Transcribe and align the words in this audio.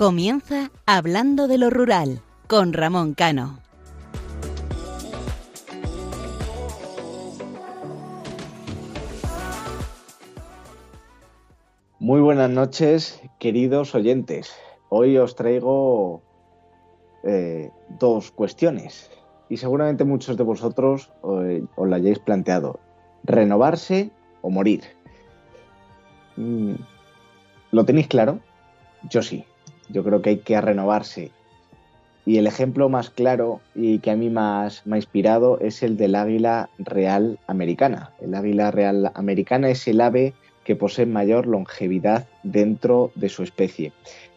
Comienza 0.00 0.70
Hablando 0.86 1.46
de 1.46 1.58
lo 1.58 1.68
Rural 1.68 2.22
con 2.46 2.72
Ramón 2.72 3.12
Cano. 3.12 3.58
Muy 11.98 12.22
buenas 12.22 12.48
noches, 12.48 13.20
queridos 13.38 13.94
oyentes. 13.94 14.54
Hoy 14.88 15.18
os 15.18 15.36
traigo 15.36 16.22
eh, 17.22 17.70
dos 17.98 18.30
cuestiones 18.30 19.10
y 19.50 19.58
seguramente 19.58 20.04
muchos 20.04 20.38
de 20.38 20.44
vosotros 20.44 21.12
eh, 21.42 21.62
os 21.76 21.88
la 21.90 21.96
hayáis 21.96 22.20
planteado. 22.20 22.80
¿Renovarse 23.24 24.10
o 24.40 24.48
morir? 24.48 24.82
Mm, 26.38 26.76
¿Lo 27.72 27.84
tenéis 27.84 28.08
claro? 28.08 28.40
Yo 29.10 29.20
sí 29.20 29.44
yo 29.92 30.04
creo 30.04 30.22
que 30.22 30.30
hay 30.30 30.38
que 30.38 30.60
renovarse. 30.60 31.30
Y 32.26 32.38
el 32.38 32.46
ejemplo 32.46 32.88
más 32.88 33.10
claro 33.10 33.60
y 33.74 33.98
que 33.98 34.10
a 34.10 34.16
mí 34.16 34.30
más 34.30 34.86
me 34.86 34.96
ha 34.96 34.98
inspirado 34.98 35.58
es 35.60 35.82
el 35.82 35.96
del 35.96 36.14
águila 36.14 36.70
real 36.78 37.38
americana. 37.46 38.12
El 38.20 38.34
águila 38.34 38.70
real 38.70 39.10
americana 39.14 39.70
es 39.70 39.88
el 39.88 40.00
ave 40.00 40.34
que 40.64 40.76
posee 40.76 41.06
mayor 41.06 41.46
longevidad 41.46 42.28
dentro 42.42 43.10
de 43.14 43.28
su 43.28 43.42
especie. 43.42 43.92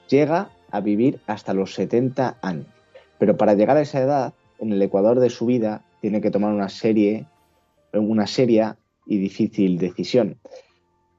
Llega 0.10 0.50
a 0.72 0.80
vivir 0.80 1.20
hasta 1.28 1.54
los 1.54 1.74
70 1.76 2.38
años. 2.42 2.68
Pero 3.20 3.38
para 3.38 3.54
llegar 3.54 3.78
a 3.78 3.82
esa 3.82 4.02
edad, 4.02 4.34
en 4.60 4.72
el 4.72 4.82
ecuador 4.82 5.20
de 5.20 5.30
su 5.30 5.46
vida, 5.46 5.84
tiene 6.02 6.22
que 6.22 6.32
tomar 6.32 6.54
una 6.54 6.70
serie, 6.70 7.26
una 7.94 8.28
seria 8.28 8.78
y 9.06 9.18
difícil 9.18 9.78
decisión. 9.78 10.38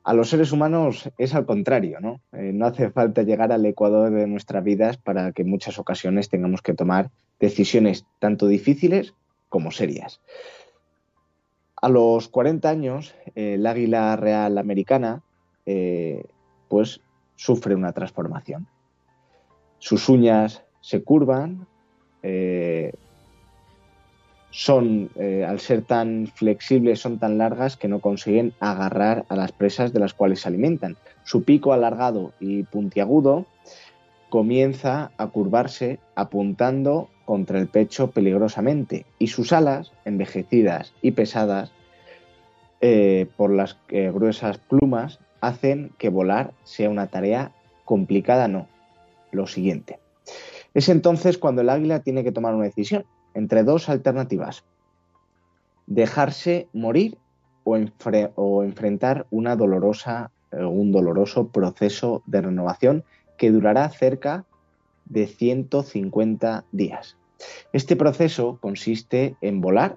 A 0.05 0.13
los 0.13 0.29
seres 0.29 0.53
humanos 0.53 1.11
es 1.17 1.35
al 1.35 1.47
contrario, 1.47 1.99
¿no? 1.99 2.21
Eh, 2.33 2.53
no 2.53 2.67
hace 2.67 2.91
falta 2.91 3.23
llegar 3.23 3.53
al 3.53 3.65
ecuador 3.65 4.11
de 4.11 4.27
nuestras 4.27 4.63
vidas 4.63 4.99
para 4.99 5.33
que 5.33 5.43
en 5.43 5.49
muchas 5.49 5.79
ocasiones 5.79 6.29
tengamos 6.29 6.61
que 6.61 6.75
tomar 6.75 7.11
decisiones 7.41 8.05
tanto 8.19 8.47
difíciles 8.47 9.15
como 9.49 9.71
serias. 9.71 10.21
A 11.81 11.89
los 11.89 12.29
40 12.29 12.69
años, 12.69 13.15
el 13.35 13.67
águila 13.67 14.15
real 14.17 14.59
americana 14.59 15.23
eh, 15.65 16.25
pues 16.69 17.01
sufre 17.37 17.75
una 17.75 17.93
transformación. 17.93 18.67
Sus 19.79 20.11
uñas 20.11 20.65
se 20.81 21.03
curvan, 21.03 21.67
eh, 22.23 22.93
son, 24.55 25.11
eh, 25.17 25.45
al 25.45 25.59
ser 25.59 25.83
tan 25.83 26.29
flexibles, 26.29 27.01
son 27.01 27.19
tan 27.19 27.39
largas 27.39 27.77
que 27.77 27.89
no 27.89 27.99
consiguen 27.99 28.53
agarrar 28.61 29.25
a 29.29 29.35
las 29.35 29.51
presas 29.51 29.93
de 29.93 29.99
las 29.99 30.15
cuales 30.15 30.43
se 30.43 30.49
alimentan. 30.49 30.97
Su 31.25 31.43
pico 31.43 31.73
alargado 31.73 32.33
y 32.39 32.63
puntiagudo 32.63 33.47
comienza 34.29 35.11
a 35.19 35.27
curvarse 35.27 35.99
apuntando 36.15 37.09
contra 37.25 37.59
el 37.59 37.67
pecho 37.67 38.13
peligrosamente 38.13 39.07
y 39.19 39.27
sus 39.27 39.53
alas, 39.53 39.91
envejecidas 40.05 40.93
y 41.03 41.11
pesadas 41.11 41.73
eh, 42.81 43.27
por 43.37 43.51
las 43.51 43.77
eh, 43.89 44.13
gruesas 44.15 44.59
plumas, 44.59 45.19
hacen 45.41 45.91
que 45.99 46.11
volar 46.11 46.53
sea 46.63 46.91
una 46.91 47.09
tarea 47.09 47.51
complicada, 47.85 48.47
no, 48.47 48.69
lo 49.33 49.49
siguiente. 49.49 49.99
Es 50.75 50.89
entonces 50.89 51.39
cuando 51.39 51.63
el 51.63 51.71
águila 51.71 52.01
tiene 52.01 52.23
que 52.23 52.31
tomar 52.31 52.55
una 52.55 52.67
decisión 52.67 53.05
entre 53.35 53.65
dos 53.65 53.89
alternativas. 53.89 54.65
Dejarse 55.87 56.69
morir 56.73 57.19
o, 57.65 58.63
enfrentar 58.63 59.27
una 59.31 59.57
dolorosa, 59.57 60.31
eh, 60.53 60.65
un 60.65 60.93
doloroso 60.93 61.49
proceso 61.49 62.23
de 62.27 62.43
renovación 62.43 63.05
que 63.37 63.51
durará 63.51 63.89
cerca 63.89 64.45
de 65.07 65.27
150 65.27 66.65
días. 66.73 67.17
Este 67.73 67.97
proceso 67.97 68.59
consiste 68.61 69.37
en 69.41 69.61
volar 69.61 69.97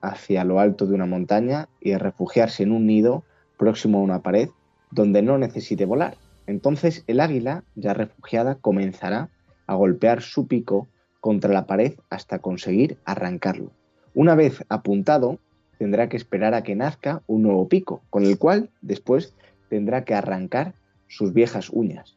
hacia 0.00 0.44
lo 0.44 0.60
alto 0.60 0.86
de 0.86 0.94
una 0.94 1.06
montaña 1.06 1.68
y 1.80 1.94
refugiarse 1.96 2.62
en 2.62 2.72
un 2.72 2.86
nido 2.86 3.24
próximo 3.56 3.98
a 3.98 4.02
una 4.02 4.22
pared 4.22 4.48
donde 4.90 5.22
no 5.22 5.38
necesite 5.38 5.84
volar. 5.84 6.16
Entonces 6.46 7.04
el 7.06 7.20
águila, 7.20 7.64
ya 7.74 7.94
refugiada, 7.94 8.54
comenzará 8.54 9.28
a 9.66 9.74
golpear 9.74 10.22
su 10.22 10.46
pico 10.46 10.88
contra 11.20 11.52
la 11.52 11.66
pared 11.66 11.94
hasta 12.10 12.38
conseguir 12.38 12.98
arrancarlo. 13.04 13.70
Una 14.14 14.34
vez 14.34 14.64
apuntado, 14.68 15.38
tendrá 15.78 16.08
que 16.08 16.16
esperar 16.16 16.54
a 16.54 16.62
que 16.62 16.74
nazca 16.74 17.22
un 17.26 17.42
nuevo 17.42 17.68
pico, 17.68 18.02
con 18.10 18.24
el 18.24 18.38
cual 18.38 18.70
después 18.80 19.34
tendrá 19.68 20.04
que 20.04 20.14
arrancar 20.14 20.74
sus 21.06 21.32
viejas 21.32 21.70
uñas. 21.70 22.16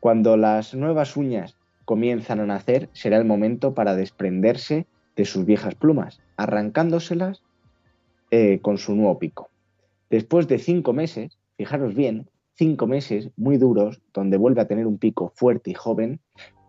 Cuando 0.00 0.36
las 0.36 0.74
nuevas 0.74 1.16
uñas 1.16 1.56
comienzan 1.84 2.40
a 2.40 2.46
nacer, 2.46 2.88
será 2.92 3.16
el 3.16 3.24
momento 3.24 3.74
para 3.74 3.94
desprenderse 3.94 4.86
de 5.16 5.24
sus 5.24 5.44
viejas 5.44 5.74
plumas, 5.74 6.20
arrancándoselas 6.36 7.42
eh, 8.30 8.60
con 8.62 8.78
su 8.78 8.94
nuevo 8.94 9.18
pico. 9.18 9.50
Después 10.08 10.48
de 10.48 10.58
cinco 10.58 10.92
meses, 10.92 11.38
fijaros 11.56 11.94
bien, 11.94 12.28
cinco 12.54 12.86
meses 12.86 13.30
muy 13.36 13.58
duros, 13.58 14.00
donde 14.14 14.36
vuelve 14.36 14.60
a 14.60 14.68
tener 14.68 14.86
un 14.86 14.98
pico 14.98 15.32
fuerte 15.34 15.70
y 15.70 15.74
joven, 15.74 16.20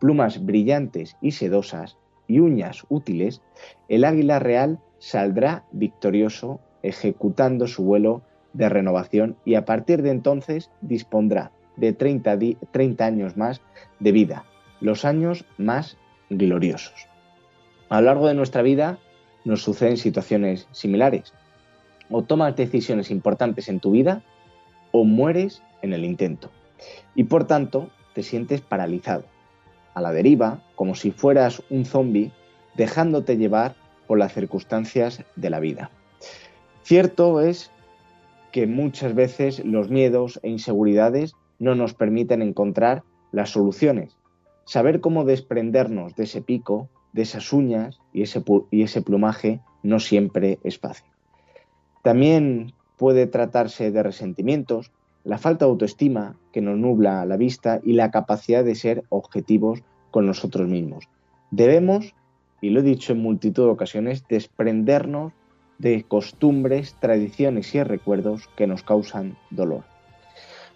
plumas 0.01 0.43
brillantes 0.43 1.15
y 1.21 1.31
sedosas 1.31 1.97
y 2.27 2.39
uñas 2.39 2.85
útiles, 2.89 3.41
el 3.87 4.03
águila 4.03 4.39
real 4.39 4.79
saldrá 4.97 5.63
victorioso 5.71 6.59
ejecutando 6.81 7.67
su 7.67 7.83
vuelo 7.83 8.23
de 8.53 8.67
renovación 8.67 9.37
y 9.45 9.55
a 9.55 9.63
partir 9.63 10.01
de 10.01 10.09
entonces 10.09 10.71
dispondrá 10.81 11.51
de 11.77 11.93
30, 11.93 12.37
30 12.71 13.05
años 13.05 13.37
más 13.37 13.61
de 13.99 14.11
vida, 14.11 14.45
los 14.79 15.05
años 15.05 15.45
más 15.57 15.97
gloriosos. 16.31 17.07
A 17.89 18.01
lo 18.01 18.07
largo 18.07 18.27
de 18.27 18.33
nuestra 18.33 18.63
vida 18.63 18.97
nos 19.45 19.61
suceden 19.61 19.97
situaciones 19.97 20.67
similares. 20.71 21.33
O 22.09 22.23
tomas 22.23 22.55
decisiones 22.55 23.11
importantes 23.11 23.69
en 23.69 23.79
tu 23.79 23.91
vida 23.91 24.23
o 24.91 25.03
mueres 25.03 25.61
en 25.83 25.93
el 25.93 26.03
intento. 26.03 26.49
Y 27.15 27.25
por 27.25 27.45
tanto 27.45 27.89
te 28.13 28.23
sientes 28.23 28.61
paralizado, 28.61 29.25
a 29.93 30.01
la 30.01 30.11
deriva, 30.11 30.61
como 30.75 30.95
si 30.95 31.11
fueras 31.11 31.61
un 31.69 31.85
zombi, 31.85 32.31
dejándote 32.75 33.37
llevar 33.37 33.75
por 34.07 34.17
las 34.17 34.33
circunstancias 34.33 35.23
de 35.35 35.49
la 35.49 35.59
vida. 35.59 35.91
Cierto 36.83 37.41
es 37.41 37.71
que 38.51 38.67
muchas 38.67 39.15
veces 39.15 39.63
los 39.63 39.89
miedos 39.89 40.39
e 40.43 40.49
inseguridades 40.49 41.33
no 41.59 41.75
nos 41.75 41.93
permiten 41.93 42.41
encontrar 42.41 43.03
las 43.31 43.49
soluciones. 43.49 44.17
Saber 44.65 44.99
cómo 44.99 45.25
desprendernos 45.25 46.15
de 46.15 46.23
ese 46.23 46.41
pico, 46.41 46.89
de 47.13 47.21
esas 47.23 47.53
uñas 47.53 47.99
y 48.13 48.23
ese, 48.23 48.43
y 48.71 48.83
ese 48.83 49.01
plumaje 49.01 49.61
no 49.83 49.99
siempre 49.99 50.59
es 50.63 50.79
fácil. 50.79 51.09
También 52.03 52.73
puede 52.97 53.27
tratarse 53.27 53.91
de 53.91 54.03
resentimientos, 54.03 54.91
la 55.23 55.37
falta 55.37 55.65
de 55.65 55.71
autoestima 55.71 56.35
que 56.51 56.61
nos 56.61 56.77
nubla 56.77 57.25
la 57.25 57.37
vista 57.37 57.79
y 57.83 57.93
la 57.93 58.11
capacidad 58.11 58.63
de 58.63 58.75
ser 58.75 59.03
objetivos 59.09 59.83
con 60.09 60.25
nosotros 60.25 60.67
mismos. 60.67 61.07
Debemos, 61.51 62.13
y 62.61 62.69
lo 62.69 62.79
he 62.79 62.83
dicho 62.83 63.13
en 63.13 63.21
multitud 63.21 63.65
de 63.65 63.71
ocasiones, 63.71 64.25
desprendernos 64.27 65.33
de 65.77 66.03
costumbres, 66.03 66.95
tradiciones 66.99 67.73
y 67.73 67.83
recuerdos 67.83 68.49
que 68.55 68.67
nos 68.67 68.83
causan 68.83 69.37
dolor. 69.49 69.83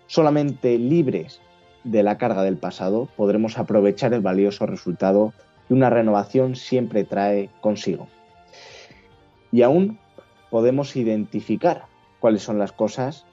Solamente 0.08 0.78
libres 0.78 1.42
de 1.84 2.04
la 2.04 2.18
carga 2.18 2.44
del 2.44 2.58
pasado 2.58 3.08
podremos 3.16 3.58
aprovechar 3.58 4.14
el 4.14 4.22
valioso 4.22 4.66
resultado 4.66 5.34
que 5.68 5.74
una 5.74 5.90
renovación 5.90 6.56
siempre 6.56 7.04
trae 7.04 7.50
consigo. 7.62 8.08
Y 9.52 9.62
aún 9.62 10.00
podemos 10.50 10.96
identificar 10.96 11.86
cuáles 12.20 12.42
son 12.42 12.58
las 12.58 12.72
cosas 12.72 13.26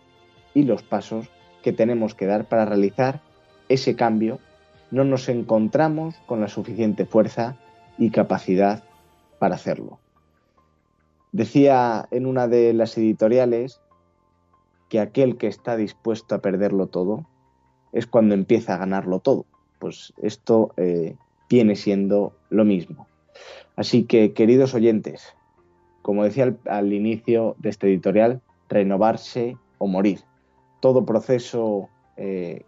y 0.54 0.64
los 0.64 0.82
pasos 0.82 1.28
que 1.62 1.72
tenemos 1.72 2.14
que 2.14 2.26
dar 2.26 2.46
para 2.46 2.64
realizar 2.64 3.20
ese 3.68 3.96
cambio, 3.96 4.38
no 4.90 5.04
nos 5.04 5.28
encontramos 5.28 6.16
con 6.26 6.40
la 6.40 6.48
suficiente 6.48 7.06
fuerza 7.06 7.56
y 7.96 8.10
capacidad 8.10 8.82
para 9.38 9.54
hacerlo. 9.54 9.98
Decía 11.32 12.06
en 12.10 12.26
una 12.26 12.48
de 12.48 12.74
las 12.74 12.98
editoriales 12.98 13.80
que 14.90 15.00
aquel 15.00 15.38
que 15.38 15.46
está 15.46 15.76
dispuesto 15.76 16.34
a 16.34 16.42
perderlo 16.42 16.88
todo 16.88 17.26
es 17.92 18.06
cuando 18.06 18.34
empieza 18.34 18.74
a 18.74 18.78
ganarlo 18.78 19.20
todo. 19.20 19.46
Pues 19.78 20.12
esto 20.20 20.74
eh, 20.76 21.16
viene 21.48 21.76
siendo 21.76 22.34
lo 22.50 22.64
mismo. 22.64 23.06
Así 23.76 24.04
que, 24.04 24.34
queridos 24.34 24.74
oyentes, 24.74 25.34
como 26.02 26.24
decía 26.24 26.54
al 26.66 26.92
inicio 26.92 27.56
de 27.58 27.70
este 27.70 27.86
editorial, 27.86 28.42
renovarse 28.68 29.56
o 29.78 29.86
morir 29.86 30.20
todo 30.82 31.06
proceso 31.06 31.88
eh, 32.16 32.64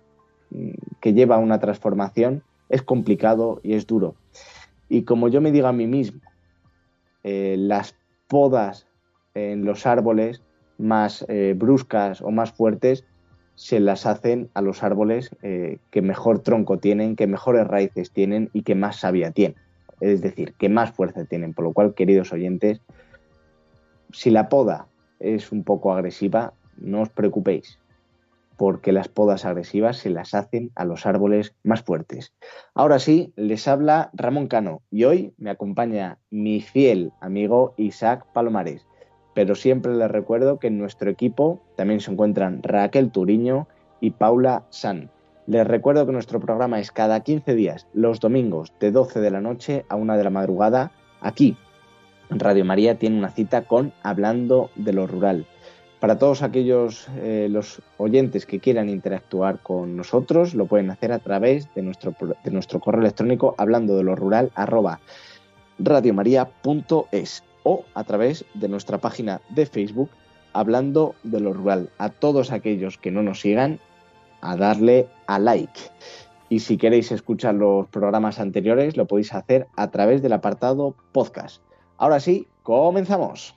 que 1.00 1.14
lleva 1.14 1.34
a 1.34 1.40
una 1.40 1.58
transformación 1.58 2.44
es 2.69 2.81
complicado 2.81 3.61
y 3.64 3.75
es 3.75 3.88
duro. 3.88 4.14
Y 4.88 5.02
como 5.02 5.28
yo 5.28 5.40
me 5.40 5.50
digo 5.50 5.66
a 5.66 5.72
mí 5.72 5.88
mismo, 5.88 6.20
eh, 7.25 7.56
las 7.58 7.96
podas 8.28 8.87
en 9.34 9.64
los 9.64 9.84
árboles 9.84 10.43
más 10.78 11.26
eh, 11.28 11.55
bruscas 11.56 12.22
o 12.22 12.31
más 12.31 12.52
fuertes 12.52 13.05
se 13.56 13.81
las 13.81 14.06
hacen 14.06 14.49
a 14.55 14.62
los 14.62 14.84
árboles 14.84 15.31
que 15.40 16.02
mejor 16.02 16.40
tronco 16.40 16.78
tienen, 16.78 17.14
que 17.14 17.28
mejores 17.28 17.67
raíces 17.69 18.10
tienen 18.10 18.50
y 18.52 18.62
que 18.62 18.75
más 18.75 18.96
savia 18.96 19.31
tienen. 19.31 19.56
Es 20.00 20.22
decir, 20.22 20.55
que 20.55 20.69
más 20.69 20.90
fuerza 20.90 21.25
tienen. 21.25 21.55
Por 21.55 21.64
lo 21.64 21.72
cual, 21.72 21.94
queridos 21.94 22.32
oyentes, 22.32 22.81
si 24.12 24.31
la 24.31 24.49
poda 24.49 24.87
es 25.20 25.52
un 25.52 25.62
poco 25.62 25.93
agresiva, 25.93 26.52
no 26.78 27.02
os 27.02 27.10
preocupéis, 27.10 27.78
porque 28.56 28.92
las 28.92 29.08
podas 29.08 29.44
agresivas 29.44 29.98
se 29.98 30.10
las 30.10 30.34
hacen 30.34 30.70
a 30.74 30.84
los 30.84 31.06
árboles 31.06 31.54
más 31.62 31.82
fuertes. 31.82 32.32
Ahora 32.74 32.98
sí, 32.98 33.32
les 33.36 33.66
habla 33.68 34.10
Ramón 34.12 34.48
Cano 34.48 34.82
y 34.90 35.04
hoy 35.04 35.34
me 35.38 35.50
acompaña 35.50 36.18
mi 36.30 36.60
fiel 36.60 37.12
amigo 37.20 37.74
Isaac 37.76 38.26
Palomares 38.32 38.86
pero 39.34 39.56
siempre 39.56 39.94
les 39.94 40.10
recuerdo 40.10 40.58
que 40.58 40.68
en 40.68 40.78
nuestro 40.78 41.10
equipo 41.10 41.60
también 41.76 42.00
se 42.00 42.10
encuentran 42.10 42.62
Raquel 42.62 43.10
Turiño 43.10 43.66
y 44.00 44.12
Paula 44.12 44.64
San. 44.70 45.10
Les 45.46 45.66
recuerdo 45.66 46.06
que 46.06 46.12
nuestro 46.12 46.40
programa 46.40 46.80
es 46.80 46.90
cada 46.90 47.20
15 47.20 47.54
días, 47.54 47.86
los 47.92 48.20
domingos, 48.20 48.72
de 48.80 48.92
12 48.92 49.20
de 49.20 49.30
la 49.30 49.40
noche 49.40 49.84
a 49.88 49.96
1 49.96 50.16
de 50.16 50.24
la 50.24 50.30
madrugada, 50.30 50.92
aquí. 51.20 51.56
Radio 52.30 52.64
María 52.64 52.98
tiene 52.98 53.18
una 53.18 53.30
cita 53.30 53.62
con 53.66 53.92
Hablando 54.02 54.70
de 54.76 54.94
lo 54.94 55.06
Rural. 55.06 55.46
Para 56.04 56.18
todos 56.18 56.42
aquellos 56.42 57.08
eh, 57.16 57.48
los 57.50 57.80
oyentes 57.96 58.44
que 58.44 58.60
quieran 58.60 58.90
interactuar 58.90 59.60
con 59.60 59.96
nosotros, 59.96 60.52
lo 60.52 60.66
pueden 60.66 60.90
hacer 60.90 61.12
a 61.12 61.18
través 61.18 61.72
de 61.74 61.80
nuestro, 61.80 62.14
de 62.44 62.50
nuestro 62.50 62.78
correo 62.78 63.00
electrónico 63.00 63.54
hablando 63.56 63.96
de 63.96 64.02
lo 64.02 64.14
rural 64.14 64.52
arroba 64.54 65.00
radiomaria.es 65.78 67.42
o 67.62 67.86
a 67.94 68.04
través 68.04 68.44
de 68.52 68.68
nuestra 68.68 68.98
página 68.98 69.40
de 69.48 69.64
Facebook 69.64 70.10
hablando 70.52 71.14
de 71.22 71.40
lo 71.40 71.54
rural. 71.54 71.88
A 71.96 72.10
todos 72.10 72.52
aquellos 72.52 72.98
que 72.98 73.10
no 73.10 73.22
nos 73.22 73.40
sigan, 73.40 73.80
a 74.42 74.58
darle 74.58 75.08
a 75.26 75.38
like. 75.38 75.80
Y 76.50 76.60
si 76.60 76.76
queréis 76.76 77.12
escuchar 77.12 77.54
los 77.54 77.88
programas 77.88 78.40
anteriores, 78.40 78.98
lo 78.98 79.06
podéis 79.06 79.32
hacer 79.32 79.68
a 79.74 79.90
través 79.90 80.20
del 80.20 80.34
apartado 80.34 80.94
podcast. 81.12 81.62
Ahora 81.96 82.20
sí, 82.20 82.46
comenzamos. 82.62 83.54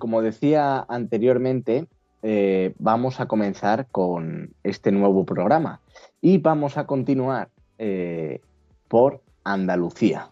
Como 0.00 0.20
decía 0.22 0.84
anteriormente, 0.88 1.86
eh, 2.22 2.74
vamos 2.78 3.20
a 3.20 3.26
comenzar 3.26 3.86
con 3.86 4.52
este 4.64 4.90
nuevo 4.90 5.24
programa 5.24 5.80
y 6.20 6.38
vamos 6.38 6.76
a 6.76 6.86
continuar 6.86 7.50
eh, 7.78 8.40
por 8.88 9.22
Andalucía. 9.44 10.30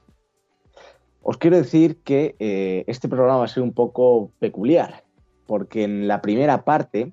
Os 1.22 1.36
quiero 1.36 1.56
decir 1.56 1.98
que 2.02 2.34
eh, 2.40 2.82
este 2.88 3.08
programa 3.08 3.38
va 3.38 3.44
a 3.44 3.48
ser 3.48 3.62
un 3.62 3.72
poco 3.72 4.32
peculiar, 4.40 5.04
porque 5.46 5.84
en 5.84 6.08
la 6.08 6.20
primera 6.20 6.64
parte, 6.64 7.12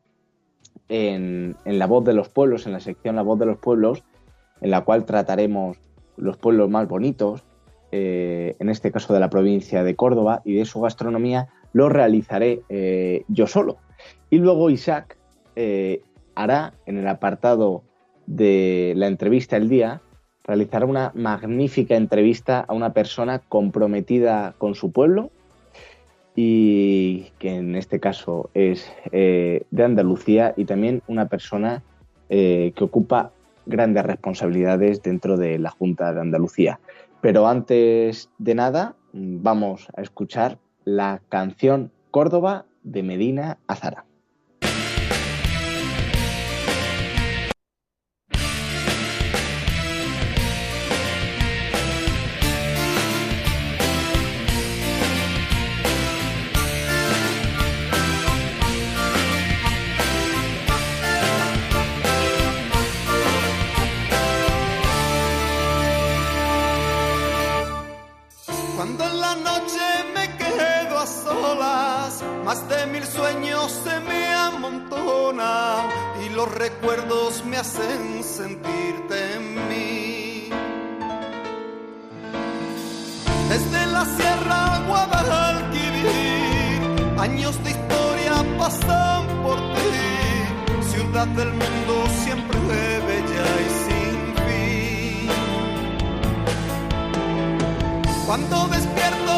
en, 0.90 1.56
en, 1.66 1.80
La 1.80 1.86
Voz 1.86 2.04
de 2.04 2.14
los 2.14 2.30
Pueblos, 2.30 2.66
en 2.66 2.74
la 2.74 2.80
sección 2.80 3.16
La 3.16 3.22
Voz 3.22 3.38
de 3.38 3.46
los 3.46 3.58
Pueblos, 3.58 4.04
en 4.62 4.72
la 4.72 4.82
cual 4.84 5.06
trataremos 5.06 5.78
los 6.18 6.38
pueblos 6.38 6.70
más 6.70 6.88
bonitos, 6.88 7.44
en 7.92 8.68
este 8.68 8.92
caso 8.92 9.14
de 9.14 9.22
la 9.22 9.30
provincia 9.30 9.82
de 9.82 9.96
Córdoba 9.96 10.42
y 10.44 10.56
de 10.56 10.66
su 10.66 10.82
gastronomía, 10.82 11.48
lo 11.76 11.90
realizaré 11.90 12.62
eh, 12.70 13.26
yo 13.28 13.48
solo. 13.48 13.76
Y 14.30 14.38
luego 14.38 14.70
Isaac 14.70 15.18
eh, 15.58 16.02
hará 16.34 16.74
en 16.86 16.98
el 16.98 17.06
apartado 17.06 17.84
de 18.28 18.94
la 18.96 19.08
entrevista 19.08 19.60
del 19.60 19.68
día, 19.68 20.02
realizará 20.46 20.86
una 20.86 21.12
magnífica 21.16 21.98
entrevista 21.98 22.62
a 22.62 22.74
una 22.74 22.94
persona 22.94 23.40
comprometida 23.40 24.56
con 24.58 24.74
su 24.74 24.94
pueblo 24.94 25.32
y 26.34 27.32
que 27.40 27.56
en 27.56 27.76
este 27.76 28.00
caso 28.00 28.50
es 28.54 28.90
eh, 29.12 29.64
de 29.70 29.84
Andalucía 29.84 30.54
y 30.56 30.64
también 30.64 31.04
una 31.08 31.28
persona 31.28 31.84
que 32.28 32.74
ocupa 32.82 33.32
grandes 33.68 34.04
responsabilidades 34.04 35.04
dentro 35.04 35.38
de 35.38 35.60
la 35.60 35.70
Junta 35.70 36.12
de 36.12 36.22
Andalucía. 36.22 36.80
Pero 37.22 37.48
antes 37.48 38.30
de 38.40 38.56
nada, 38.56 38.96
vamos 39.14 39.88
a 39.96 40.02
escuchar 40.02 40.58
la 40.86 41.22
canción 41.30 41.92
Córdoba 42.12 42.66
de 42.84 43.04
Medina 43.04 43.58
Azara. 43.68 44.06
Me 77.46 77.58
hacen 77.58 78.24
sentirte 78.24 79.36
en 79.36 79.56
mí. 79.70 80.50
Desde 83.50 83.86
la 83.88 84.06
Sierra 84.06 84.80
Guadalquivir, 84.88 86.12
años 87.20 87.64
de 87.64 87.72
historia 87.72 88.46
pasan 88.58 89.28
por 89.44 89.58
ti. 89.58 89.92
Ciudad 90.92 91.28
del 91.28 91.52
mundo 91.52 92.06
siempre 92.24 92.60
bella 93.08 93.48
y 93.66 93.70
sin 93.86 94.20
fin. 94.46 95.30
Cuando 98.26 98.68
despierto 98.68 99.35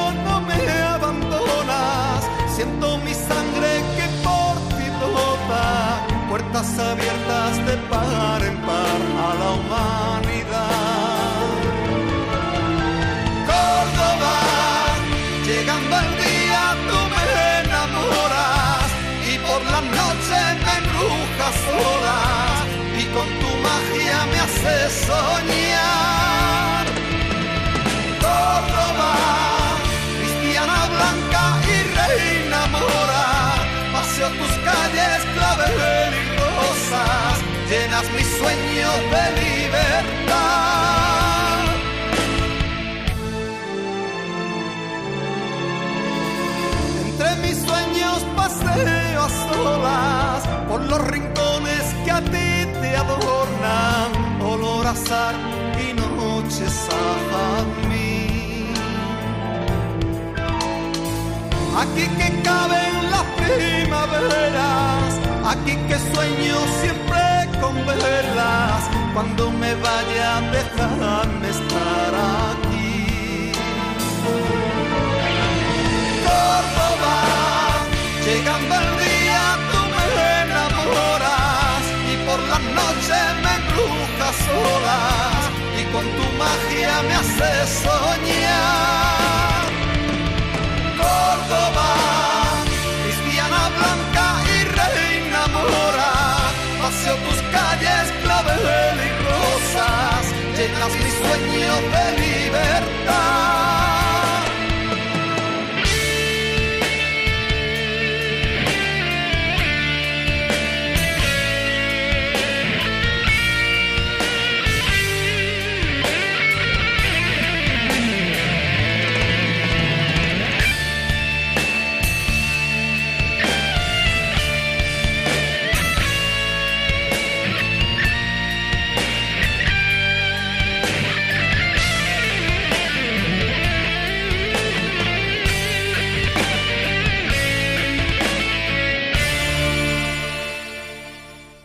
puertas 6.57 6.79
abiertas 6.79 7.65
de 7.65 7.77
par 7.89 8.43
en 8.43 8.57
par 8.65 9.01
a 9.25 9.35
la 9.35 9.51
humanidad. 9.53 10.26
Llenas 37.69 38.03
mi 38.11 38.23
sueño 38.23 38.89
de 39.13 39.23
libertad. 39.41 40.37
Entre 47.05 47.35
mis 47.43 47.57
sueños 47.67 48.17
paseo 48.35 49.21
a 49.21 49.29
solas 49.29 50.47
por 50.69 50.81
los 50.81 51.01
rincones 51.07 51.83
que 52.05 52.11
a 52.11 52.21
ti 52.21 52.49
te 52.81 52.95
adornan, 52.95 54.41
olor 54.41 54.87
a 54.87 54.95
sal 54.95 55.35
y 55.85 55.93
noches 55.93 56.87
a 56.91 57.87
mí. 57.89 58.71
Aquí 61.81 62.07
que 62.17 62.41
caben 62.41 63.11
las 63.11 63.23
primaveras 63.37 65.27
Aquí 65.47 65.77
que 65.87 65.97
sueño 66.13 66.57
siempre 66.81 67.26
cuando 69.13 69.51
me 69.51 69.73
vaya 69.75 70.41
déjame 70.51 71.49
estar 71.49 72.13
aquí. 72.51 73.51
Córdoba, 76.25 77.17
llegando 78.25 78.75
el 78.75 78.89
día 79.05 79.43
tú 79.71 79.79
me 79.95 80.05
enamoras 80.43 81.83
y 82.11 82.15
por 82.27 82.39
las 82.51 82.63
noches 82.79 83.25
me 83.43 83.51
embrujas 83.59 84.35
solas 84.47 85.41
y 85.79 85.83
con 85.93 86.05
tu 86.17 86.25
magia 86.37 87.01
me 87.07 87.13
haces 87.15 87.69
soñar. 87.83 89.36
Mi 100.95 101.11
sueño 101.11 101.73
de 101.91 102.05
libertad. 102.21 103.56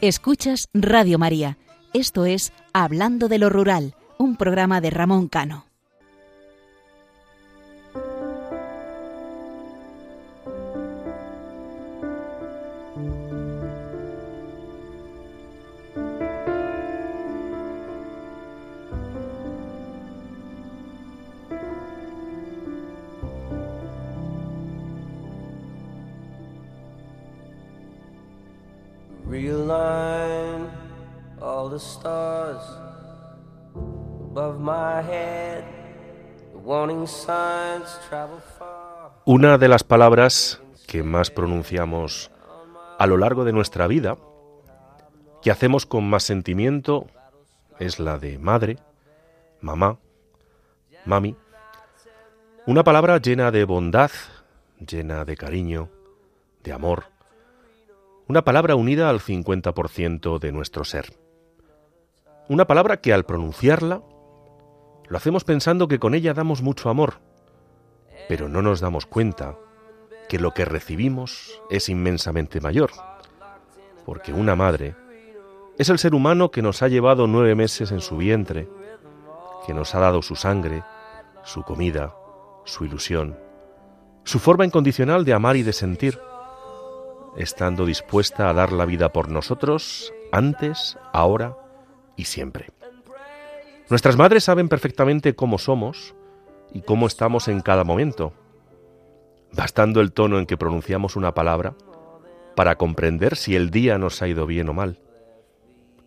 Escuchas 0.02 0.66
Radio 0.74 1.16
María. 1.16 1.58
Esto 1.92 2.26
es 2.26 2.52
Hablando 2.72 3.28
de 3.28 3.38
lo 3.38 3.50
Rural, 3.50 3.94
un 4.18 4.34
programa 4.34 4.80
de 4.80 4.90
Ramón 4.90 5.28
Cano. 5.28 5.71
Una 39.24 39.58
de 39.58 39.66
las 39.66 39.82
palabras 39.82 40.62
que 40.86 41.02
más 41.02 41.30
pronunciamos 41.30 42.30
a 42.96 43.06
lo 43.08 43.16
largo 43.16 43.44
de 43.44 43.52
nuestra 43.52 43.88
vida, 43.88 44.16
que 45.42 45.50
hacemos 45.50 45.84
con 45.84 46.08
más 46.08 46.22
sentimiento, 46.22 47.06
es 47.80 47.98
la 47.98 48.18
de 48.18 48.38
madre, 48.38 48.78
mamá, 49.60 49.98
mami. 51.06 51.34
Una 52.64 52.84
palabra 52.84 53.18
llena 53.18 53.50
de 53.50 53.64
bondad, 53.64 54.12
llena 54.78 55.24
de 55.24 55.36
cariño, 55.36 55.88
de 56.62 56.72
amor. 56.72 57.06
Una 58.28 58.42
palabra 58.42 58.76
unida 58.76 59.10
al 59.10 59.18
50% 59.18 60.38
de 60.38 60.52
nuestro 60.52 60.84
ser. 60.84 61.16
Una 62.48 62.68
palabra 62.68 62.98
que 62.98 63.12
al 63.12 63.24
pronunciarla 63.24 64.02
lo 65.12 65.18
hacemos 65.18 65.44
pensando 65.44 65.88
que 65.88 65.98
con 65.98 66.14
ella 66.14 66.32
damos 66.32 66.62
mucho 66.62 66.88
amor, 66.88 67.20
pero 68.30 68.48
no 68.48 68.62
nos 68.62 68.80
damos 68.80 69.04
cuenta 69.04 69.58
que 70.26 70.38
lo 70.38 70.54
que 70.54 70.64
recibimos 70.64 71.60
es 71.68 71.90
inmensamente 71.90 72.62
mayor, 72.62 72.92
porque 74.06 74.32
una 74.32 74.56
madre 74.56 74.96
es 75.76 75.90
el 75.90 75.98
ser 75.98 76.14
humano 76.14 76.50
que 76.50 76.62
nos 76.62 76.82
ha 76.82 76.88
llevado 76.88 77.26
nueve 77.26 77.54
meses 77.54 77.92
en 77.92 78.00
su 78.00 78.16
vientre, 78.16 78.70
que 79.66 79.74
nos 79.74 79.94
ha 79.94 79.98
dado 79.98 80.22
su 80.22 80.34
sangre, 80.34 80.82
su 81.44 81.62
comida, 81.62 82.16
su 82.64 82.86
ilusión, 82.86 83.38
su 84.24 84.38
forma 84.38 84.64
incondicional 84.64 85.26
de 85.26 85.34
amar 85.34 85.56
y 85.56 85.62
de 85.62 85.74
sentir, 85.74 86.18
estando 87.36 87.84
dispuesta 87.84 88.48
a 88.48 88.54
dar 88.54 88.72
la 88.72 88.86
vida 88.86 89.12
por 89.12 89.28
nosotros 89.28 90.10
antes, 90.32 90.96
ahora 91.12 91.54
y 92.16 92.24
siempre. 92.24 92.71
Nuestras 93.92 94.16
madres 94.16 94.44
saben 94.44 94.70
perfectamente 94.70 95.34
cómo 95.34 95.58
somos 95.58 96.14
y 96.72 96.80
cómo 96.80 97.06
estamos 97.06 97.46
en 97.48 97.60
cada 97.60 97.84
momento, 97.84 98.32
bastando 99.52 100.00
el 100.00 100.12
tono 100.12 100.38
en 100.38 100.46
que 100.46 100.56
pronunciamos 100.56 101.14
una 101.14 101.34
palabra 101.34 101.74
para 102.56 102.76
comprender 102.76 103.36
si 103.36 103.54
el 103.54 103.68
día 103.68 103.98
nos 103.98 104.22
ha 104.22 104.28
ido 104.28 104.46
bien 104.46 104.70
o 104.70 104.72
mal, 104.72 104.98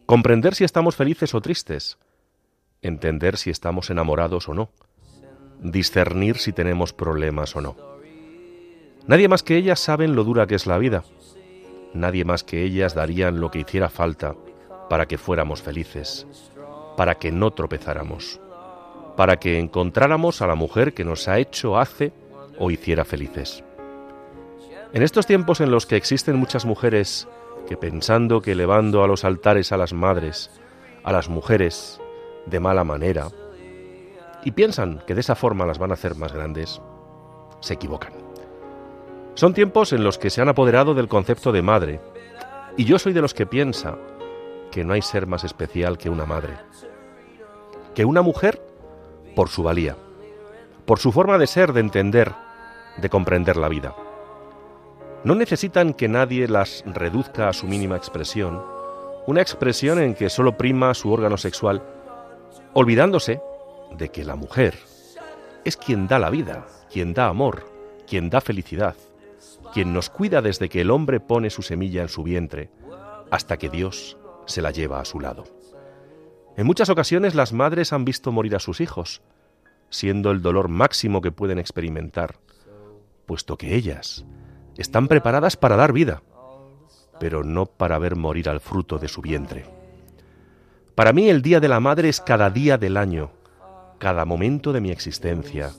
comprender 0.07 0.55
si 0.55 0.63
estamos 0.63 0.95
felices 0.95 1.35
o 1.35 1.41
tristes, 1.41 1.99
entender 2.81 3.37
si 3.37 3.51
estamos 3.51 3.91
enamorados 3.91 4.49
o 4.49 4.55
no, 4.55 4.71
discernir 5.59 6.37
si 6.37 6.53
tenemos 6.53 6.91
problemas 6.91 7.55
o 7.55 7.61
no. 7.61 7.75
Nadie 9.05 9.27
más 9.27 9.43
que 9.43 9.57
ellas 9.57 9.79
saben 9.79 10.15
lo 10.15 10.23
dura 10.23 10.47
que 10.47 10.55
es 10.55 10.65
la 10.65 10.79
vida. 10.79 11.03
Nadie 11.93 12.25
más 12.25 12.43
que 12.43 12.63
ellas 12.63 12.95
darían 12.95 13.39
lo 13.39 13.51
que 13.51 13.59
hiciera 13.59 13.89
falta 13.89 14.35
para 14.89 15.05
que 15.05 15.19
fuéramos 15.19 15.61
felices, 15.61 16.25
para 16.97 17.15
que 17.15 17.31
no 17.31 17.51
tropezáramos, 17.51 18.39
para 19.15 19.37
que 19.37 19.59
encontráramos 19.59 20.41
a 20.41 20.47
la 20.47 20.55
mujer 20.55 20.93
que 20.93 21.03
nos 21.03 21.27
ha 21.27 21.39
hecho, 21.39 21.77
hace 21.77 22.13
o 22.57 22.71
hiciera 22.71 23.05
felices. 23.05 23.63
En 24.93 25.03
estos 25.03 25.25
tiempos 25.25 25.59
en 25.59 25.71
los 25.71 25.85
que 25.85 25.97
existen 25.97 26.37
muchas 26.37 26.65
mujeres 26.65 27.27
que 27.67 27.77
pensando 27.77 28.41
que 28.41 28.53
elevando 28.53 29.03
a 29.03 29.07
los 29.07 29.25
altares 29.25 29.71
a 29.71 29.77
las 29.77 29.93
madres, 29.93 30.51
a 31.03 31.11
las 31.11 31.29
mujeres, 31.29 31.99
de 32.45 32.59
mala 32.59 32.83
manera, 32.83 33.27
y 34.43 34.51
piensan 34.51 35.01
que 35.07 35.15
de 35.15 35.21
esa 35.21 35.35
forma 35.35 35.65
las 35.65 35.79
van 35.79 35.91
a 35.91 35.95
hacer 35.95 36.15
más 36.15 36.31
grandes, 36.31 36.81
se 37.59 37.73
equivocan. 37.73 38.13
Son 39.33 39.53
tiempos 39.53 39.91
en 39.91 40.03
los 40.03 40.17
que 40.17 40.29
se 40.29 40.41
han 40.41 40.49
apoderado 40.49 40.93
del 40.93 41.07
concepto 41.07 41.51
de 41.51 41.61
madre, 41.61 41.99
y 42.77 42.85
yo 42.85 42.99
soy 42.99 43.13
de 43.13 43.21
los 43.21 43.33
que 43.33 43.45
piensa 43.45 43.97
que 44.75 44.83
no 44.83 44.91
hay 44.91 45.01
ser 45.01 45.25
más 45.25 45.45
especial 45.45 45.97
que 45.97 46.09
una 46.09 46.25
madre, 46.25 46.57
que 47.93 48.03
una 48.03 48.21
mujer 48.21 48.61
por 49.33 49.47
su 49.47 49.63
valía, 49.63 49.95
por 50.83 50.99
su 50.99 51.13
forma 51.13 51.37
de 51.37 51.47
ser, 51.47 51.71
de 51.71 51.79
entender, 51.79 52.33
de 52.97 53.09
comprender 53.09 53.55
la 53.55 53.69
vida. 53.69 53.95
No 55.23 55.33
necesitan 55.33 55.93
que 55.93 56.09
nadie 56.09 56.49
las 56.49 56.83
reduzca 56.85 57.47
a 57.47 57.53
su 57.53 57.67
mínima 57.67 57.95
expresión, 57.95 58.61
una 59.27 59.39
expresión 59.39 59.97
en 59.97 60.13
que 60.13 60.29
solo 60.29 60.57
prima 60.57 60.93
su 60.93 61.09
órgano 61.09 61.37
sexual, 61.37 61.81
olvidándose 62.73 63.39
de 63.97 64.09
que 64.09 64.25
la 64.25 64.35
mujer 64.35 64.77
es 65.63 65.77
quien 65.77 66.09
da 66.09 66.19
la 66.19 66.29
vida, 66.29 66.67
quien 66.91 67.13
da 67.13 67.27
amor, 67.27 67.65
quien 68.05 68.29
da 68.29 68.41
felicidad, 68.41 68.95
quien 69.73 69.93
nos 69.93 70.09
cuida 70.09 70.41
desde 70.41 70.67
que 70.67 70.81
el 70.81 70.91
hombre 70.91 71.21
pone 71.21 71.49
su 71.49 71.61
semilla 71.61 72.01
en 72.01 72.09
su 72.09 72.23
vientre 72.23 72.69
hasta 73.31 73.55
que 73.55 73.69
Dios 73.69 74.17
se 74.45 74.61
la 74.61 74.71
lleva 74.71 74.99
a 74.99 75.05
su 75.05 75.19
lado. 75.19 75.43
En 76.57 76.65
muchas 76.65 76.89
ocasiones 76.89 77.35
las 77.35 77.53
madres 77.53 77.91
han 77.91 78.05
visto 78.05 78.31
morir 78.31 78.55
a 78.55 78.59
sus 78.59 78.79
hijos, 78.79 79.21
siendo 79.89 80.31
el 80.31 80.41
dolor 80.41 80.69
máximo 80.69 81.21
que 81.21 81.31
pueden 81.31 81.59
experimentar, 81.59 82.37
puesto 83.25 83.57
que 83.57 83.75
ellas 83.75 84.25
están 84.77 85.07
preparadas 85.07 85.57
para 85.57 85.75
dar 85.75 85.93
vida, 85.93 86.21
pero 87.19 87.43
no 87.43 87.65
para 87.65 87.97
ver 87.97 88.15
morir 88.15 88.49
al 88.49 88.59
fruto 88.59 88.97
de 88.97 89.07
su 89.07 89.21
vientre. 89.21 89.65
Para 90.95 91.11
mí 91.11 91.29
el 91.29 91.41
Día 91.41 91.59
de 91.59 91.67
la 91.67 91.79
Madre 91.79 92.09
es 92.09 92.21
cada 92.21 92.49
día 92.49 92.77
del 92.77 92.97
año, 92.97 93.31
cada 93.99 94.25
momento 94.25 94.71
de 94.71 94.81
mi 94.81 94.91
existencia. 94.91 95.71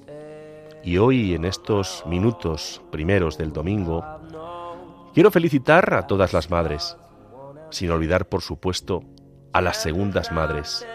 Y 0.83 0.99
hoy, 0.99 1.35
en 1.35 1.45
estos 1.45 2.05
minutos 2.07 2.83
primeros 2.91 3.39
del 3.39 3.53
domingo, 3.53 4.05
quiero 5.15 5.31
felicitar 5.31 5.95
a 5.95 6.07
todas 6.07 6.33
las 6.33 6.51
madres, 6.51 6.97
sin 7.71 7.91
olvidar, 7.91 8.29
por 8.29 8.43
supuesto, 8.43 9.03
a 9.53 9.61
las 9.61 9.77
segundas 9.79 10.33
madres, 10.33 10.87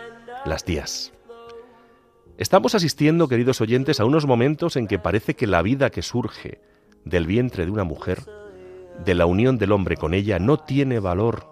las 0.46 0.64
tías. 0.64 1.14
Estamos 2.38 2.76
asistiendo, 2.76 3.28
queridos 3.28 3.62
oyentes, 3.62 4.00
a 4.00 4.06
unos 4.06 4.26
momentos 4.26 4.76
en 4.76 4.88
que 4.88 5.00
parece 5.00 5.36
que 5.36 5.48
la 5.48 5.62
vida 5.62 5.90
que 5.90 6.02
surge 6.02 6.62
del 7.06 7.28
vientre 7.28 7.66
de 7.66 7.72
una 7.72 7.84
mujer, 7.84 8.24
de 9.04 9.16
la 9.16 9.26
unión 9.26 9.58
del 9.58 9.72
hombre 9.72 9.98
con 9.98 10.14
ella, 10.14 10.40
no 10.40 10.58
tiene 10.58 11.00
valor 11.00 11.48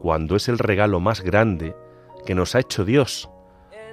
cuando 0.00 0.36
es 0.36 0.48
el 0.48 0.58
regalo 0.58 1.00
más 1.00 1.22
grande 1.22 1.74
que 2.26 2.34
nos 2.34 2.54
ha 2.54 2.60
hecho 2.60 2.84
Dios, 2.84 3.30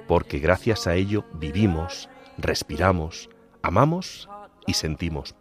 porque 0.06 0.38
gracias 0.38 0.86
a 0.86 0.94
ello 0.94 1.24
vivimos, 1.34 2.08
respiramos, 2.38 3.30
amamos 3.62 4.28
y 4.66 4.74
sentimos. 4.74 5.34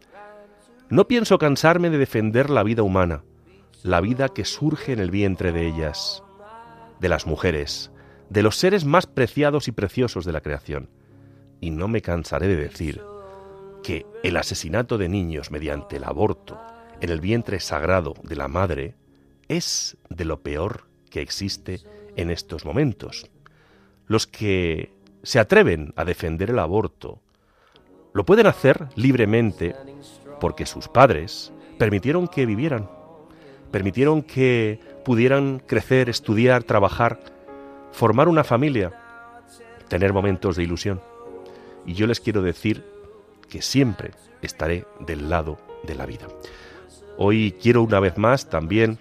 No 0.89 1.07
pienso 1.07 1.37
cansarme 1.37 1.89
de 1.89 1.97
defender 1.97 2.49
la 2.49 2.63
vida 2.63 2.83
humana, 2.83 3.23
la 3.85 4.01
vida 4.01 4.29
que 4.29 4.45
surge 4.45 4.93
en 4.93 4.99
el 4.99 5.11
vientre 5.11 5.51
de 5.51 5.67
ellas, 5.67 6.23
de 6.99 7.07
las 7.07 7.27
mujeres, 7.27 7.91
de 8.31 8.41
los 8.41 8.57
seres 8.57 8.83
más 8.83 9.05
preciados 9.05 9.67
y 9.67 9.71
preciosos 9.71 10.25
de 10.25 10.31
la 10.31 10.41
creación. 10.41 10.89
Y 11.61 11.69
no 11.69 11.87
me 11.87 12.01
cansaré 12.01 12.47
de 12.47 12.55
decir 12.55 13.03
que 13.83 14.07
el 14.23 14.37
asesinato 14.37 14.97
de 14.97 15.07
niños 15.07 15.51
mediante 15.51 15.97
el 15.97 16.03
aborto 16.03 16.59
en 16.99 17.11
el 17.11 17.21
vientre 17.21 17.59
sagrado 17.59 18.15
de 18.23 18.35
la 18.35 18.47
madre 18.47 18.95
es 19.49 19.97
de 20.09 20.25
lo 20.25 20.41
peor 20.41 20.87
que 21.11 21.21
existe 21.21 21.81
en 22.15 22.31
estos 22.31 22.65
momentos. 22.65 23.29
Los 24.07 24.25
que 24.25 24.93
se 25.21 25.37
atreven 25.37 25.93
a 25.95 26.05
defender 26.05 26.49
el 26.49 26.57
aborto 26.57 27.21
lo 28.15 28.25
pueden 28.25 28.47
hacer 28.47 28.87
libremente 28.95 29.75
porque 30.39 30.65
sus 30.65 30.87
padres 30.87 31.53
permitieron 31.77 32.27
que 32.27 32.47
vivieran, 32.47 32.89
permitieron 33.75 34.21
que 34.21 34.79
pudieran 35.03 35.59
crecer, 35.59 36.07
estudiar, 36.07 36.63
trabajar, 36.63 37.19
formar 37.91 38.29
una 38.29 38.45
familia, 38.45 38.93
tener 39.89 40.13
momentos 40.13 40.55
de 40.55 40.63
ilusión. 40.63 41.01
Y 41.85 41.93
yo 41.93 42.07
les 42.07 42.21
quiero 42.21 42.41
decir 42.41 42.85
que 43.49 43.61
siempre 43.61 44.11
estaré 44.41 44.85
del 45.01 45.29
lado 45.29 45.57
de 45.83 45.93
la 45.93 46.05
vida. 46.05 46.25
Hoy 47.17 47.53
quiero 47.61 47.83
una 47.83 47.99
vez 47.99 48.17
más 48.17 48.49
también 48.49 48.97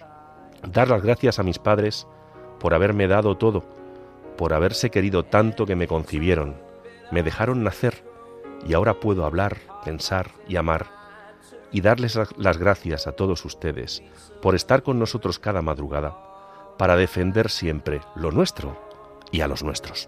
dar 0.67 0.89
las 0.89 1.01
gracias 1.01 1.39
a 1.39 1.43
mis 1.43 1.57
padres 1.57 2.05
por 2.59 2.73
haberme 2.73 3.07
dado 3.07 3.37
todo, 3.37 3.63
por 4.35 4.51
haberse 4.51 4.89
querido 4.89 5.23
tanto 5.23 5.65
que 5.65 5.77
me 5.77 5.87
concibieron, 5.87 6.53
me 7.11 7.23
dejaron 7.23 7.63
nacer 7.63 8.03
y 8.67 8.73
ahora 8.73 8.95
puedo 8.95 9.25
hablar, 9.25 9.55
pensar 9.85 10.31
y 10.49 10.57
amar 10.57 11.04
y 11.75 11.81
darles 11.81 12.17
las 12.37 12.57
gracias 12.57 13.05
a 13.05 13.11
todos 13.11 13.43
ustedes 13.43 14.01
por 14.41 14.55
estar 14.55 14.81
con 14.81 14.97
nosotros 14.97 15.39
cada 15.39 15.61
madrugada 15.61 16.15
para 16.77 16.95
defender 16.95 17.49
siempre 17.51 17.99
lo 18.15 18.31
nuestro 18.31 18.77
y 19.29 19.41
a 19.41 19.47
los 19.49 19.61
nuestros. 19.61 20.07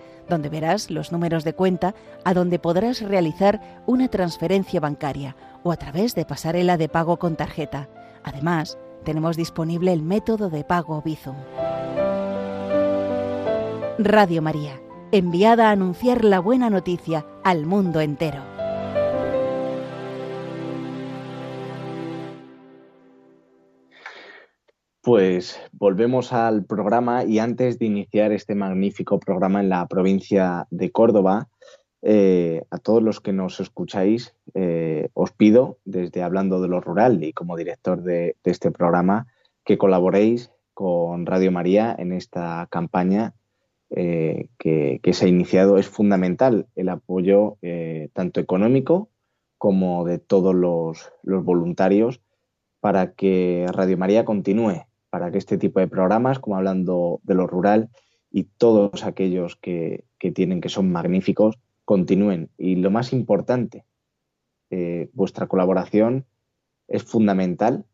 donde 0.31 0.49
verás 0.49 0.89
los 0.89 1.11
números 1.11 1.43
de 1.43 1.53
cuenta 1.53 1.93
a 2.23 2.33
donde 2.33 2.57
podrás 2.57 3.01
realizar 3.01 3.83
una 3.85 4.07
transferencia 4.07 4.79
bancaria 4.79 5.35
o 5.61 5.71
a 5.71 5.75
través 5.77 6.15
de 6.15 6.25
pasarela 6.25 6.77
de 6.77 6.89
pago 6.89 7.17
con 7.17 7.35
tarjeta. 7.35 7.89
Además, 8.23 8.77
tenemos 9.03 9.35
disponible 9.35 9.93
el 9.93 10.01
método 10.01 10.49
de 10.49 10.63
pago 10.63 11.01
Bizum. 11.01 11.35
Radio 13.99 14.41
María, 14.41 14.79
enviada 15.11 15.67
a 15.67 15.71
anunciar 15.71 16.23
la 16.23 16.39
buena 16.39 16.69
noticia 16.69 17.25
al 17.43 17.65
mundo 17.65 17.99
entero. 17.99 18.50
Pues 25.03 25.59
volvemos 25.71 26.31
al 26.31 26.63
programa 26.63 27.23
y 27.23 27.39
antes 27.39 27.79
de 27.79 27.87
iniciar 27.87 28.31
este 28.31 28.53
magnífico 28.53 29.19
programa 29.19 29.59
en 29.59 29.69
la 29.69 29.87
provincia 29.87 30.67
de 30.69 30.91
Córdoba, 30.91 31.49
eh, 32.03 32.65
a 32.69 32.77
todos 32.77 33.01
los 33.01 33.19
que 33.19 33.33
nos 33.33 33.59
escucháis, 33.59 34.35
eh, 34.53 35.09
os 35.15 35.31
pido, 35.31 35.79
desde 35.85 36.21
Hablando 36.21 36.61
de 36.61 36.67
lo 36.67 36.81
Rural 36.81 37.23
y 37.23 37.33
como 37.33 37.57
director 37.57 38.03
de, 38.03 38.35
este 38.43 38.69
programa, 38.69 39.25
que 39.65 39.79
colaboréis 39.79 40.51
con 40.75 41.25
Radio 41.25 41.51
María 41.51 41.95
en 41.97 42.11
esta 42.11 42.67
campaña 42.69 43.33
eh, 43.89 44.49
que, 44.59 44.99
se 45.13 45.25
ha 45.25 45.29
iniciado. 45.29 45.79
Es 45.79 45.89
fundamental 45.89 46.67
el 46.75 46.89
apoyo 46.89 47.57
tanto 48.13 48.39
económico 48.39 49.09
como 49.57 50.05
de 50.05 50.19
todos 50.19 50.53
los, 50.53 51.11
los 51.23 51.43
voluntarios 51.43 52.21
para 52.81 53.13
que 53.13 53.65
Radio 53.71 53.97
María 53.97 54.25
continúe 54.25 54.85
para 55.11 55.29
que 55.29 55.37
este 55.37 55.57
tipo 55.57 55.79
de 55.79 55.89
programas, 55.89 56.39
como 56.39 56.55
hablando 56.55 57.19
de 57.23 57.35
lo 57.35 57.45
rural 57.45 57.89
y 58.31 58.45
todos 58.45 59.03
aquellos 59.03 59.57
que, 59.57 60.05
tienen 60.33 60.61
que 60.61 60.69
son 60.69 60.91
magníficos, 60.91 61.59
continúen. 61.85 62.49
Y 62.57 62.77
lo 62.77 62.89
más 62.91 63.11
importante, 63.11 63.83
eh, 64.69 65.09
vuestra 65.13 65.47
colaboración 65.47 66.25
es 66.87 67.03
fundamental 67.03 67.85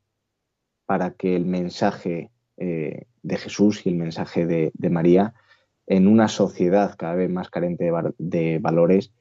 para 0.86 1.15
que 1.15 1.36
el 1.36 1.45
mensaje 1.45 2.30
eh, 2.58 3.08
de 3.23 3.38
Jesús 3.38 3.86
y 3.86 3.89
el 3.89 3.95
mensaje 3.95 4.45
de, 4.45 4.89
María 4.89 5.34
en 5.88 6.08
una 6.08 6.27
sociedad 6.27 6.95
cada 6.97 7.15
vez 7.15 7.32
más 7.32 7.49
carente 7.49 7.91
de, 8.19 8.60
valores 8.60 9.12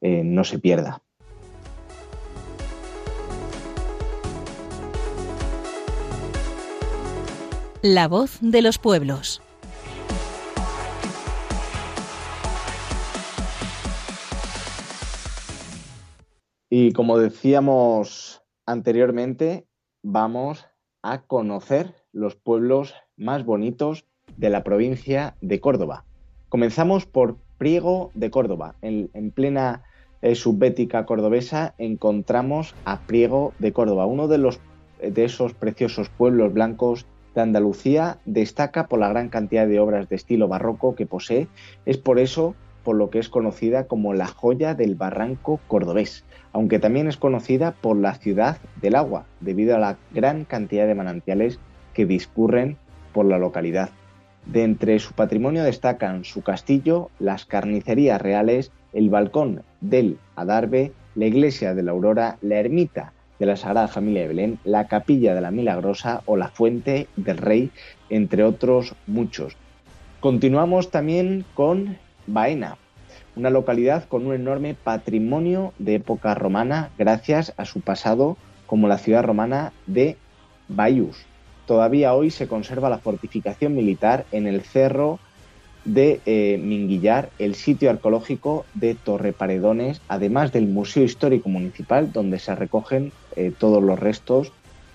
eh, 0.00 0.24
no 0.24 0.44
se 0.44 0.58
pierda. 0.58 1.02
La 7.84 8.06
voz 8.06 8.38
de 8.40 8.62
los 8.62 8.78
pueblos. 8.78 9.42
Y 16.70 16.92
como 16.92 17.18
decíamos 17.18 18.44
anteriormente, 18.66 19.66
vamos 20.00 20.64
a 21.02 21.22
conocer 21.22 21.96
los 22.12 22.36
pueblos 22.36 22.94
más 23.16 23.44
bonitos 23.44 24.06
de 24.36 24.50
la 24.50 24.62
provincia 24.62 25.36
de 25.40 25.58
Córdoba. 25.58 26.04
Comenzamos 26.50 27.04
por 27.04 27.38
Priego 27.58 28.12
de 28.14 28.30
Córdoba. 28.30 28.76
En, 28.80 29.32
plena 29.32 29.82
eh, 30.20 30.36
subbética 30.36 31.04
cordobesa 31.04 31.74
encontramos 31.78 32.76
a 32.84 33.00
Priego 33.00 33.54
de 33.58 33.72
Córdoba, 33.72 34.06
uno 34.06 34.28
de, 34.28 34.38
los, 34.38 34.60
de 35.00 35.24
esos 35.24 35.52
preciosos 35.52 36.10
pueblos 36.10 36.52
blancos 36.52 37.06
de 37.34 37.40
Andalucía 37.40 38.18
destaca 38.24 38.86
por 38.86 39.00
la 39.00 39.08
gran 39.08 39.28
cantidad 39.28 39.66
de 39.66 39.80
obras 39.80 40.08
de 40.08 40.16
estilo 40.16 40.48
barroco 40.48 40.94
que 40.94 41.06
posee. 41.06 41.48
Es 41.86 41.98
por 41.98 42.18
eso 42.18 42.54
por 42.84 42.96
lo 42.96 43.10
que 43.10 43.18
es 43.18 43.28
conocida 43.28 43.84
como 43.84 44.12
la 44.12 44.26
joya 44.26 44.74
del 44.74 44.94
barranco 44.94 45.60
cordobés, 45.68 46.24
aunque 46.52 46.78
también 46.78 47.08
es 47.08 47.16
conocida 47.16 47.72
por 47.72 47.96
la 47.96 48.14
ciudad 48.14 48.58
del 48.80 48.96
agua, 48.96 49.26
debido 49.40 49.76
a 49.76 49.78
la 49.78 49.96
gran 50.12 50.44
cantidad 50.44 50.86
de 50.86 50.94
manantiales 50.94 51.58
que 51.94 52.06
discurren 52.06 52.76
por 53.12 53.26
la 53.26 53.38
localidad. 53.38 53.90
De 54.46 54.64
entre 54.64 54.98
su 54.98 55.14
patrimonio 55.14 55.62
destacan 55.62 56.24
su 56.24 56.42
castillo, 56.42 57.10
las 57.20 57.44
carnicerías 57.44 58.20
reales, 58.20 58.72
el 58.92 59.08
balcón 59.08 59.62
del 59.80 60.18
Adarve, 60.34 60.92
la 61.14 61.26
iglesia 61.26 61.74
de 61.74 61.82
la 61.84 61.92
Aurora, 61.92 62.38
la 62.40 62.58
ermita 62.58 63.12
de 63.42 63.46
la 63.46 63.56
Sagrada 63.56 63.88
Familia 63.88 64.22
de 64.22 64.28
Belén, 64.28 64.58
la 64.62 64.86
capilla 64.86 65.34
de 65.34 65.40
la 65.40 65.50
Milagrosa 65.50 66.22
o 66.26 66.36
la 66.36 66.46
fuente 66.46 67.08
del 67.16 67.38
Rey, 67.38 67.72
entre 68.08 68.44
otros 68.44 68.94
muchos. 69.08 69.56
Continuamos 70.20 70.92
también 70.92 71.44
con 71.54 71.98
Baena, 72.28 72.76
una 73.34 73.50
localidad 73.50 74.04
con 74.04 74.28
un 74.28 74.34
enorme 74.34 74.74
patrimonio 74.74 75.72
de 75.80 75.96
época 75.96 76.36
romana 76.36 76.90
gracias 76.96 77.52
a 77.56 77.64
su 77.64 77.80
pasado 77.80 78.36
como 78.66 78.86
la 78.86 78.98
ciudad 78.98 79.24
romana 79.24 79.72
de 79.88 80.16
Bayus. 80.68 81.26
Todavía 81.66 82.14
hoy 82.14 82.30
se 82.30 82.46
conserva 82.46 82.90
la 82.90 82.98
fortificación 82.98 83.74
militar 83.74 84.24
en 84.30 84.46
el 84.46 84.60
cerro 84.60 85.18
de 85.84 86.20
eh, 86.26 86.60
Minguillar, 86.62 87.30
el 87.40 87.56
sitio 87.56 87.90
arqueológico 87.90 88.66
de 88.74 88.94
Torreparedones, 88.94 90.00
además 90.06 90.52
del 90.52 90.68
Museo 90.68 91.02
Histórico 91.02 91.48
Municipal, 91.48 92.12
donde 92.12 92.38
se 92.38 92.54
recogen 92.54 93.10
eh, 93.36 93.52
todos 93.56 93.82
los 93.82 93.98
restos 93.98 94.52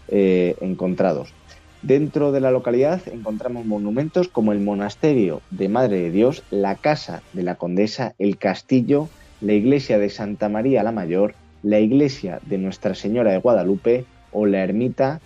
eh, 0.10 0.56
encontrados. 0.62 1.34
Dentro 1.82 2.32
de 2.32 2.40
la 2.40 2.52
localidad 2.52 3.02
encontramos 3.08 3.66
monumentos 3.66 4.28
como 4.28 4.52
el 4.52 4.60
Monasterio 4.60 5.42
de 5.52 5.70
Madre 5.70 6.02
de 6.02 6.12
Dios, 6.12 6.44
la 6.50 6.76
Casa 6.76 7.22
de 7.34 7.44
la 7.44 7.56
Condesa, 7.56 8.16
el 8.18 8.38
Castillo, 8.38 9.10
la 9.42 9.54
Iglesia 9.54 10.00
de 10.00 10.10
Santa 10.10 10.50
María 10.50 10.84
la 10.84 10.92
Mayor, 10.92 11.36
la 11.62 11.80
Iglesia 11.80 12.40
de 12.46 12.58
Nuestra 12.58 12.96
Señora 12.96 13.32
de 13.32 13.38
Guadalupe 13.38 14.06
o 14.32 14.46
la 14.46 14.64
Ermita 14.64 15.22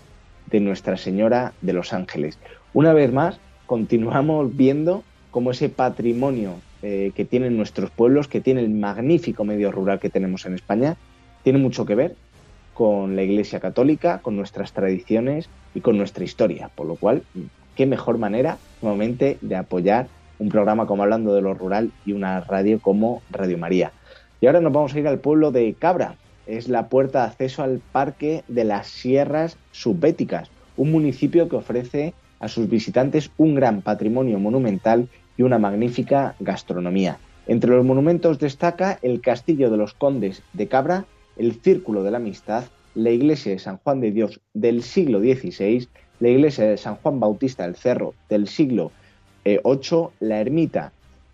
de 0.50 0.60
Nuestra 0.60 0.98
Señora 0.98 1.54
de 1.62 1.74
los 1.74 1.94
Ángeles. 1.94 2.38
Una 2.74 2.94
vez 2.94 3.14
más, 3.14 3.40
continuamos 3.66 4.56
viendo 4.56 5.04
cómo 5.32 5.52
ese 5.52 5.70
patrimonio 5.70 6.56
eh, 6.82 7.12
que 7.16 7.26
tienen 7.26 7.56
nuestros 7.56 7.92
pueblos, 7.92 8.28
que 8.28 8.42
tiene 8.42 8.62
el 8.62 8.70
magnífico 8.70 9.46
medio 9.46 9.72
rural 9.72 10.00
que 10.00 10.10
tenemos 10.10 10.46
en 10.46 10.56
España, 10.56 10.98
tiene 11.44 11.60
mucho 11.60 11.86
que 11.86 11.96
ver 11.96 12.16
con 12.74 13.16
la 13.16 13.24
Iglesia 13.24 13.60
Católica, 13.60 14.20
con 14.22 14.36
nuestras 14.36 14.74
tradiciones 14.74 15.50
y 15.74 15.82
con 15.82 15.98
nuestra 15.98 16.24
historia. 16.24 16.70
Por 16.76 16.88
lo 16.88 16.96
cual, 16.96 17.24
qué 17.76 17.86
mejor 17.86 18.18
manera, 18.18 18.58
nuevamente, 18.82 19.38
de 19.42 19.56
apoyar 19.56 20.08
un 20.40 20.50
programa 20.50 20.88
como 20.88 21.04
Hablando 21.04 21.36
de 21.36 21.42
lo 21.42 21.54
Rural 21.54 21.92
y 22.06 22.14
una 22.14 22.42
radio 22.42 22.80
como 22.80 23.22
Radio 23.30 23.58
María. 23.58 23.92
Y 24.40 24.48
ahora 24.48 24.60
nos 24.60 24.74
vamos 24.74 24.94
a 24.94 25.00
ir 25.00 25.08
al 25.08 25.20
pueblo 25.20 25.52
de 25.52 25.76
Cabra. 25.78 26.16
Es 26.48 26.68
la 26.68 26.90
puerta 26.90 27.20
de 27.22 27.28
acceso 27.28 27.62
al 27.62 27.80
Parque 27.92 28.44
de 28.48 28.64
las 28.64 28.88
Sierras 28.88 29.58
Subbéticas, 29.72 30.50
un 30.78 30.92
municipio 30.92 31.48
que 31.48 31.58
ofrece 31.58 32.14
a 32.40 32.48
sus 32.48 32.68
visitantes 32.68 33.30
un 33.38 33.54
gran 33.54 33.82
patrimonio 33.82 34.40
monumental 34.40 35.08
y 35.38 35.44
una 35.44 35.60
magnífica 35.60 36.36
gastronomía. 36.40 37.20
Entre 37.48 37.70
los 37.70 37.86
monumentos 37.86 38.40
destaca 38.40 38.98
el 39.04 39.22
Castillo 39.22 39.70
de 39.70 39.78
los 39.78 39.94
Condes 39.94 40.42
de 40.54 40.68
Cabra, 40.68 41.06
el 41.42 41.56
Círculo 41.56 42.04
de 42.04 42.12
la 42.12 42.18
Amistad, 42.18 42.66
la 42.94 43.10
iglesia 43.10 43.52
de 43.52 43.58
San 43.58 43.78
Juan 43.78 44.00
de 44.00 44.12
Dios 44.12 44.40
del 44.54 44.84
siglo 44.84 45.20
XVI, 45.20 45.88
la 46.20 46.30
iglesia 46.30 46.66
de 46.66 46.78
San 46.78 46.98
Juan 46.98 47.20
Bautista 47.20 47.64
del 47.64 47.76
Cerro 47.76 48.14
del 48.30 48.48
siglo 48.48 48.92
VIII, 49.44 49.56
eh, 49.56 50.10
la 50.20 50.40
ermita 50.40 50.94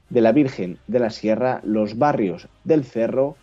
de 0.09 0.21
la 0.21 0.31
Virgen 0.31 0.77
de 0.87 0.99
la 0.99 1.09
Sierra, 1.09 1.59
los 1.65 1.97
barrios 1.97 2.47
del 2.63 2.85
Cerro 2.85 3.35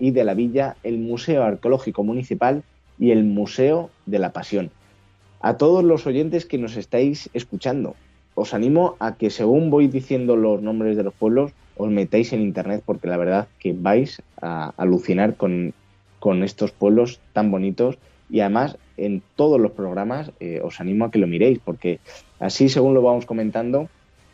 y 0.00 0.10
de 0.10 0.24
la 0.24 0.34
Villa, 0.34 0.76
el 0.82 0.98
Museo 0.98 1.44
Arqueológico 1.44 2.02
Municipal 2.02 2.64
y 2.98 3.12
el 3.12 3.22
Museo 3.22 3.90
de 4.06 4.18
la 4.18 4.32
Pasión. 4.32 4.72
A 5.40 5.58
todos 5.58 5.84
los 5.84 6.08
oyentes 6.08 6.44
que 6.44 6.58
nos 6.58 6.76
estáis 6.76 7.30
escuchando, 7.34 7.94
os 8.34 8.52
animo 8.52 8.96
a 8.98 9.14
que 9.14 9.30
según 9.30 9.70
voy 9.70 9.86
diciendo 9.86 10.34
los 10.34 10.60
nombres 10.60 10.96
de 10.96 11.04
los 11.04 11.14
pueblos, 11.14 11.52
os 11.76 11.88
metáis 11.88 12.32
en 12.32 12.40
internet 12.40 12.82
porque 12.84 13.06
la 13.06 13.16
verdad 13.16 13.46
que 13.60 13.72
vais 13.72 14.20
a 14.42 14.74
alucinar 14.76 15.36
con 15.36 15.72
con 16.20 16.44
estos 16.44 16.70
pueblos 16.70 17.18
tan 17.32 17.50
bonitos 17.50 17.98
y 18.30 18.40
además 18.40 18.78
en 18.96 19.22
todos 19.34 19.60
los 19.60 19.72
programas 19.72 20.30
eh, 20.38 20.60
os 20.62 20.80
animo 20.80 21.06
a 21.06 21.10
que 21.10 21.18
lo 21.18 21.26
miréis 21.26 21.58
porque 21.58 21.98
así 22.38 22.68
según 22.68 22.94
lo 22.94 23.02
vamos 23.02 23.26
comentando 23.26 23.88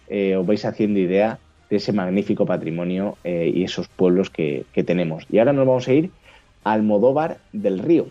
eh, 0.09 0.37
os 0.37 0.47
vais 0.47 0.65
haciendo 0.65 1.01
idea 1.01 1.39
de 1.71 1.77
ese 1.77 1.93
magnífico 1.93 2.45
patrimonio 2.45 3.17
eh, 3.25 3.51
y 3.53 3.65
esos 3.65 3.89
pueblos 3.89 4.31
que, 4.31 4.65
que, 4.73 4.85
tenemos. 4.85 5.27
Y 5.31 5.39
ahora 5.39 5.53
nos 5.53 5.67
vamos 5.67 5.89
a 5.89 5.93
ir 5.95 6.11
al 6.63 6.85
Modóvar 6.85 7.39
del 7.53 7.81
Río. 7.81 8.07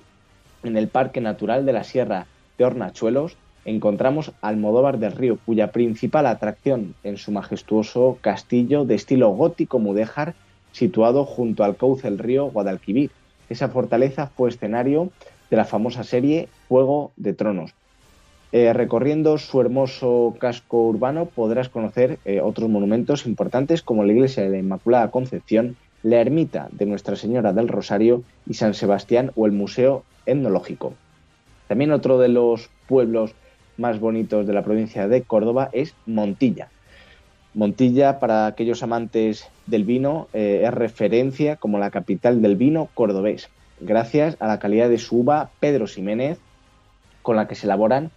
En 0.64 0.76
el 0.76 0.90
Parque 0.90 1.22
Natural 1.22 1.66
de 1.66 1.72
la 1.72 1.86
Sierra 1.86 2.26
de 2.58 2.66
Hornachuelos 2.66 3.38
encontramos 3.66 4.32
Almodóvar 4.42 5.00
del 5.00 5.12
Río, 5.12 5.40
cuya 5.46 5.72
principal 5.72 6.28
atracción 6.28 6.94
en 7.04 7.18
su 7.18 7.32
majestuoso 7.32 8.18
castillo 8.22 8.86
de 8.86 8.96
estilo 8.96 9.30
gótico 9.30 9.80
mudéjar 9.80 10.36
situado 10.72 11.26
junto 11.26 11.64
al 11.64 11.76
cauce 11.76 12.10
del 12.10 12.20
río 12.20 12.46
Guadalquivir, 12.46 13.10
esa 13.50 13.70
fortaleza 13.70 14.28
fue 14.28 14.50
escenario 14.50 15.10
de 15.50 15.58
la 15.58 15.66
famosa 15.66 16.04
serie 16.04 16.50
Juego 16.68 17.12
de 17.16 17.34
Tronos. 17.34 17.74
Eh, 18.52 18.72
recorriendo 18.74 19.38
su 19.38 19.60
hermoso 19.60 20.36
casco 20.40 20.84
urbano 20.84 21.26
podrás 21.26 21.68
conocer 21.68 22.20
eh, 22.26 22.42
otros 22.42 22.70
monumentos 22.70 23.26
importantes 23.26 23.82
como 23.82 24.06
la 24.06 24.14
iglesia 24.14 24.44
de 24.44 24.50
la 24.50 24.58
Inmaculada 24.60 25.12
Concepción, 25.12 25.76
la 26.04 26.22
ermita 26.22 26.70
de 26.72 26.86
Nuestra 26.86 27.16
Señora 27.16 27.52
del 27.52 27.68
Rosario 27.68 28.24
y 28.48 28.54
San 28.54 28.74
Sebastián 28.74 29.32
o 29.36 29.46
el 29.46 29.52
Museo 29.52 30.04
Etnológico. 30.26 30.94
También 31.68 31.92
otro 31.92 32.20
de 32.20 32.30
los 32.30 32.70
pueblos 32.88 33.34
más 33.78 34.00
bonitos 34.00 34.48
de 34.48 34.54
la 34.54 34.64
provincia 34.64 35.08
de 35.08 35.24
Córdoba 35.24 35.70
es 35.74 35.96
Montilla. 36.06 36.70
Montilla, 37.56 38.20
para 38.20 38.48
aquellos 38.48 38.84
amantes 38.84 39.48
del 39.66 39.86
vino, 39.86 40.28
eh, 40.34 40.64
es 40.66 40.74
referencia 40.74 41.56
como 41.56 41.80
la 41.80 41.90
capital 41.90 42.42
del 42.42 42.58
vino 42.58 42.90
cordobés, 42.94 43.48
gracias 43.80 44.36
a 44.42 44.48
la 44.48 44.60
calidad 44.60 44.90
de 44.90 44.98
su 44.98 45.20
uva 45.20 45.50
Pedro 45.62 45.88
Ximénez, 45.88 46.38
con 47.22 47.38
la 47.38 47.48
que 47.48 47.56
se 47.56 47.66
elaboran 47.66 48.12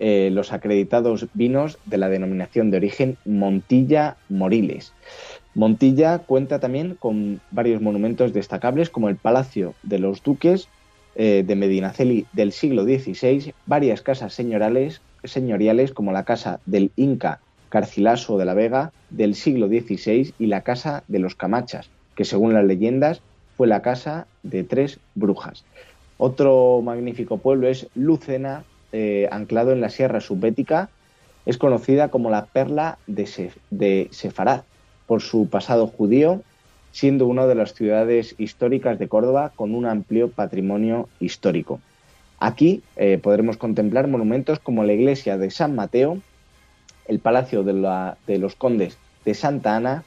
eh, 0.00 0.30
los 0.32 0.54
acreditados 0.54 1.26
vinos 1.34 1.76
de 1.84 1.98
la 1.98 2.08
denominación 2.08 2.70
de 2.70 2.78
origen 2.78 3.18
Montilla 3.26 4.16
Moriles. 4.30 4.94
Montilla 5.54 6.20
cuenta 6.20 6.58
también 6.58 6.94
con 6.94 7.42
varios 7.50 7.82
monumentos 7.82 8.32
destacables 8.32 8.88
como 8.88 9.10
el 9.10 9.16
Palacio 9.16 9.74
de 9.82 9.98
los 9.98 10.22
Duques 10.22 10.68
eh, 11.14 11.44
de 11.46 11.56
Medinaceli 11.56 12.26
del 12.32 12.52
siglo 12.52 12.84
XVI, 12.84 13.52
varias 13.66 14.00
casas 14.00 14.32
señoriales, 14.32 15.02
señoriales 15.24 15.92
como 15.92 16.12
la 16.12 16.24
Casa 16.24 16.60
del 16.64 16.90
Inca 16.96 17.40
Carcilaso 17.68 18.38
de 18.38 18.44
la 18.44 18.54
Vega 18.54 18.92
del 19.10 19.34
siglo 19.34 19.68
XVI 19.68 20.34
y 20.38 20.46
la 20.46 20.62
Casa 20.62 21.04
de 21.08 21.18
los 21.18 21.34
Camachas, 21.34 21.90
que 22.14 22.24
según 22.24 22.54
las 22.54 22.64
leyendas 22.64 23.20
fue 23.56 23.66
la 23.66 23.82
casa 23.82 24.26
de 24.42 24.64
tres 24.64 25.00
brujas. 25.14 25.64
Otro 26.16 26.80
magnífico 26.82 27.38
pueblo 27.38 27.68
es 27.68 27.88
Lucena, 27.94 28.64
eh, 28.92 29.28
anclado 29.30 29.72
en 29.72 29.80
la 29.80 29.90
Sierra 29.90 30.20
Subbética. 30.20 30.90
Es 31.46 31.58
conocida 31.58 32.08
como 32.08 32.30
la 32.30 32.46
perla 32.46 32.98
de, 33.06 33.52
de 33.70 34.08
Sefarad 34.10 34.62
por 35.06 35.22
su 35.22 35.48
pasado 35.48 35.86
judío, 35.86 36.42
siendo 36.92 37.26
una 37.26 37.46
de 37.46 37.54
las 37.54 37.74
ciudades 37.74 38.34
históricas 38.38 38.98
de 38.98 39.08
Córdoba 39.08 39.52
con 39.54 39.74
un 39.74 39.86
amplio 39.86 40.30
patrimonio 40.30 41.08
histórico. 41.20 41.80
Aquí 42.40 42.82
eh, 42.96 43.18
podremos 43.20 43.56
contemplar 43.56 44.06
monumentos 44.06 44.58
como 44.60 44.84
la 44.84 44.92
iglesia 44.92 45.38
de 45.38 45.50
San 45.50 45.74
Mateo, 45.74 46.18
el 47.08 47.18
Palacio 47.18 47.64
de, 47.64 48.38
los 48.38 48.54
Condes 48.54 48.98
de 49.24 49.34
Santa 49.34 49.76
Ana, 49.76 50.04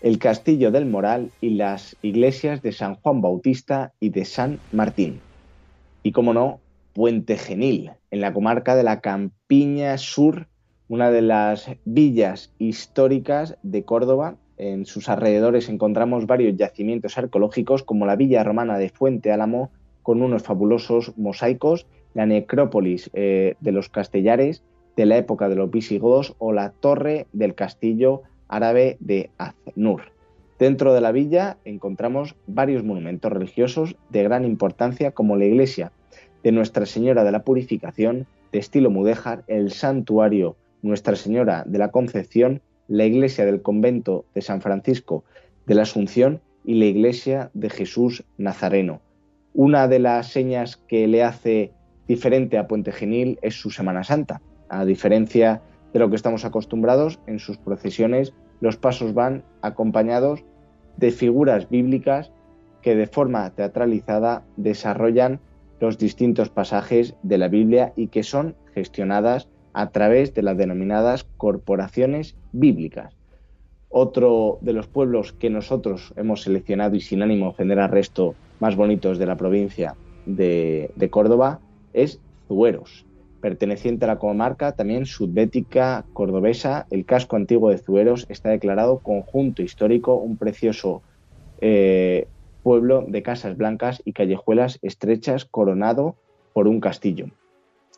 el 0.00 0.18
Castillo 0.18 0.70
del 0.70 0.86
Moral 0.86 1.30
y 1.40 1.50
las 1.50 1.96
iglesias 2.00 2.62
de 2.62 2.72
San 2.72 2.94
Juan 2.94 3.20
Bautista 3.20 3.92
y 4.00 4.10
de 4.10 4.24
San 4.24 4.60
Martín. 4.72 5.20
Y 6.02 6.12
como 6.12 6.32
no, 6.32 6.60
Puente 6.94 7.36
Genil, 7.36 7.90
en 8.10 8.20
la 8.20 8.32
comarca 8.32 8.76
de 8.76 8.84
la 8.84 9.00
Campiña 9.00 9.98
Sur, 9.98 10.46
una 10.88 11.10
de 11.10 11.22
las 11.22 11.70
villas 11.84 12.52
históricas 12.58 13.56
de 13.62 13.84
Córdoba. 13.84 14.36
En 14.56 14.86
sus 14.86 15.08
alrededores 15.08 15.68
encontramos 15.68 16.26
varios 16.26 16.56
yacimientos 16.56 17.18
arqueológicos 17.18 17.82
como 17.82 18.06
la 18.06 18.16
villa 18.16 18.42
romana 18.42 18.78
de 18.78 18.88
Fuente 18.88 19.32
Álamo, 19.32 19.70
con 20.02 20.22
unos 20.22 20.44
fabulosos 20.44 21.12
mosaicos, 21.18 21.86
la 22.14 22.24
necrópolis 22.24 23.10
eh, 23.12 23.56
de 23.60 23.72
los 23.72 23.88
castellares 23.88 24.62
de 24.98 25.06
la 25.06 25.16
época 25.16 25.48
de 25.48 25.54
los 25.54 25.70
visigodos 25.70 26.34
o 26.38 26.52
la 26.52 26.72
torre 26.72 27.28
del 27.32 27.54
castillo 27.54 28.22
árabe 28.48 28.96
de 28.98 29.30
Aznur. 29.38 30.10
Dentro 30.58 30.92
de 30.92 31.00
la 31.00 31.12
villa 31.12 31.56
encontramos 31.64 32.34
varios 32.48 32.82
monumentos 32.82 33.30
religiosos 33.30 33.94
de 34.10 34.24
gran 34.24 34.44
importancia 34.44 35.12
como 35.12 35.36
la 35.36 35.44
iglesia 35.44 35.92
de 36.42 36.50
Nuestra 36.50 36.84
Señora 36.84 37.22
de 37.22 37.30
la 37.30 37.44
Purificación 37.44 38.26
de 38.50 38.58
estilo 38.58 38.90
mudéjar, 38.90 39.44
el 39.46 39.70
santuario 39.70 40.56
Nuestra 40.82 41.14
Señora 41.14 41.62
de 41.64 41.78
la 41.78 41.92
Concepción 41.92 42.60
la 42.88 43.04
iglesia 43.04 43.44
del 43.44 43.62
convento 43.62 44.24
de 44.34 44.40
San 44.40 44.60
Francisco 44.60 45.22
de 45.66 45.76
la 45.76 45.82
Asunción 45.82 46.40
y 46.64 46.74
la 46.74 46.86
iglesia 46.86 47.52
de 47.54 47.70
Jesús 47.70 48.24
Nazareno. 48.36 49.00
Una 49.54 49.86
de 49.86 50.00
las 50.00 50.32
señas 50.32 50.76
que 50.76 51.06
le 51.06 51.22
hace 51.22 51.70
diferente 52.08 52.58
a 52.58 52.66
Puente 52.66 52.90
Genil 52.90 53.38
es 53.42 53.54
su 53.54 53.70
Semana 53.70 54.02
Santa. 54.02 54.40
A 54.68 54.84
diferencia 54.84 55.62
de 55.92 55.98
lo 55.98 56.10
que 56.10 56.16
estamos 56.16 56.44
acostumbrados, 56.44 57.18
en 57.26 57.38
sus 57.38 57.56
procesiones 57.58 58.34
los 58.60 58.76
pasos 58.76 59.14
van 59.14 59.44
acompañados 59.62 60.44
de 60.96 61.10
figuras 61.10 61.68
bíblicas 61.68 62.32
que 62.82 62.96
de 62.96 63.06
forma 63.06 63.50
teatralizada 63.50 64.44
desarrollan 64.56 65.40
los 65.80 65.98
distintos 65.98 66.50
pasajes 66.50 67.14
de 67.22 67.38
la 67.38 67.48
Biblia 67.48 67.92
y 67.96 68.08
que 68.08 68.22
son 68.22 68.56
gestionadas 68.74 69.48
a 69.72 69.90
través 69.90 70.34
de 70.34 70.42
las 70.42 70.56
denominadas 70.56 71.24
corporaciones 71.36 72.36
bíblicas. 72.52 73.14
Otro 73.90 74.58
de 74.60 74.72
los 74.72 74.86
pueblos 74.86 75.32
que 75.32 75.50
nosotros 75.50 76.12
hemos 76.16 76.42
seleccionado 76.42 76.96
y 76.96 77.00
sin 77.00 77.22
ánimo 77.22 77.46
de 77.46 77.50
ofender 77.50 77.78
al 77.78 77.90
resto 77.90 78.34
más 78.60 78.76
bonitos 78.76 79.18
de 79.18 79.26
la 79.26 79.36
provincia 79.36 79.94
de, 80.26 80.90
de 80.96 81.10
Córdoba 81.10 81.60
es 81.92 82.20
Zueros, 82.48 83.06
perteneciente 83.40 84.04
a 84.04 84.08
la 84.08 84.18
comarca 84.18 84.72
también 84.72 85.06
sudbética 85.06 86.04
cordobesa. 86.12 86.86
El 86.90 87.04
casco 87.04 87.36
antiguo 87.36 87.70
de 87.70 87.78
Zueros 87.78 88.26
está 88.28 88.50
declarado 88.50 88.98
conjunto 88.98 89.62
histórico, 89.62 90.14
un 90.16 90.36
precioso 90.36 91.02
eh, 91.60 92.26
pueblo 92.62 93.04
de 93.06 93.22
casas 93.22 93.56
blancas 93.56 94.02
y 94.04 94.12
callejuelas 94.12 94.78
estrechas 94.82 95.44
coronado 95.44 96.16
por 96.52 96.68
un 96.68 96.80
castillo. 96.80 97.26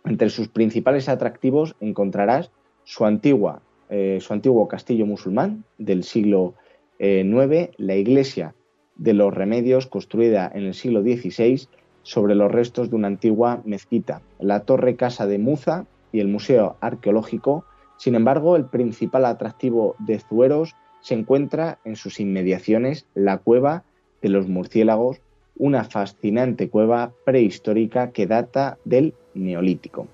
Entre 0.04 0.30
sus 0.30 0.48
principales 0.48 1.08
atractivos 1.08 1.76
encontrarás 1.80 2.50
su, 2.84 3.04
antigua, 3.04 3.62
eh, 3.88 4.18
su 4.20 4.32
antiguo 4.32 4.68
castillo 4.68 5.06
musulmán 5.06 5.64
del 5.78 6.04
siglo 6.04 6.54
IX, 6.98 7.52
eh, 7.52 7.70
la 7.78 7.96
iglesia 7.96 8.54
de 8.96 9.14
los 9.14 9.32
remedios 9.32 9.86
construida 9.86 10.50
en 10.54 10.64
el 10.64 10.74
siglo 10.74 11.02
XVI 11.02 11.66
sobre 12.02 12.34
los 12.34 12.50
restos 12.50 12.90
de 12.90 12.96
una 12.96 13.08
antigua 13.08 13.62
mezquita, 13.64 14.22
la 14.38 14.60
torre 14.60 14.96
casa 14.96 15.26
de 15.26 15.38
Muza 15.38 15.86
y 16.12 16.20
el 16.20 16.28
museo 16.28 16.76
arqueológico. 16.80 17.64
Sin 17.96 18.14
embargo, 18.14 18.56
el 18.56 18.64
principal 18.64 19.24
atractivo 19.24 19.96
de 19.98 20.18
Zueros 20.18 20.74
se 21.00 21.14
encuentra 21.14 21.78
en 21.84 21.96
sus 21.96 22.20
inmediaciones 22.20 23.06
la 23.14 23.38
cueva 23.38 23.84
de 24.22 24.28
los 24.28 24.48
murciélagos, 24.48 25.20
una 25.56 25.84
fascinante 25.84 26.68
cueva 26.68 27.12
prehistórica 27.24 28.12
que 28.12 28.26
data 28.26 28.78
del 28.84 29.14
Neolítico. 29.34 30.06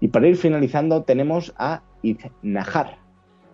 Y 0.00 0.08
para 0.08 0.28
ir 0.28 0.36
finalizando 0.36 1.02
tenemos 1.02 1.54
a 1.56 1.82
Iznajar, 2.02 2.98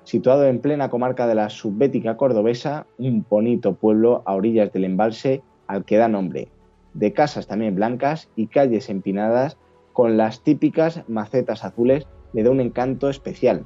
situado 0.03 0.45
en 0.47 0.61
plena 0.61 0.91
comarca 0.91 1.29
de 1.29 1.37
la 1.37 1.49
subbética 1.51 2.17
cordobesa, 2.17 2.87
un 2.99 3.25
bonito 3.29 3.75
pueblo 3.75 4.23
a 4.27 4.35
orillas 4.35 4.73
del 4.73 4.85
embalse 4.85 5.41
al 5.69 5.85
que 5.85 5.99
da 5.99 6.09
nombre, 6.09 6.49
de 6.95 7.13
casas 7.13 7.47
también 7.47 7.75
blancas 7.75 8.29
y 8.37 8.47
calles 8.47 8.89
empinadas 8.89 9.57
con 9.93 10.17
las 10.17 10.43
típicas 10.43 11.03
macetas 11.09 11.65
azules, 11.65 12.07
le 12.33 12.43
da 12.43 12.51
un 12.51 12.61
encanto 12.61 13.09
especial. 13.09 13.65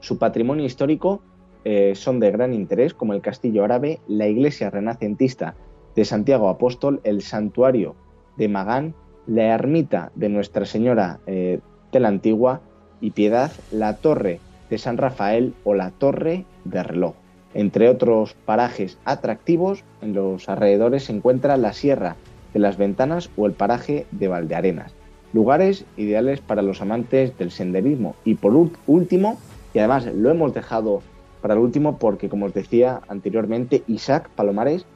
Su 0.00 0.18
patrimonio 0.18 0.66
histórico 0.66 1.22
eh, 1.64 1.94
son 1.94 2.20
de 2.20 2.30
gran 2.30 2.52
interés, 2.52 2.92
como 2.92 3.14
el 3.14 3.22
castillo 3.22 3.64
árabe, 3.64 4.00
la 4.06 4.26
iglesia 4.26 4.70
renacentista 4.70 5.54
de 5.94 6.04
Santiago 6.04 6.48
Apóstol, 6.48 7.00
el 7.04 7.22
santuario 7.22 7.94
de 8.36 8.48
Magán, 8.48 8.94
la 9.26 9.54
ermita 9.54 10.12
de 10.14 10.28
Nuestra 10.28 10.66
Señora 10.66 11.20
eh, 11.26 11.60
de 11.92 12.00
la 12.00 12.08
Antigua 12.08 12.60
y 13.00 13.12
Piedad, 13.12 13.52
la 13.70 13.96
torre 13.96 14.40
de 14.68 14.78
San 14.78 14.98
Rafael 14.98 15.54
o 15.64 15.74
la 15.74 15.90
torre 15.90 16.44
de 16.64 16.82
reloj. 16.82 17.14
Entre 17.54 17.88
otros 17.88 18.34
parajes 18.44 18.98
atractivos, 19.04 19.84
en 20.02 20.12
los 20.12 20.48
alrededores 20.48 21.04
se 21.04 21.12
encuentra 21.12 21.56
la 21.56 21.72
Sierra 21.72 22.16
de 22.54 22.60
las 22.60 22.78
Ventanas 22.78 23.28
o 23.36 23.46
el 23.46 23.52
paraje 23.52 24.06
de 24.12 24.28
Valdearenas. 24.28 24.94
Lugares 25.32 25.84
ideales 25.96 26.40
para 26.40 26.62
los 26.62 26.80
amantes 26.80 27.36
del 27.36 27.50
senderismo. 27.50 28.14
Y 28.24 28.36
por 28.36 28.54
último, 28.86 29.36
y 29.74 29.80
además 29.80 30.06
lo 30.06 30.30
hemos 30.30 30.54
dejado 30.54 31.02
para 31.42 31.54
el 31.54 31.60
último 31.60 31.98
porque, 31.98 32.28
como 32.28 32.46
os 32.46 32.54
decía 32.54 33.00
anteriormente, 33.08 33.82
Isaac 33.88 34.30
Palomares 34.34 34.86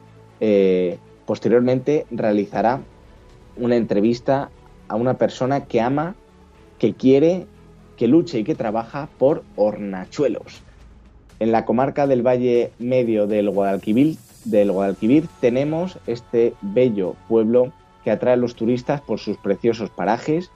eh, 0.41 0.99
posteriormente 1.27 2.07
realizará 2.11 2.81
una 3.57 3.77
entrevista 3.77 4.49
a 4.87 4.97
una 4.97 5.15
persona 5.15 5.65
que 5.65 5.81
ama, 5.81 6.15
que 6.79 6.95
quiere, 6.95 7.47
que 7.97 8.07
lucha 8.07 8.39
y 8.39 8.45
que 8.45 8.55
trabaja 8.55 9.09
por 9.19 9.43
hornachuelos. 9.57 10.63
En 11.41 11.53
la 11.53 11.65
comarca 11.65 12.07
del 12.07 12.27
Valle 12.27 12.71
Medio 12.79 13.27
del 13.27 13.51
Guadalquivir, 13.51 14.17
del 14.51 14.73
Guadalquivir 14.73 15.29
tenemos 15.41 15.99
este 16.07 16.55
bello 16.63 17.15
pueblo 17.29 17.73
que 18.05 18.11
atrae 18.11 18.35
a 18.35 18.37
los 18.37 18.55
turistas 18.55 19.01
por 19.01 19.19
sus 19.19 19.37
preciosos 19.37 19.91
parajes, 19.91 20.51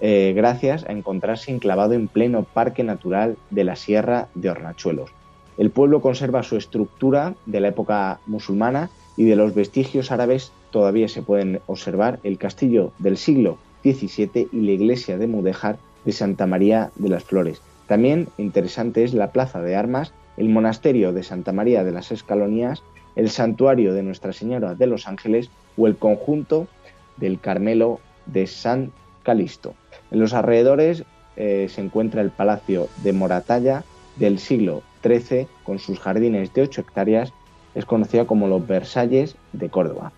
eh, 0.00 0.32
gracias 0.34 0.84
a 0.84 0.92
encontrarse 0.92 1.52
enclavado 1.52 1.94
en 1.94 2.08
pleno 2.08 2.44
parque 2.44 2.84
natural 2.84 3.36
de 3.50 3.64
la 3.64 3.76
Sierra 3.76 4.28
de 4.34 4.50
Hornachuelos. 4.50 5.10
El 5.58 5.70
pueblo 5.70 6.00
conserva 6.00 6.42
su 6.42 6.56
estructura 6.56 7.34
de 7.46 7.60
la 7.60 7.68
época 7.68 8.20
musulmana 8.26 8.90
y 9.16 9.24
de 9.24 9.36
los 9.36 9.54
vestigios 9.54 10.10
árabes 10.10 10.52
todavía 10.70 11.08
se 11.08 11.22
pueden 11.22 11.60
observar 11.66 12.18
el 12.22 12.38
castillo 12.38 12.92
del 12.98 13.16
siglo 13.16 13.58
XVII 13.82 14.48
y 14.52 14.60
la 14.60 14.72
iglesia 14.72 15.18
de 15.18 15.26
Mudéjar 15.26 15.78
de 16.04 16.12
Santa 16.12 16.46
María 16.46 16.90
de 16.96 17.08
las 17.08 17.24
Flores. 17.24 17.60
También 17.86 18.28
interesante 18.38 19.04
es 19.04 19.14
la 19.14 19.32
plaza 19.32 19.60
de 19.60 19.76
armas, 19.76 20.12
el 20.36 20.48
monasterio 20.48 21.12
de 21.12 21.22
Santa 21.22 21.52
María 21.52 21.84
de 21.84 21.92
las 21.92 22.12
Escalonías, 22.12 22.82
el 23.16 23.30
santuario 23.30 23.92
de 23.94 24.02
Nuestra 24.02 24.32
Señora 24.32 24.74
de 24.74 24.86
los 24.86 25.08
Ángeles 25.08 25.50
o 25.76 25.86
el 25.86 25.96
conjunto 25.96 26.68
del 27.16 27.40
Carmelo 27.40 28.00
de 28.26 28.46
San 28.46 28.92
Calisto. 29.22 29.74
En 30.10 30.20
los 30.20 30.32
alrededores 30.32 31.04
eh, 31.36 31.68
se 31.68 31.80
encuentra 31.80 32.22
el 32.22 32.30
Palacio 32.30 32.88
de 33.02 33.12
Moratalla 33.12 33.84
del 34.16 34.38
siglo 34.38 34.82
13, 35.02 35.48
con 35.64 35.78
sus 35.78 35.98
jardines 35.98 36.52
de 36.52 36.62
8 36.62 36.82
hectáreas, 36.82 37.32
es 37.74 37.84
conocida 37.84 38.26
como 38.26 38.48
los 38.48 38.66
Versalles 38.66 39.36
de 39.52 39.68
Córdoba. 39.70 40.12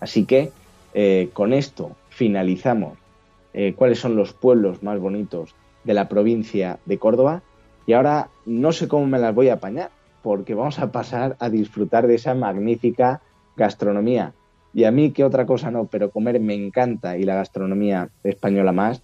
Así 0.00 0.24
que 0.24 0.50
eh, 0.94 1.30
con 1.32 1.52
esto 1.52 1.92
finalizamos 2.08 2.98
eh, 3.52 3.74
cuáles 3.76 3.98
son 3.98 4.16
los 4.16 4.32
pueblos 4.32 4.82
más 4.82 4.98
bonitos 4.98 5.54
de 5.84 5.94
la 5.94 6.08
provincia 6.08 6.78
de 6.86 6.98
Córdoba 6.98 7.42
y 7.86 7.92
ahora 7.92 8.28
no 8.46 8.72
sé 8.72 8.88
cómo 8.88 9.06
me 9.06 9.18
las 9.18 9.34
voy 9.34 9.48
a 9.48 9.54
apañar 9.54 9.90
porque 10.22 10.54
vamos 10.54 10.78
a 10.78 10.92
pasar 10.92 11.36
a 11.38 11.48
disfrutar 11.48 12.06
de 12.06 12.16
esa 12.16 12.34
magnífica 12.34 13.20
gastronomía. 13.56 14.32
Y 14.72 14.84
a 14.84 14.90
mí 14.90 15.10
que 15.10 15.24
otra 15.24 15.46
cosa 15.46 15.70
no, 15.70 15.86
pero 15.86 16.10
comer 16.10 16.38
me 16.40 16.54
encanta 16.54 17.16
y 17.16 17.24
la 17.24 17.34
gastronomía 17.34 18.10
española 18.22 18.72
más, 18.72 19.02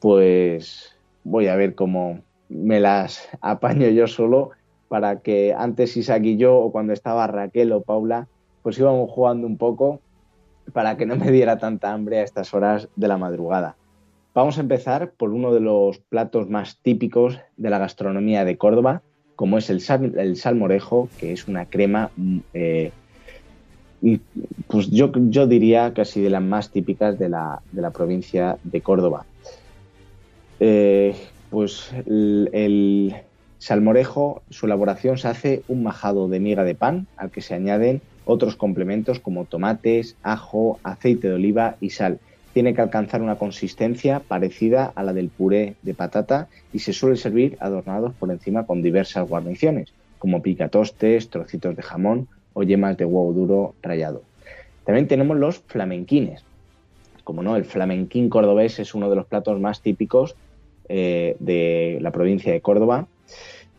pues 0.00 0.94
voy 1.24 1.48
a 1.48 1.56
ver 1.56 1.74
cómo, 1.74 2.20
me 2.48 2.80
las 2.80 3.28
apaño 3.40 3.88
yo 3.88 4.06
solo 4.06 4.50
para 4.88 5.20
que 5.20 5.54
antes 5.56 5.96
Isaac 5.96 6.24
y 6.24 6.36
yo, 6.36 6.56
o 6.56 6.72
cuando 6.72 6.92
estaba 6.92 7.26
Raquel 7.26 7.72
o 7.72 7.82
Paula, 7.82 8.26
pues 8.62 8.78
íbamos 8.78 9.10
jugando 9.10 9.46
un 9.46 9.58
poco 9.58 10.00
para 10.72 10.96
que 10.96 11.06
no 11.06 11.16
me 11.16 11.30
diera 11.30 11.58
tanta 11.58 11.92
hambre 11.92 12.20
a 12.20 12.22
estas 12.22 12.54
horas 12.54 12.88
de 12.96 13.08
la 13.08 13.18
madrugada. 13.18 13.76
Vamos 14.34 14.56
a 14.56 14.60
empezar 14.60 15.12
por 15.12 15.30
uno 15.30 15.52
de 15.52 15.60
los 15.60 15.98
platos 15.98 16.48
más 16.48 16.78
típicos 16.80 17.38
de 17.56 17.70
la 17.70 17.78
gastronomía 17.78 18.44
de 18.44 18.56
Córdoba, 18.56 19.02
como 19.38 19.56
es 19.56 19.70
el, 19.70 19.80
el 20.18 20.34
salmorejo, 20.34 21.08
que 21.16 21.32
es 21.32 21.46
una 21.46 21.64
crema, 21.64 22.10
mm, 22.16 22.38
eh, 22.54 22.90
pues 24.66 24.90
yo, 24.90 25.12
yo 25.14 25.46
diría 25.46 25.94
casi 25.94 26.20
de 26.20 26.28
las 26.28 26.42
más 26.42 26.72
típicas 26.72 27.20
de 27.20 27.28
la, 27.28 27.62
de 27.70 27.80
la 27.80 27.92
provincia 27.92 28.58
de 28.64 28.80
Córdoba. 28.80 29.26
Eh, 30.58 31.14
pues 31.50 31.92
el, 32.04 33.14
salmorejo, 33.58 34.42
su 34.50 34.66
elaboración 34.66 35.18
se 35.18 35.28
hace 35.28 35.62
un 35.68 35.84
majado 35.84 36.26
de 36.26 36.40
miga 36.40 36.64
de 36.64 36.74
pan 36.74 37.06
al 37.16 37.30
que 37.30 37.40
se 37.40 37.54
añaden 37.54 38.00
otros 38.24 38.56
complementos 38.56 39.20
como 39.20 39.44
tomates, 39.44 40.16
ajo, 40.24 40.80
aceite 40.82 41.28
de 41.28 41.34
oliva 41.34 41.76
y 41.80 41.90
sal. 41.90 42.18
Tiene 42.52 42.74
que 42.74 42.80
alcanzar 42.80 43.22
una 43.22 43.36
consistencia 43.36 44.20
parecida 44.20 44.92
a 44.94 45.02
la 45.02 45.12
del 45.12 45.28
puré 45.28 45.76
de 45.82 45.94
patata 45.94 46.48
y 46.72 46.80
se 46.80 46.92
suele 46.92 47.16
servir 47.16 47.56
adornados 47.60 48.14
por 48.14 48.30
encima 48.30 48.66
con 48.66 48.82
diversas 48.82 49.28
guarniciones, 49.28 49.92
como 50.18 50.42
picatostes, 50.42 51.28
trocitos 51.30 51.76
de 51.76 51.82
jamón 51.82 52.28
o 52.54 52.62
yemas 52.62 52.96
de 52.96 53.04
huevo 53.04 53.32
duro 53.32 53.74
rallado. 53.82 54.22
También 54.84 55.06
tenemos 55.06 55.36
los 55.36 55.58
flamenquines. 55.58 56.42
Como 57.22 57.42
no, 57.42 57.56
el 57.56 57.64
flamenquín 57.66 58.30
cordobés 58.30 58.78
es 58.78 58.94
uno 58.94 59.10
de 59.10 59.16
los 59.16 59.26
platos 59.26 59.60
más 59.60 59.82
típicos 59.82 60.34
eh, 60.88 61.36
de 61.40 61.98
la 62.00 62.10
provincia 62.10 62.50
de 62.50 62.62
Córdoba 62.62 63.06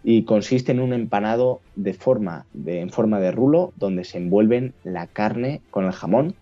y 0.03 0.23
consiste 0.23 0.71
en 0.71 0.79
un 0.79 0.93
empanado 0.93 1.59
de 1.75 1.93
forma 1.93 2.45
en 2.65 2.89
forma 2.91 3.19
de 3.19 3.31
rulo 3.31 3.73
donde 3.75 4.03
se 4.03 4.19
envuelven 4.19 4.73
la 4.83 5.07
carne 5.07 5.61
con 5.71 5.85
el 5.85 5.91
jamón 5.91 6.35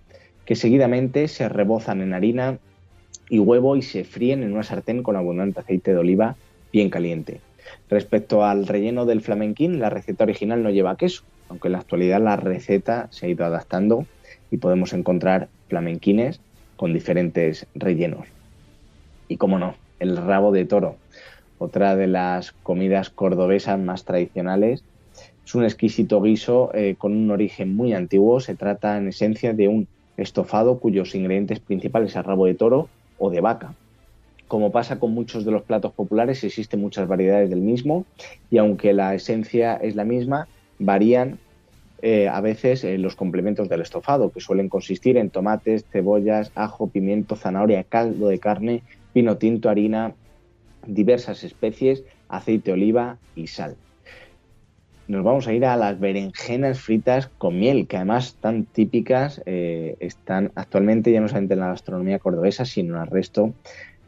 que 0.48 0.56
seguidamente 0.56 1.28
se 1.28 1.50
rebozan 1.50 2.02
en 2.02 2.14
harina 2.14 2.58
y 3.30 3.40
huevo 3.40 3.76
y 3.76 3.82
se 3.82 4.06
fríen 4.06 4.44
en 4.44 4.54
una 4.54 4.64
sartén 4.64 5.04
con 5.04 5.18
abundante 5.18 5.60
aceite 5.60 5.92
de 5.92 6.00
oliva 6.00 6.38
bien 6.72 6.90
caliente. 6.90 7.42
Respecto 7.90 8.46
al 8.46 8.66
relleno 8.66 9.06
del 9.06 9.20
flamenquín, 9.20 9.80
la 9.80 9.90
receta 9.90 10.24
original 10.24 10.64
no 10.64 10.70
lleva 10.70 10.96
queso, 10.96 11.24
aunque 11.50 11.68
en 11.68 11.74
la 11.74 11.80
actualidad 11.80 12.22
la 12.22 12.38
receta 12.38 13.10
se 13.12 13.26
ha 13.26 13.30
ido 13.30 13.46
adaptando 13.46 14.06
y 14.50 14.56
podemos 14.56 14.94
encontrar 14.94 15.50
flamenquines 15.68 16.40
con 16.78 16.94
diferentes 16.94 17.68
rellenos. 17.76 18.30
Y 19.28 19.36
como 19.36 19.60
no, 19.60 19.76
el 20.00 20.16
rabo 20.16 20.54
de 20.54 20.64
toro, 20.64 20.96
otra 21.58 21.98
de 21.98 22.08
las 22.08 22.54
comidas 22.54 23.10
cordobesas 23.10 23.78
más 23.80 24.06
tradicionales. 24.06 24.82
Es 25.46 25.56
un 25.56 25.66
exquisito 25.66 26.22
guiso 26.22 26.72
eh, 26.74 26.96
con 26.98 27.12
un 27.12 27.32
origen 27.32 27.76
muy 27.76 27.92
antiguo. 27.92 28.40
Se 28.40 28.56
trata 28.56 28.98
en 28.98 29.10
esencia 29.10 29.54
de 29.54 29.68
un 29.68 29.88
estofado 30.18 30.80
cuyos 30.80 31.16
ingredientes 31.16 31.60
principales 31.60 32.16
es 32.16 32.26
rabo 32.26 32.46
de 32.46 32.56
toro 32.56 32.90
o 33.18 33.30
de 33.30 33.42
vaca. 33.42 33.74
Como 34.48 34.72
pasa 34.72 35.00
con 35.00 35.14
muchos 35.14 35.46
de 35.46 35.52
los 35.52 35.64
platos 35.64 35.94
populares, 35.94 36.44
existen 36.44 36.82
muchas 36.82 37.08
variedades 37.08 37.50
del 37.50 37.62
mismo 37.62 38.06
y 38.50 38.58
aunque 38.58 38.94
la 38.94 39.14
esencia 39.14 39.76
es 39.76 39.96
la 39.96 40.06
misma, 40.06 40.48
varían 40.80 41.38
eh, 42.02 42.28
a 42.28 42.42
veces 42.42 42.84
eh, 42.84 42.98
los 42.98 43.16
complementos 43.16 43.70
del 43.70 43.82
estofado, 43.82 44.32
que 44.32 44.40
suelen 44.40 44.70
consistir 44.70 45.18
en 45.18 45.30
tomates, 45.30 45.86
cebollas, 45.92 46.52
ajo, 46.56 46.88
pimiento, 46.88 47.36
zanahoria, 47.36 47.84
caldo 47.84 48.28
de 48.28 48.40
carne, 48.40 48.84
vino 49.14 49.38
tinto, 49.38 49.70
harina, 49.70 50.14
diversas 50.86 51.44
especies, 51.44 52.04
aceite 52.30 52.72
oliva 52.72 53.18
y 53.36 53.48
sal. 53.48 53.76
Nos 55.08 55.24
vamos 55.24 55.48
a 55.48 55.54
ir 55.54 55.66
a 55.66 55.78
las 55.78 55.98
berenjenas 56.02 56.82
fritas 56.82 57.30
con 57.38 57.58
miel, 57.58 57.88
que 57.88 57.96
además 57.96 58.36
tan 58.42 58.66
típicas, 58.66 59.42
eh, 59.46 59.96
están 60.02 60.52
actualmente 60.56 61.14
ya 61.14 61.22
no 61.22 61.30
solamente 61.30 61.54
en 61.54 61.62
la 61.62 61.70
gastronomía 61.70 62.20
cordobesa, 62.20 62.66
sino 62.66 62.98
en 62.98 63.04
el 63.04 63.08
resto 63.08 63.54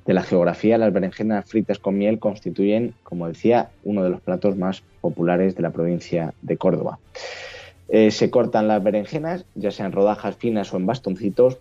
de 0.05 0.13
la 0.13 0.23
geografía, 0.23 0.77
las 0.77 0.91
berenjenas 0.91 1.45
fritas 1.45 1.79
con 1.79 1.97
miel 1.97 2.19
constituyen, 2.19 2.95
como 3.03 3.29
decía, 3.29 3.69
uno 3.85 4.03
de 4.03 4.09
los 4.09 4.19
platos 4.19 4.57
más 4.57 4.83
populares 4.99 5.55
de 5.55 5.61
la 5.61 5.69
provincia 5.69 6.33
de 6.41 6.57
Córdoba. 6.57 6.99
Eh, 7.87 8.11
se 8.11 8.29
cortan 8.29 8.67
las 8.67 8.83
berenjenas, 8.83 9.45
ya 9.55 9.71
sean 9.71 9.93
rodajas 9.93 10.35
finas 10.35 10.73
o 10.73 10.77
en 10.77 10.85
bastoncitos, 10.85 11.59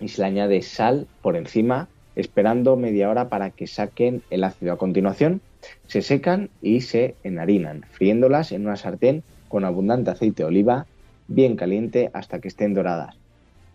y 0.00 0.08
se 0.08 0.22
le 0.22 0.28
añade 0.28 0.62
sal 0.62 1.06
por 1.20 1.36
encima, 1.36 1.88
esperando 2.16 2.76
media 2.76 3.10
hora 3.10 3.28
para 3.28 3.50
que 3.50 3.66
saquen 3.66 4.22
el 4.30 4.44
ácido. 4.44 4.72
A 4.72 4.78
continuación, 4.78 5.40
se 5.86 6.02
secan 6.02 6.50
y 6.60 6.80
se 6.82 7.14
enharinan, 7.24 7.84
friéndolas 7.90 8.52
en 8.52 8.66
una 8.66 8.76
sartén 8.76 9.22
con 9.48 9.64
abundante 9.64 10.10
aceite 10.10 10.42
de 10.42 10.48
oliva, 10.48 10.86
bien 11.28 11.56
caliente 11.56 12.10
hasta 12.12 12.40
que 12.40 12.48
estén 12.48 12.74
doradas. 12.74 13.16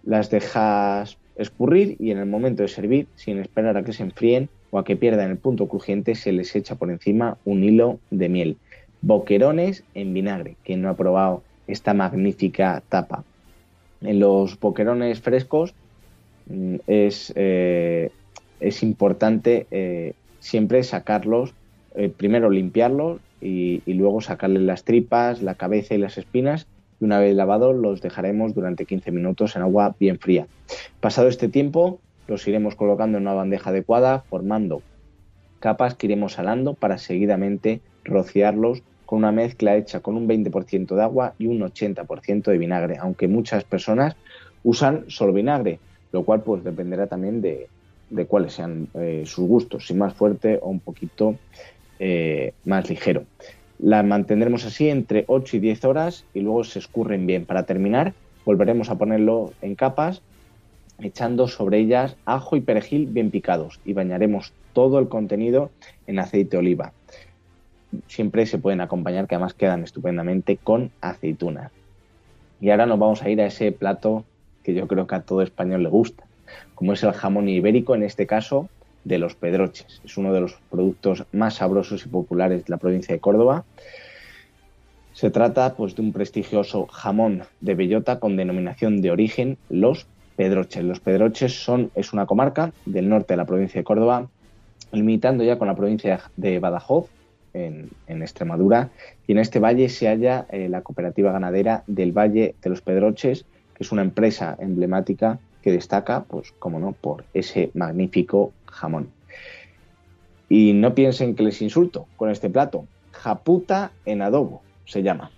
Las 0.03 0.29
dejas 0.29 1.17
escurrir 1.37 1.95
y 1.99 2.11
en 2.11 2.17
el 2.17 2.25
momento 2.25 2.63
de 2.63 2.69
servir, 2.69 3.07
sin 3.15 3.37
esperar 3.37 3.77
a 3.77 3.83
que 3.83 3.93
se 3.93 4.03
enfríen 4.03 4.49
o 4.71 4.79
a 4.79 4.83
que 4.83 4.95
pierdan 4.95 5.31
el 5.31 5.37
punto 5.37 5.67
crujiente, 5.67 6.15
se 6.15 6.31
les 6.31 6.55
echa 6.55 6.75
por 6.75 6.89
encima 6.89 7.37
un 7.45 7.63
hilo 7.63 7.99
de 8.09 8.29
miel. 8.29 8.57
Boquerones 9.01 9.83
en 9.93 10.13
vinagre. 10.13 10.55
Quien 10.63 10.81
no 10.81 10.89
ha 10.89 10.95
probado 10.95 11.43
esta 11.67 11.93
magnífica 11.93 12.81
tapa. 12.89 13.23
En 14.01 14.19
los 14.19 14.59
boquerones 14.59 15.21
frescos 15.21 15.73
mm, 16.47 16.75
es, 16.87 17.31
eh, 17.35 18.11
es 18.59 18.83
importante 18.83 19.67
eh, 19.71 20.13
siempre 20.39 20.83
sacarlos, 20.83 21.53
eh, 21.95 22.09
primero 22.09 22.49
limpiarlos 22.49 23.19
y, 23.41 23.81
y, 23.85 23.93
luego 23.93 24.21
sacarle 24.21 24.59
las 24.59 24.83
tripas, 24.83 25.41
la 25.41 25.55
cabeza 25.55 25.95
y 25.95 25.97
las 25.97 26.17
espinas 26.17 26.67
y 26.99 27.05
una 27.05 27.19
vez 27.19 27.35
lavados 27.35 27.75
los 27.75 28.01
dejaremos 28.01 28.53
durante 28.53 28.85
15 28.85 29.11
minutos 29.11 29.55
en 29.55 29.61
agua 29.61 29.95
bien 29.99 30.19
fría. 30.19 30.47
Pasado 30.99 31.27
este 31.27 31.47
tiempo, 31.47 31.99
los 32.27 32.47
iremos 32.47 32.75
colocando 32.75 33.17
en 33.17 33.23
una 33.23 33.33
bandeja 33.33 33.69
adecuada, 33.69 34.19
formando 34.29 34.81
capas 35.59 35.95
que 35.95 36.07
iremos 36.07 36.33
salando 36.33 36.73
para 36.73 36.97
seguidamente 36.97 37.81
rociarlos 38.03 38.83
con 39.05 39.19
una 39.19 39.31
mezcla 39.31 39.75
hecha 39.75 40.01
con 40.01 40.15
un 40.17 40.27
20% 40.27 40.95
de 40.95 41.01
agua 41.01 41.33
y 41.39 41.47
un 41.47 41.59
80% 41.61 42.43
de 42.43 42.57
vinagre, 42.57 42.97
aunque 42.99 43.27
muchas 43.27 43.63
personas 43.63 44.15
usan 44.63 45.05
solo 45.07 45.33
vinagre, 45.33 45.79
lo 46.11 46.23
cual 46.23 46.41
pues 46.41 46.63
dependerá 46.63 47.07
también 47.07 47.41
de, 47.41 47.69
cuáles 48.27 48.53
sean 48.53 48.87
eh, 48.93 49.23
sus 49.25 49.47
gustos, 49.47 49.87
si 49.87 49.93
más 49.93 50.13
fuerte 50.13 50.59
o 50.61 50.69
un 50.69 50.79
poquito 50.79 51.35
eh, 51.99 52.53
más 52.65 52.89
ligero. 52.89 53.23
La 53.79 54.01
mantendremos 54.03 54.65
así 54.65 54.89
entre 54.89 55.25
8 55.27 55.57
y 55.57 55.59
10 55.59 55.85
horas 55.85 56.25
y 56.33 56.41
luego 56.41 56.63
se 56.63 56.79
escurren 56.79 57.27
bien. 57.27 57.45
Para 57.45 57.63
terminar, 57.63 58.13
volveremos 58.45 58.89
a 58.89 58.97
ponerlo 58.97 59.53
en 59.61 59.75
capas, 59.75 60.21
echando 60.99 61.47
sobre 61.47 61.79
ellas 61.79 62.15
ajo 62.25 62.55
y 62.55 62.61
perejil 62.61 63.05
bien 63.07 63.29
picados 63.29 63.79
y 63.85 63.93
bañaremos 63.93 64.53
todo 64.73 64.99
el 64.99 65.09
contenido 65.09 65.69
en 66.07 66.19
aceite 66.19 66.51
de 66.51 66.57
oliva. 66.57 66.93
Siempre 68.07 68.45
se 68.45 68.57
pueden 68.57 68.81
acompañar, 68.81 69.27
que 69.27 69.35
además 69.35 69.53
quedan 69.53 69.83
estupendamente, 69.83 70.57
con 70.57 70.91
aceitunas. 71.01 71.71
Y 72.59 72.69
ahora 72.69 72.85
nos 72.85 72.99
vamos 72.99 73.21
a 73.21 73.29
ir 73.29 73.41
a 73.41 73.45
ese 73.45 73.71
plato 73.71 74.25
que 74.63 74.73
yo 74.73 74.87
creo 74.87 75.07
que 75.07 75.15
a 75.15 75.21
todo 75.21 75.41
español 75.41 75.83
le 75.83 75.89
gusta, 75.89 76.26
como 76.75 76.93
es 76.93 77.03
el 77.03 77.13
jamón 77.13 77.49
ibérico, 77.49 77.95
en 77.95 78.03
este 78.03 78.27
caso 78.27 78.69
de 79.03 79.17
los 79.17 79.35
pedroches. 79.35 80.01
Es 80.03 80.17
uno 80.17 80.33
de 80.33 80.41
los 80.41 80.55
productos 80.69 81.25
más 81.31 81.55
sabrosos 81.55 82.05
y 82.05 82.09
populares 82.09 82.65
de 82.65 82.71
la 82.71 82.77
provincia 82.77 83.13
de 83.13 83.21
Córdoba. 83.21 83.63
Se 85.13 85.31
trata 85.31 85.75
pues, 85.75 85.95
de 85.95 86.01
un 86.01 86.13
prestigioso 86.13 86.85
jamón 86.87 87.43
de 87.61 87.75
bellota 87.75 88.19
con 88.19 88.35
denominación 88.35 89.01
de 89.01 89.11
origen 89.11 89.57
Los 89.69 90.07
Pedroches. 90.35 90.83
Los 90.83 90.99
Pedroches 90.99 91.63
son, 91.63 91.89
es 91.95 92.13
una 92.13 92.25
comarca 92.25 92.71
del 92.85 93.09
norte 93.09 93.33
de 93.33 93.37
la 93.37 93.45
provincia 93.45 93.79
de 93.79 93.85
Córdoba, 93.85 94.27
limitando 94.91 95.43
ya 95.43 95.57
con 95.57 95.67
la 95.67 95.75
provincia 95.75 96.21
de 96.35 96.59
Badajoz, 96.59 97.09
en, 97.53 98.21
Extremadura, 98.21 98.91
y 99.25 99.31
en 99.31 99.39
este 99.39 99.59
valle 99.59 99.89
se 99.89 100.07
halla 100.07 100.45
eh, 100.51 100.69
la 100.69 100.81
cooperativa 100.81 101.31
ganadera 101.31 101.83
del 101.87 102.11
Valle 102.11 102.53
de 102.61 102.69
los 102.69 102.81
Pedroches, 102.81 103.45
que 103.73 103.83
es 103.83 103.91
una 103.91 104.03
empresa 104.03 104.55
emblemática 104.59 105.39
que 105.67 105.73
destaca, 105.73 106.23
pues, 106.23 106.53
como 106.59 106.79
no, 106.79 106.93
por 106.93 107.25
ese 107.33 107.71
magnífico 107.73 108.53
jamón. 108.67 109.09
Y 110.47 110.71
no 110.71 110.95
piensen 110.95 111.35
que 111.35 111.43
les 111.43 111.61
insulto 111.61 112.07
con 112.15 112.29
este 112.29 112.49
plato. 112.49 112.85
Japuta 113.11 113.91
en 114.05 114.21
adobo 114.21 114.61
se 114.85 115.03
llama. 115.03 115.29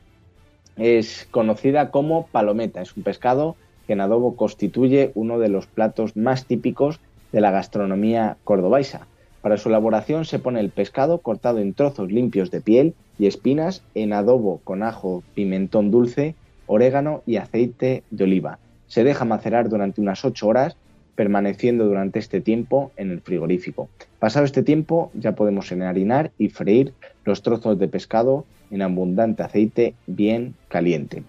Es 0.78 1.28
conocida 1.32 1.90
como 1.90 2.28
palometa. 2.28 2.80
Es 2.80 2.96
un 2.96 3.02
pescado 3.02 3.56
que 3.88 3.94
en 3.94 4.02
adobo 4.02 4.36
constituye 4.36 5.12
uno 5.16 5.40
de 5.40 5.50
los 5.50 5.66
platos 5.66 6.16
más 6.16 6.46
típicos 6.46 7.00
de 7.32 7.42
la 7.42 7.50
gastronomía 7.50 8.38
cordobaisa. 8.44 9.08
Para 9.42 9.58
su 9.58 9.70
elaboración 9.70 10.26
se 10.26 10.38
pone 10.38 10.60
el 10.60 10.70
pescado 10.70 11.22
cortado 11.22 11.58
en 11.58 11.74
trozos 11.74 12.12
limpios 12.12 12.52
de 12.52 12.62
piel 12.62 12.94
y 13.18 13.26
espinas 13.26 13.82
en 13.96 14.14
adobo 14.14 14.62
con 14.64 14.84
ajo, 14.84 15.24
pimentón 15.34 15.90
dulce, 15.90 16.36
orégano 16.68 17.24
y 17.26 17.38
aceite 17.38 18.04
de 18.12 18.26
oliva. 18.26 18.60
Se 18.90 19.06
deja 19.06 19.24
macerar 19.24 19.70
durante 19.70 20.02
unas 20.02 20.26
8 20.26 20.46
horas 20.46 20.76
permaneciendo 21.16 21.86
durante 21.86 22.18
este 22.18 22.40
tiempo 22.40 22.92
en 22.96 23.12
el 23.12 23.20
frigorífico. 23.20 23.90
Pasado 24.20 24.46
este 24.46 24.64
tiempo 24.64 25.12
ya 25.14 25.34
podemos 25.34 25.70
enharinar 25.72 26.32
y 26.38 26.48
freír 26.48 26.94
los 27.26 27.42
trozos 27.42 27.78
de 27.78 27.90
pescado 27.90 28.46
en 28.72 28.82
abundante 28.82 29.44
aceite 29.44 29.96
bien 30.08 30.56
caliente. 30.70 31.24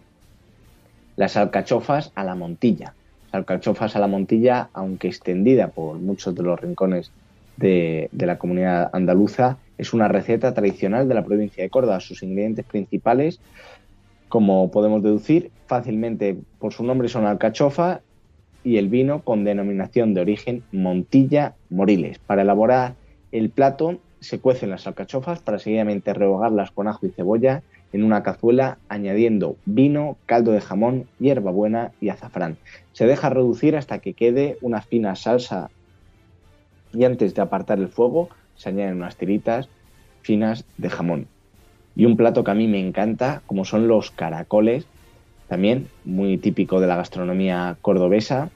Las 1.16 1.36
alcachofas 1.36 2.12
a 2.14 2.22
la 2.22 2.36
montilla. 2.36 2.94
Alcachofas 3.32 3.96
a 3.96 3.98
la 3.98 4.06
montilla, 4.06 4.70
aunque 4.74 5.08
extendida 5.08 5.68
por 5.68 5.98
muchos 5.98 6.36
de 6.36 6.42
los 6.44 6.60
rincones 6.60 7.10
de, 7.56 8.08
de 8.12 8.26
la 8.26 8.38
comunidad 8.38 8.90
andaluza, 8.92 9.58
es 9.76 9.92
una 9.92 10.06
receta 10.06 10.54
tradicional 10.54 11.08
de 11.08 11.14
la 11.14 11.24
provincia 11.24 11.64
de 11.64 11.70
Córdoba. 11.70 11.98
Sus 11.98 12.22
ingredientes 12.22 12.64
principales, 12.64 13.40
como 14.30 14.70
podemos 14.70 15.02
deducir 15.02 15.50
fácilmente 15.66 16.38
por 16.60 16.72
su 16.72 16.84
nombre, 16.84 17.08
son 17.08 17.26
alcachofa 17.26 18.00
y 18.62 18.76
el 18.76 18.88
vino 18.88 19.22
con 19.22 19.44
denominación 19.44 20.14
de 20.14 20.20
origen 20.20 20.62
Montilla 20.70 21.56
Moriles. 21.68 22.20
Para 22.20 22.42
elaborar 22.42 22.94
el 23.32 23.50
plato 23.50 23.98
se 24.20 24.38
cuecen 24.38 24.70
las 24.70 24.86
alcachofas 24.86 25.40
para 25.40 25.58
seguidamente 25.58 26.14
rehogarlas 26.14 26.70
con 26.70 26.86
ajo 26.86 27.06
y 27.06 27.10
cebolla 27.10 27.62
en 27.92 28.04
una 28.04 28.22
cazuela 28.22 28.78
añadiendo 28.88 29.56
vino, 29.64 30.16
caldo 30.26 30.52
de 30.52 30.60
jamón, 30.60 31.08
hierbabuena 31.18 31.90
y 32.00 32.10
azafrán. 32.10 32.56
Se 32.92 33.06
deja 33.06 33.30
reducir 33.30 33.76
hasta 33.76 33.98
que 33.98 34.14
quede 34.14 34.58
una 34.60 34.80
fina 34.80 35.16
salsa 35.16 35.70
y 36.92 37.02
antes 37.04 37.34
de 37.34 37.42
apartar 37.42 37.80
el 37.80 37.88
fuego 37.88 38.28
se 38.54 38.68
añaden 38.68 38.98
unas 38.98 39.16
tiritas 39.16 39.68
finas 40.22 40.64
de 40.78 40.88
jamón. 40.88 41.26
Y 42.00 42.06
un 42.06 42.16
plato 42.16 42.44
que 42.44 42.50
a 42.50 42.54
mí 42.54 42.66
me 42.66 42.80
encanta, 42.80 43.42
como 43.44 43.66
son 43.66 43.86
los 43.86 44.10
caracoles, 44.10 44.86
también 45.48 45.88
muy 46.06 46.38
típico 46.38 46.80
de 46.80 46.86
la 46.86 46.96
gastronomía 46.96 47.76
cordobesa. 47.82 48.48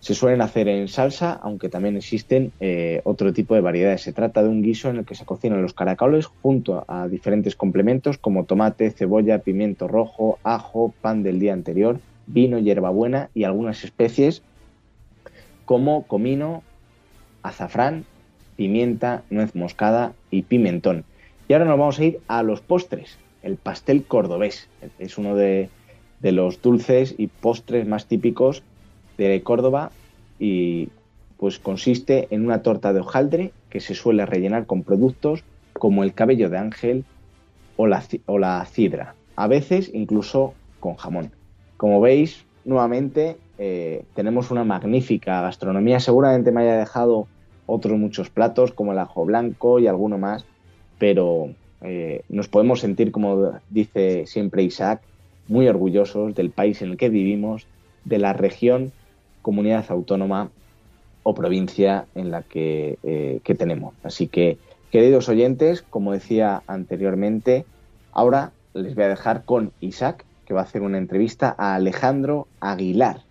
Se 0.00 0.16
suelen 0.16 0.40
hacer 0.40 0.66
en 0.66 0.88
salsa, 0.88 1.38
aunque 1.44 1.68
también 1.68 1.96
existen 1.96 2.50
eh, 2.58 3.00
otro 3.04 3.32
tipo 3.32 3.54
de 3.54 3.60
variedades. 3.60 4.00
Se 4.00 4.12
trata 4.12 4.42
de 4.42 4.48
un 4.48 4.62
guiso 4.62 4.90
en 4.90 4.96
el 4.96 5.04
que 5.04 5.14
se 5.14 5.24
cocinan 5.24 5.62
los 5.62 5.74
caracoles 5.74 6.26
junto 6.26 6.84
a 6.88 7.06
diferentes 7.06 7.54
complementos 7.54 8.18
como 8.18 8.46
tomate, 8.46 8.90
cebolla, 8.90 9.38
pimiento 9.38 9.86
rojo, 9.86 10.40
ajo, 10.42 10.92
pan 11.00 11.22
del 11.22 11.38
día 11.38 11.52
anterior, 11.52 12.00
vino, 12.26 12.58
hierbabuena 12.58 13.30
y 13.32 13.44
algunas 13.44 13.84
especies 13.84 14.42
como 15.66 16.02
comino, 16.08 16.64
azafrán, 17.44 18.06
pimienta, 18.56 19.22
nuez 19.30 19.54
moscada 19.54 20.14
y 20.32 20.42
pimentón. 20.42 21.04
Y 21.52 21.54
ahora 21.54 21.66
nos 21.66 21.78
vamos 21.78 21.98
a 21.98 22.04
ir 22.04 22.20
a 22.28 22.42
los 22.42 22.62
postres. 22.62 23.18
El 23.42 23.58
pastel 23.58 24.04
cordobés 24.04 24.70
es 24.98 25.18
uno 25.18 25.36
de, 25.36 25.68
los 26.22 26.62
dulces 26.62 27.14
y 27.18 27.26
postres 27.26 27.86
más 27.86 28.06
típicos 28.06 28.62
de 29.18 29.42
Córdoba 29.42 29.90
y 30.38 30.88
pues 31.36 31.58
consiste 31.58 32.26
en 32.30 32.46
una 32.46 32.62
torta 32.62 32.94
de 32.94 33.00
hojaldre 33.00 33.52
que 33.68 33.80
se 33.80 33.94
suele 33.94 34.24
rellenar 34.24 34.64
con 34.64 34.82
productos 34.82 35.44
como 35.74 36.04
el 36.04 36.14
cabello 36.14 36.48
de 36.48 36.56
ángel 36.56 37.04
o 37.76 37.86
la, 37.86 38.02
o 38.24 38.38
la 38.38 38.64
cidra, 38.64 39.14
a 39.36 39.46
veces 39.46 39.90
incluso 39.92 40.54
con 40.80 40.94
jamón. 40.94 41.32
Como 41.76 42.00
veis, 42.00 42.46
nuevamente 42.64 43.36
eh, 43.58 44.06
tenemos 44.14 44.50
una 44.50 44.64
magnífica 44.64 45.42
gastronomía. 45.42 46.00
Seguramente 46.00 46.50
me 46.50 46.62
haya 46.62 46.78
dejado 46.78 47.26
otros 47.66 47.98
muchos 47.98 48.30
platos 48.30 48.72
como 48.72 48.92
el 48.92 48.98
ajo 48.98 49.26
blanco 49.26 49.80
y 49.80 49.86
alguno 49.86 50.16
más, 50.16 50.46
pero 51.02 51.50
eh, 51.80 52.22
nos 52.28 52.46
podemos 52.46 52.78
sentir, 52.78 53.10
como 53.10 53.54
dice 53.70 54.24
siempre 54.28 54.62
Isaac, 54.62 55.00
muy 55.48 55.66
orgullosos 55.66 56.32
del 56.36 56.50
país 56.50 56.80
en 56.80 56.90
el 56.90 56.96
que 56.96 57.08
vivimos, 57.08 57.66
de 58.04 58.18
la 58.18 58.34
región, 58.34 58.92
comunidad 59.42 59.86
autónoma 59.88 60.50
o 61.24 61.34
provincia 61.34 62.06
en 62.14 62.30
la 62.30 62.42
que, 62.42 63.00
eh, 63.02 63.40
que 63.42 63.56
tenemos. 63.56 63.96
Así 64.04 64.28
que, 64.28 64.58
queridos 64.92 65.28
oyentes, 65.28 65.82
como 65.82 66.12
decía 66.12 66.62
anteriormente, 66.68 67.64
ahora 68.12 68.52
les 68.72 68.94
voy 68.94 69.02
a 69.02 69.08
dejar 69.08 69.44
con 69.44 69.72
Isaac, 69.80 70.24
que 70.46 70.54
va 70.54 70.60
a 70.60 70.64
hacer 70.66 70.82
una 70.82 70.98
entrevista 70.98 71.52
a 71.58 71.74
Alejandro 71.74 72.46
Aguilar, 72.60 73.22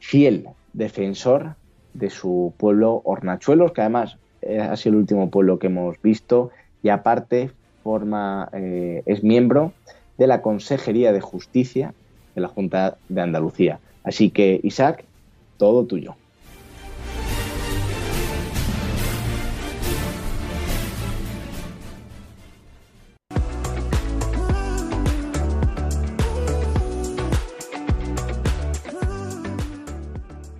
fiel 0.00 0.48
defensor 0.74 1.54
de 1.94 2.10
su 2.10 2.52
pueblo 2.58 3.00
Hornachuelos, 3.04 3.72
que 3.72 3.80
además 3.80 4.18
eh, 4.42 4.60
ha 4.60 4.76
sido 4.76 4.96
el 4.96 5.00
último 5.00 5.30
pueblo 5.30 5.58
que 5.58 5.68
hemos 5.68 5.96
visto 6.02 6.50
y 6.82 6.88
aparte 6.88 7.50
forma, 7.82 8.48
eh, 8.52 9.02
es 9.06 9.22
miembro 9.22 9.72
de 10.18 10.26
la 10.26 10.42
Consejería 10.42 11.12
de 11.12 11.20
Justicia 11.20 11.94
de 12.34 12.40
la 12.40 12.48
Junta 12.48 12.98
de 13.08 13.20
Andalucía. 13.20 13.80
Así 14.04 14.30
que, 14.30 14.60
Isaac, 14.62 15.04
todo 15.56 15.84
tuyo. 15.84 16.14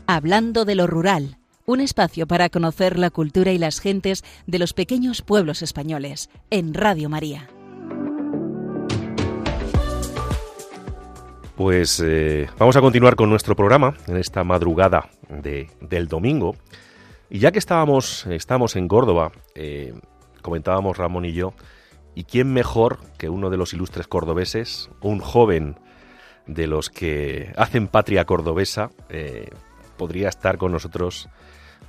Hablando 0.06 0.64
de 0.64 0.74
lo 0.74 0.88
rural, 0.88 1.36
un 1.70 1.80
espacio 1.80 2.26
para 2.26 2.48
conocer 2.48 2.98
la 2.98 3.10
cultura 3.10 3.52
y 3.52 3.58
las 3.58 3.78
gentes 3.78 4.24
de 4.48 4.58
los 4.58 4.72
pequeños 4.72 5.22
pueblos 5.22 5.62
españoles, 5.62 6.28
en 6.50 6.74
Radio 6.74 7.08
María. 7.08 7.48
Pues 11.54 12.02
eh, 12.04 12.48
vamos 12.58 12.74
a 12.76 12.80
continuar 12.80 13.14
con 13.14 13.30
nuestro 13.30 13.54
programa 13.54 13.94
en 14.08 14.16
esta 14.16 14.42
madrugada 14.42 15.10
del 15.28 16.08
domingo. 16.08 16.56
Y 17.28 17.38
ya 17.38 17.52
que 17.52 17.60
estábamos, 17.60 18.26
estamos 18.26 18.74
en 18.74 18.88
Córdoba, 18.88 19.30
eh, 19.54 19.94
comentábamos 20.42 20.98
Ramón 20.98 21.24
y 21.24 21.34
yo, 21.34 21.54
¿y 22.16 22.24
quién 22.24 22.52
mejor 22.52 22.98
que 23.16 23.28
uno 23.28 23.48
de 23.48 23.58
los 23.58 23.74
ilustres 23.74 24.08
cordobeses, 24.08 24.90
un 25.02 25.20
joven 25.20 25.76
de 26.48 26.66
los 26.66 26.90
que 26.90 27.52
hacen 27.56 27.86
patria 27.86 28.24
cordobesa, 28.24 28.90
eh, 29.08 29.50
podría 29.96 30.30
estar 30.30 30.58
con 30.58 30.72
nosotros 30.72 31.28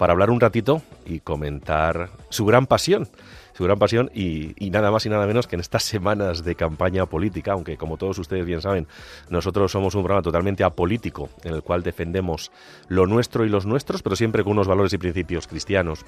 para 0.02 0.14
hablar 0.14 0.32
un 0.32 0.39
ratito 0.39 0.82
y 1.06 1.20
comentar 1.20 2.10
su 2.30 2.43
gran 2.43 2.66
pasión, 2.66 3.08
su 3.54 3.64
gran 3.66 3.78
pasión 3.78 4.10
y, 4.16 4.56
nada 4.72 4.89
más 4.89 5.06
y 5.06 5.10
nada 5.10 5.28
menos 5.28 5.45
que 5.45 5.56
en 5.56 5.60
estas 5.60 5.84
semanas 5.84 6.43
de 6.43 6.56
campaña 6.56 7.06
política, 7.06 7.52
aunque 7.52 7.78
como 7.78 7.97
todos 7.97 8.18
ustedes 8.18 8.43
bien 8.43 8.64
saben, 8.64 8.88
nosotros 9.30 9.72
somos 9.72 9.93
un 9.93 10.02
programa 10.02 10.24
totalmente 10.24 10.64
apolítico 10.64 11.30
en 11.43 11.54
el 11.54 11.62
cual 11.62 11.84
defendemos 11.84 12.52
lo 12.88 13.06
nuestro 13.06 13.45
y 13.45 13.49
los 13.49 13.68
nuestros, 13.68 14.02
pero 14.02 14.16
siempre 14.16 14.43
con 14.43 14.54
unos 14.54 14.68
valores 14.68 14.91
y 14.93 14.97
principios 14.97 15.45
cristianos. 15.45 16.04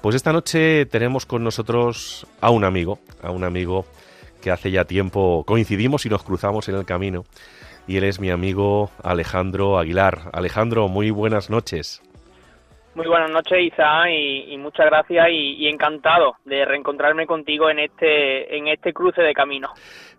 Pues 0.00 0.16
esta 0.16 0.32
noche 0.32 0.86
tenemos 0.86 1.26
con 1.26 1.44
nosotros 1.44 2.26
a 2.40 2.48
un 2.48 2.64
amigo, 2.64 3.00
a 3.22 3.32
un 3.32 3.44
amigo 3.44 3.84
que 4.40 4.50
hace 4.50 4.70
ya 4.70 4.86
tiempo 4.86 5.44
coincidimos 5.46 6.06
y 6.06 6.08
nos 6.08 6.22
cruzamos 6.22 6.70
en 6.70 6.76
el 6.76 6.86
camino 6.86 7.26
y 7.86 7.98
él 7.98 8.04
es 8.04 8.18
mi 8.18 8.30
amigo 8.30 8.90
Alejandro 9.02 9.78
Aguilar. 9.78 10.30
Alejandro, 10.32 10.88
muy 10.88 11.10
buenas 11.10 11.50
noches. 11.50 12.00
Muy 12.96 13.08
buenas 13.08 13.30
noches, 13.30 13.58
Isa, 13.60 14.10
y, 14.10 14.56
muchas 14.56 14.86
gracias 14.86 15.26
y, 15.30 15.68
encantado 15.68 16.36
de 16.46 16.64
reencontrarme 16.64 17.26
contigo 17.26 17.68
en 17.68 17.78
este, 17.78 18.56
en 18.56 18.68
este 18.68 18.94
cruce 18.94 19.20
de 19.20 19.34
camino. 19.34 19.68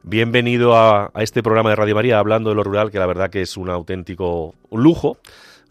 Bienvenido 0.03 0.77
a, 0.77 1.09
este 1.15 1.41
programa 1.41 1.71
de 1.71 1.75
Radio 1.75 1.95
María, 1.95 2.19
hablando 2.19 2.51
de 2.51 2.55
lo 2.55 2.63
rural, 2.63 2.91
que 2.91 2.99
la 2.99 3.07
verdad 3.07 3.31
que 3.31 3.41
es 3.41 3.57
un 3.57 3.71
auténtico 3.71 4.53
lujo 4.71 5.17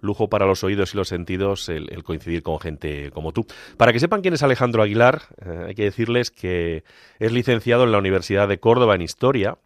lujo 0.00 0.28
para 0.28 0.46
los 0.46 0.62
oídos 0.64 0.94
y 0.94 0.96
los 0.96 1.08
sentidos 1.08 1.68
el, 1.68 2.02
coincidir 2.02 2.42
con 2.42 2.58
gente 2.58 3.12
como 3.12 3.30
tú. 3.30 3.46
Para 3.76 3.92
que 3.92 4.00
sepan 4.00 4.20
quién 4.20 4.34
es 4.34 4.42
Alejandro 4.42 4.82
Aguilar, 4.82 5.22
eh, 5.44 5.66
hay 5.68 5.74
que 5.74 5.84
decirles 5.84 6.32
que 6.32 6.82
es 7.20 7.32
licenciado 7.32 7.84
en 7.84 7.92
la 7.92 7.98
Universidad 7.98 8.48
de 8.48 8.58
Córdoba 8.58 8.96
en 8.96 9.02
Historia, 9.02 9.58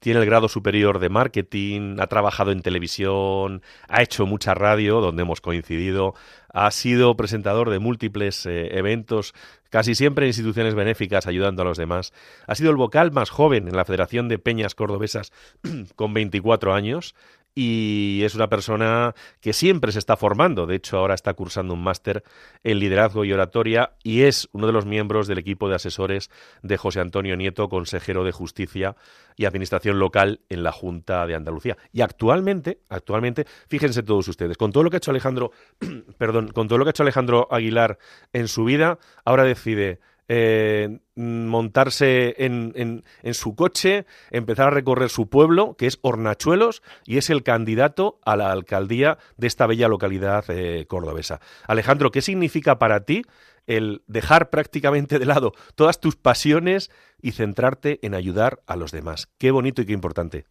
tiene 0.00 0.20
el 0.20 0.26
grado 0.26 0.48
superior 0.48 0.98
de 0.98 1.10
marketing, 1.10 1.96
ha 2.00 2.06
trabajado 2.06 2.52
en 2.52 2.62
televisión, 2.62 3.62
ha 3.88 4.02
hecho 4.02 4.26
mucha 4.26 4.54
radio, 4.54 5.00
donde 5.00 5.22
hemos 5.22 5.40
coincidido, 5.40 6.14
ha 6.52 6.70
sido 6.70 7.16
presentador 7.16 7.70
de 7.70 7.78
múltiples 7.78 8.46
eh, 8.46 8.76
eventos, 8.78 9.34
casi 9.68 9.94
siempre 9.94 10.24
en 10.24 10.30
instituciones 10.30 10.74
benéficas 10.74 11.26
ayudando 11.26 11.62
a 11.62 11.66
los 11.66 11.78
demás. 11.78 12.12
Ha 12.46 12.54
sido 12.54 12.70
el 12.70 12.76
vocal 12.76 13.12
más 13.12 13.30
joven 13.30 13.68
en 13.68 13.76
la 13.76 13.84
Federación 13.84 14.28
de 14.28 14.38
Peñas 14.38 14.74
Cordobesas 14.74 15.32
con 15.96 16.14
24 16.14 16.74
años 16.74 17.14
y 17.54 18.22
es 18.24 18.34
una 18.34 18.48
persona 18.48 19.14
que 19.40 19.52
siempre 19.52 19.92
se 19.92 19.98
está 19.98 20.16
formando. 20.16 20.66
De 20.66 20.76
hecho, 20.76 20.98
ahora 20.98 21.14
está 21.14 21.34
cursando 21.34 21.74
un 21.74 21.82
máster 21.82 22.22
en 22.62 22.78
liderazgo 22.78 23.24
y 23.24 23.32
oratoria 23.32 23.92
y 24.02 24.22
es 24.22 24.48
uno 24.52 24.66
de 24.66 24.72
los 24.72 24.86
miembros 24.86 25.26
del 25.26 25.38
equipo 25.38 25.68
de 25.68 25.74
asesores 25.74 26.30
de 26.62 26.76
José 26.76 27.00
Antonio 27.00 27.36
Nieto, 27.36 27.68
consejero 27.68 28.24
de 28.24 28.32
Justicia 28.32 28.96
y 29.36 29.44
Administración 29.44 29.98
Local 29.98 30.40
en 30.48 30.62
la 30.62 30.72
Junta 30.72 31.26
de 31.26 31.34
Andalucía. 31.34 31.76
Y 31.92 32.02
actualmente, 32.02 32.80
actualmente, 32.88 33.46
fíjense 33.68 34.02
todos 34.02 34.28
ustedes, 34.28 34.56
con 34.56 34.72
todo 34.72 34.84
lo 34.84 34.90
que 34.90 34.96
ha 34.96 34.98
hecho 34.98 35.10
Alejandro, 35.10 35.52
perdón, 36.18 36.48
con 36.48 36.68
todo 36.68 36.78
lo 36.78 36.84
que 36.84 36.90
ha 36.90 36.92
hecho 36.92 37.02
Alejandro 37.02 37.48
Aguilar 37.50 37.98
en 38.32 38.48
su 38.48 38.64
vida, 38.64 38.98
ahora 39.24 39.44
decide 39.44 40.00
eh, 40.32 41.00
montarse 41.16 42.36
en, 42.38 42.72
en, 42.76 43.34
su 43.34 43.56
coche, 43.56 44.06
empezar 44.30 44.68
a 44.68 44.70
recorrer 44.70 45.10
su 45.10 45.28
pueblo, 45.28 45.74
que 45.76 45.88
es 45.88 45.98
Hornachuelos, 46.02 46.84
y 47.04 47.18
es 47.18 47.30
el 47.30 47.42
candidato 47.42 48.20
a 48.24 48.36
la 48.36 48.52
alcaldía 48.52 49.18
de 49.36 49.48
esta 49.48 49.66
bella 49.66 49.88
localidad 49.88 50.44
eh, 50.46 50.86
cordobesa. 50.86 51.40
Alejandro, 51.66 52.12
¿qué 52.12 52.22
significa 52.22 52.78
para 52.78 53.04
ti 53.04 53.22
el 53.66 54.02
dejar 54.06 54.50
prácticamente 54.50 55.18
de 55.18 55.26
lado 55.26 55.52
todas 55.74 55.98
tus 55.98 56.14
pasiones 56.14 56.92
y 57.20 57.32
centrarte 57.32 57.98
en 58.02 58.14
ayudar 58.14 58.62
a 58.68 58.76
los 58.76 58.92
demás? 58.92 59.28
Qué 59.36 59.50
bonito 59.50 59.82
y 59.82 59.86
qué 59.86 59.94
importante. 59.94 60.44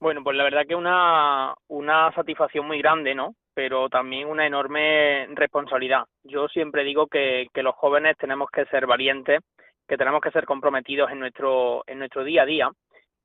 Bueno, 0.00 0.22
pues 0.22 0.36
la 0.36 0.44
verdad 0.44 0.66
que 0.66 0.76
una, 0.76 1.54
una 1.68 2.12
satisfacción 2.12 2.66
muy 2.66 2.78
grande, 2.78 3.14
¿no? 3.14 3.34
Pero 3.54 3.88
también 3.88 4.28
una 4.28 4.46
enorme 4.46 5.26
responsabilidad. 5.34 6.04
Yo 6.22 6.46
siempre 6.48 6.84
digo 6.84 7.08
que, 7.08 7.48
que 7.52 7.64
los 7.64 7.74
jóvenes 7.74 8.16
tenemos 8.16 8.48
que 8.50 8.64
ser 8.66 8.86
valientes, 8.86 9.40
que 9.88 9.96
tenemos 9.96 10.20
que 10.20 10.30
ser 10.30 10.44
comprometidos 10.44 11.10
en 11.10 11.18
nuestro, 11.18 11.82
en 11.86 11.98
nuestro 11.98 12.22
día 12.22 12.42
a 12.42 12.46
día 12.46 12.70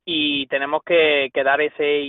y 0.05 0.47
tenemos 0.47 0.83
que, 0.83 1.29
dar 1.43 1.61
ese 1.61 2.03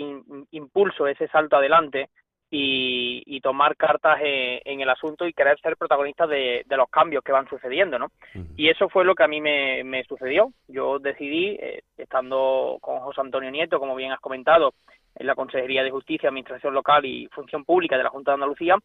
impulso, 0.50 1.06
ese 1.06 1.28
salto 1.28 1.56
adelante 1.56 2.08
y, 2.57 3.40
tomar 3.40 3.76
cartas 3.76 4.18
en, 4.22 4.80
el 4.80 4.88
asunto 4.88 5.26
y 5.26 5.32
querer 5.32 5.59
ser 5.61 5.76
protagonistas 5.76 6.28
de, 6.28 6.64
los 6.70 6.88
cambios 6.88 7.22
que 7.22 7.32
van 7.32 7.48
sucediendo, 7.48 7.98
¿no? 7.98 8.11
Y 8.57 8.68
eso 8.68 8.88
fue 8.88 9.05
lo 9.05 9.14
que 9.14 9.24
a 9.24 9.28
mí 9.28 9.40
me, 9.40 10.05
sucedió. 10.09 10.52
Yo 10.68 10.98
decidí, 10.98 11.57
eh, 11.61 11.82
estando 11.98 12.78
con 12.80 13.00
José 13.00 13.20
Antonio 13.20 13.50
Nieto, 13.50 13.78
como 13.78 13.96
bien 13.96 14.12
has 14.12 14.20
comentado, 14.20 14.74
en 15.16 15.26
la 15.26 15.34
Consejería 15.34 15.82
de 15.82 15.90
Justicia, 15.90 16.28
Administración 16.28 16.74
Local 16.74 17.05
y 17.05 17.28
Función 17.28 17.64
Pública 17.64 17.96
de 17.96 18.05
la 18.05 18.11
Junta 18.11 18.30
de 18.30 18.34
Andalucía, 18.34 18.76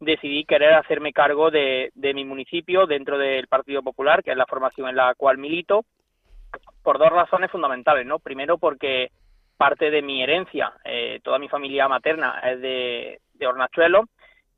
decidí 0.00 0.44
querer 0.44 0.74
hacerme 0.74 1.12
cargo 1.12 1.50
de, 1.50 1.90
de 1.94 2.14
mi 2.14 2.24
municipio 2.24 2.86
dentro 2.86 3.18
del 3.18 3.46
Partido 3.46 3.82
Popular, 3.82 4.22
que 4.22 4.32
es 4.32 4.36
la 4.36 4.46
formación 4.46 4.88
en 4.88 4.96
la 4.96 5.14
cual 5.14 5.38
milito, 5.38 5.84
por 6.82 6.98
dos 6.98 7.10
razones 7.10 7.50
fundamentales, 7.50 8.04
¿no? 8.04 8.18
Primero 8.18 8.58
porque 8.58 9.10
parte 9.62 9.92
de 9.92 10.02
mi 10.02 10.20
herencia, 10.20 10.72
eh, 10.84 11.20
toda 11.22 11.38
mi 11.38 11.48
familia 11.48 11.86
materna 11.86 12.40
es 12.42 12.60
de, 12.60 13.20
de 13.34 13.46
Hornachuelo 13.46 14.08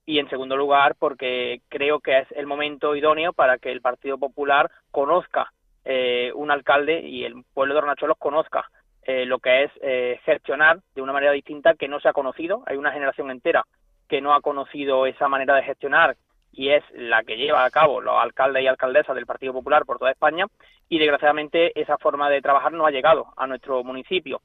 y 0.06 0.18
en 0.18 0.30
segundo 0.30 0.56
lugar 0.56 0.94
porque 0.98 1.60
creo 1.68 2.00
que 2.00 2.20
es 2.20 2.32
el 2.32 2.46
momento 2.46 2.96
idóneo 2.96 3.34
para 3.34 3.58
que 3.58 3.70
el 3.70 3.82
Partido 3.82 4.16
Popular 4.16 4.70
conozca 4.90 5.52
eh, 5.84 6.32
un 6.34 6.50
alcalde 6.50 7.02
y 7.02 7.26
el 7.26 7.44
pueblo 7.52 7.74
de 7.74 7.80
Hornachuelos 7.80 8.16
conozca 8.16 8.64
eh, 9.02 9.26
lo 9.26 9.40
que 9.40 9.64
es 9.64 10.22
gestionar 10.22 10.78
de 10.94 11.02
una 11.02 11.12
manera 11.12 11.32
distinta 11.32 11.74
que 11.74 11.86
no 11.86 12.00
se 12.00 12.08
ha 12.08 12.14
conocido. 12.14 12.62
Hay 12.64 12.78
una 12.78 12.90
generación 12.90 13.30
entera 13.30 13.62
que 14.08 14.22
no 14.22 14.32
ha 14.32 14.40
conocido 14.40 15.04
esa 15.04 15.28
manera 15.28 15.54
de 15.54 15.64
gestionar 15.64 16.16
y 16.50 16.70
es 16.70 16.82
la 16.94 17.24
que 17.24 17.36
lleva 17.36 17.66
a 17.66 17.70
cabo 17.70 18.00
los 18.00 18.14
alcaldes 18.18 18.62
y 18.62 18.68
alcaldesas 18.68 19.14
del 19.14 19.26
Partido 19.26 19.52
Popular 19.52 19.84
por 19.84 19.98
toda 19.98 20.12
España 20.12 20.46
y 20.88 20.98
desgraciadamente 20.98 21.78
esa 21.78 21.98
forma 21.98 22.30
de 22.30 22.40
trabajar 22.40 22.72
no 22.72 22.86
ha 22.86 22.90
llegado 22.90 23.26
a 23.36 23.46
nuestro 23.46 23.84
municipio. 23.84 24.40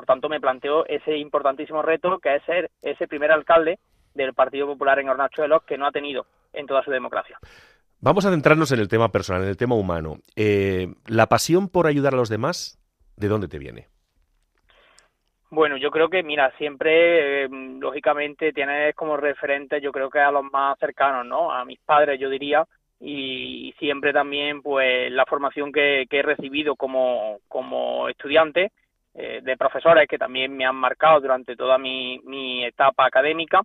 Por 0.00 0.06
tanto, 0.06 0.30
me 0.30 0.40
planteo 0.40 0.86
ese 0.86 1.14
importantísimo 1.18 1.82
reto 1.82 2.18
que 2.20 2.34
es 2.34 2.42
ser 2.44 2.70
ese 2.80 3.06
primer 3.06 3.30
alcalde 3.30 3.78
del 4.14 4.32
Partido 4.32 4.66
Popular 4.66 4.98
en 4.98 5.10
Hornachuelos 5.10 5.62
que 5.64 5.76
no 5.76 5.86
ha 5.86 5.92
tenido 5.92 6.24
en 6.54 6.66
toda 6.66 6.82
su 6.82 6.90
democracia. 6.90 7.38
Vamos 8.00 8.24
a 8.24 8.30
centrarnos 8.30 8.72
en 8.72 8.80
el 8.80 8.88
tema 8.88 9.10
personal, 9.12 9.42
en 9.42 9.50
el 9.50 9.58
tema 9.58 9.74
humano. 9.74 10.16
Eh, 10.36 10.86
¿La 11.06 11.26
pasión 11.26 11.68
por 11.68 11.86
ayudar 11.86 12.14
a 12.14 12.16
los 12.16 12.30
demás, 12.30 12.78
de 13.18 13.28
dónde 13.28 13.46
te 13.46 13.58
viene? 13.58 13.88
Bueno, 15.50 15.76
yo 15.76 15.90
creo 15.90 16.08
que, 16.08 16.22
mira, 16.22 16.50
siempre, 16.56 17.44
eh, 17.44 17.48
lógicamente, 17.50 18.54
tienes 18.54 18.94
como 18.94 19.18
referente, 19.18 19.82
yo 19.82 19.92
creo 19.92 20.08
que 20.08 20.20
a 20.20 20.30
los 20.30 20.44
más 20.50 20.78
cercanos, 20.78 21.26
¿no? 21.26 21.52
A 21.52 21.66
mis 21.66 21.78
padres, 21.80 22.18
yo 22.18 22.30
diría, 22.30 22.66
y 23.00 23.74
siempre 23.78 24.14
también, 24.14 24.62
pues, 24.62 25.12
la 25.12 25.26
formación 25.26 25.70
que, 25.70 26.06
he 26.10 26.22
recibido 26.22 26.74
como, 26.74 27.40
como 27.48 28.08
estudiante, 28.08 28.72
eh, 29.14 29.40
de 29.42 29.56
profesores 29.56 30.06
que 30.08 30.18
también 30.18 30.56
me 30.56 30.64
han 30.64 30.76
marcado 30.76 31.20
durante 31.20 31.56
toda 31.56 31.78
mi, 31.78 32.20
mi 32.24 32.64
etapa 32.64 33.06
académica, 33.06 33.62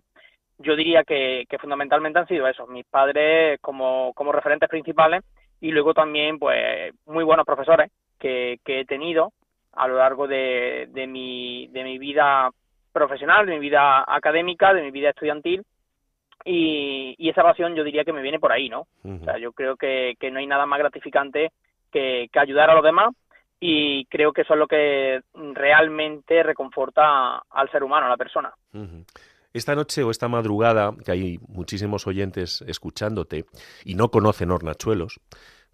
yo 0.58 0.74
diría 0.74 1.04
que, 1.04 1.44
que 1.48 1.58
fundamentalmente 1.58 2.18
han 2.18 2.26
sido 2.26 2.48
esos, 2.48 2.68
mis 2.68 2.86
padres 2.86 3.60
como, 3.60 4.12
como 4.14 4.32
referentes 4.32 4.68
principales 4.68 5.22
y 5.60 5.70
luego 5.70 5.94
también, 5.94 6.38
pues, 6.38 6.92
muy 7.06 7.24
buenos 7.24 7.46
profesores 7.46 7.90
que, 8.18 8.58
que 8.64 8.80
he 8.80 8.84
tenido 8.84 9.32
a 9.72 9.86
lo 9.86 9.98
largo 9.98 10.26
de, 10.26 10.88
de, 10.90 11.06
mi, 11.06 11.68
de 11.68 11.84
mi 11.84 11.98
vida 11.98 12.50
profesional, 12.92 13.46
de 13.46 13.52
mi 13.52 13.60
vida 13.60 14.04
académica, 14.06 14.72
de 14.72 14.82
mi 14.82 14.90
vida 14.90 15.10
estudiantil. 15.10 15.62
Y, 16.44 17.14
y 17.18 17.28
esa 17.28 17.42
pasión 17.42 17.74
yo 17.74 17.84
diría 17.84 18.04
que 18.04 18.12
me 18.12 18.22
viene 18.22 18.38
por 18.38 18.52
ahí, 18.52 18.68
¿no? 18.68 18.86
O 19.04 19.24
sea, 19.24 19.36
yo 19.36 19.52
creo 19.52 19.76
que, 19.76 20.14
que 20.18 20.30
no 20.30 20.38
hay 20.38 20.46
nada 20.46 20.64
más 20.64 20.78
gratificante 20.78 21.50
que, 21.90 22.28
que, 22.32 22.38
ayudar 22.38 22.70
a 22.70 22.74
los 22.74 22.84
demás 22.84 23.14
y 23.60 24.04
creo 24.06 24.32
que 24.32 24.42
eso 24.42 24.54
es 24.54 24.58
lo 24.58 24.66
que 24.66 25.20
realmente 25.54 26.42
reconforta 26.42 27.38
al 27.50 27.70
ser 27.70 27.82
humano, 27.82 28.06
a 28.06 28.10
la 28.10 28.16
persona. 28.16 28.52
Esta 29.52 29.74
noche 29.74 30.02
o 30.02 30.10
esta 30.10 30.28
madrugada, 30.28 30.92
que 31.04 31.12
hay 31.12 31.38
muchísimos 31.48 32.06
oyentes 32.06 32.62
escuchándote 32.66 33.46
y 33.84 33.94
no 33.94 34.10
conocen 34.10 34.50
Hornachuelos, 34.50 35.20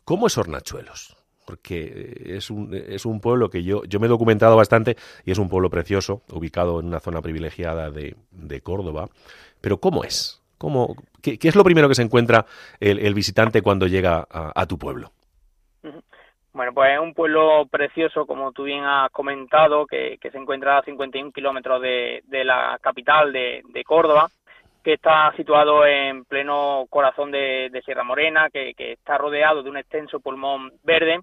¿cómo 0.05 0.26
es 0.26 0.39
Hornachuelos? 0.39 1.16
porque 1.45 2.22
es 2.24 2.51
un, 2.51 2.72
es 2.72 3.05
un 3.05 3.20
pueblo 3.20 3.51
que 3.51 3.64
yo, 3.64 3.83
yo 3.85 3.99
me 3.99 4.07
he 4.07 4.09
documentado 4.09 4.57
bastante 4.57 4.97
y 5.24 5.33
es 5.33 5.39
un 5.39 5.49
pueblo 5.49 5.70
precioso, 5.70 6.22
ubicado 6.30 6.80
en 6.80 6.87
una 6.87 7.01
zona 7.01 7.20
privilegiada 7.20 7.91
de, 7.91 8.16
de 8.30 8.61
Córdoba. 8.61 9.09
Pero 9.61 9.78
¿cómo 9.78 10.05
es? 10.05 10.41
¿Cómo, 10.59 10.95
qué, 11.20 11.39
es 11.43 11.57
lo 11.57 11.64
primero 11.64 11.89
que 11.89 11.97
se 11.97 12.03
encuentra 12.03 12.47
el, 12.78 13.14
visitante 13.14 13.62
cuando 13.62 13.89
llega 13.89 14.24
a, 14.30 14.66
tu 14.66 14.78
pueblo? 14.78 15.11
Bueno, 16.53 16.72
pues 16.74 16.92
es 16.92 17.00
un 17.00 17.14
pueblo 17.14 17.66
precioso, 17.70 18.26
como 18.26 18.53
tú 18.53 18.64
bien 18.64 18.84
has 18.84 19.11
comentado, 19.11 19.86
que, 19.86 20.18
se 20.20 20.38
encuentra 20.38 20.78
a 20.78 20.82
51 20.82 21.32
kilómetros 21.32 21.80
de, 21.80 22.22
la 22.28 22.78
capital 22.82 23.32
de, 23.32 23.62
de 23.68 23.84
Córdoba 23.84 24.28
que 24.82 24.94
está 24.94 25.32
situado 25.36 25.86
en 25.86 26.24
pleno 26.24 26.86
corazón 26.90 27.30
de, 27.30 27.82
Sierra 27.84 28.05
Morena, 28.05 28.50
que, 28.50 28.74
está 28.76 29.16
rodeado 29.16 29.62
de 29.62 29.70
un 29.70 29.76
extenso 29.76 30.20
pulmón 30.20 30.72
verde, 30.82 31.20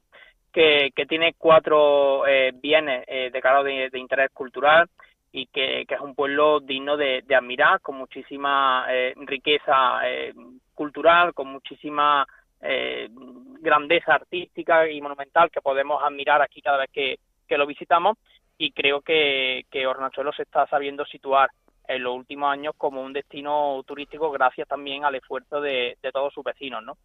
que, 0.51 0.91
tiene 1.07 1.33
cuatro 1.37 2.25
eh, 2.25 2.51
bienes 2.53 3.03
eh, 3.07 3.29
declarados 3.31 3.65
de, 3.65 3.99
interés 3.99 4.31
cultural 4.33 4.87
y 5.31 5.47
que, 5.47 5.81
es 5.81 5.99
un 5.99 6.15
pueblo 6.15 6.59
digno 6.59 6.95
de, 6.95 7.23
admirar, 7.35 7.81
con 7.81 7.97
muchísima 7.97 8.85
eh, 8.89 9.13
riqueza 9.17 9.99
eh, 10.05 10.33
cultural, 10.73 11.33
con 11.33 11.47
muchísima 11.47 12.25
grandeza 12.61 14.15
artística 14.15 14.89
y 14.89 15.01
monumental 15.01 15.49
que 15.49 15.61
podemos 15.61 16.01
admirar 16.03 16.41
aquí 16.41 16.61
cada 16.61 16.77
vez 16.77 16.89
que, 16.91 17.17
lo 17.57 17.65
visitamos 17.65 18.17
y 18.57 18.71
creo 18.71 19.01
que, 19.01 19.65
que 19.71 19.87
Hornachuelo 19.87 20.31
se 20.33 20.43
está 20.43 20.67
sabiendo 20.67 21.05
situar 21.05 21.49
en 21.89 22.03
los 22.03 22.15
últimos 22.15 22.51
años 22.51 22.75
como 22.77 23.01
un 23.01 23.11
destino 23.11 23.83
turístico 23.85 24.29
gracias 24.31 24.67
también 24.67 25.03
al 25.03 25.15
esfuerzo 25.15 25.59
de, 25.59 25.97
todos 26.13 26.31
sus 26.31 26.43
vecinos, 26.43 26.83
¿no? 26.83 26.97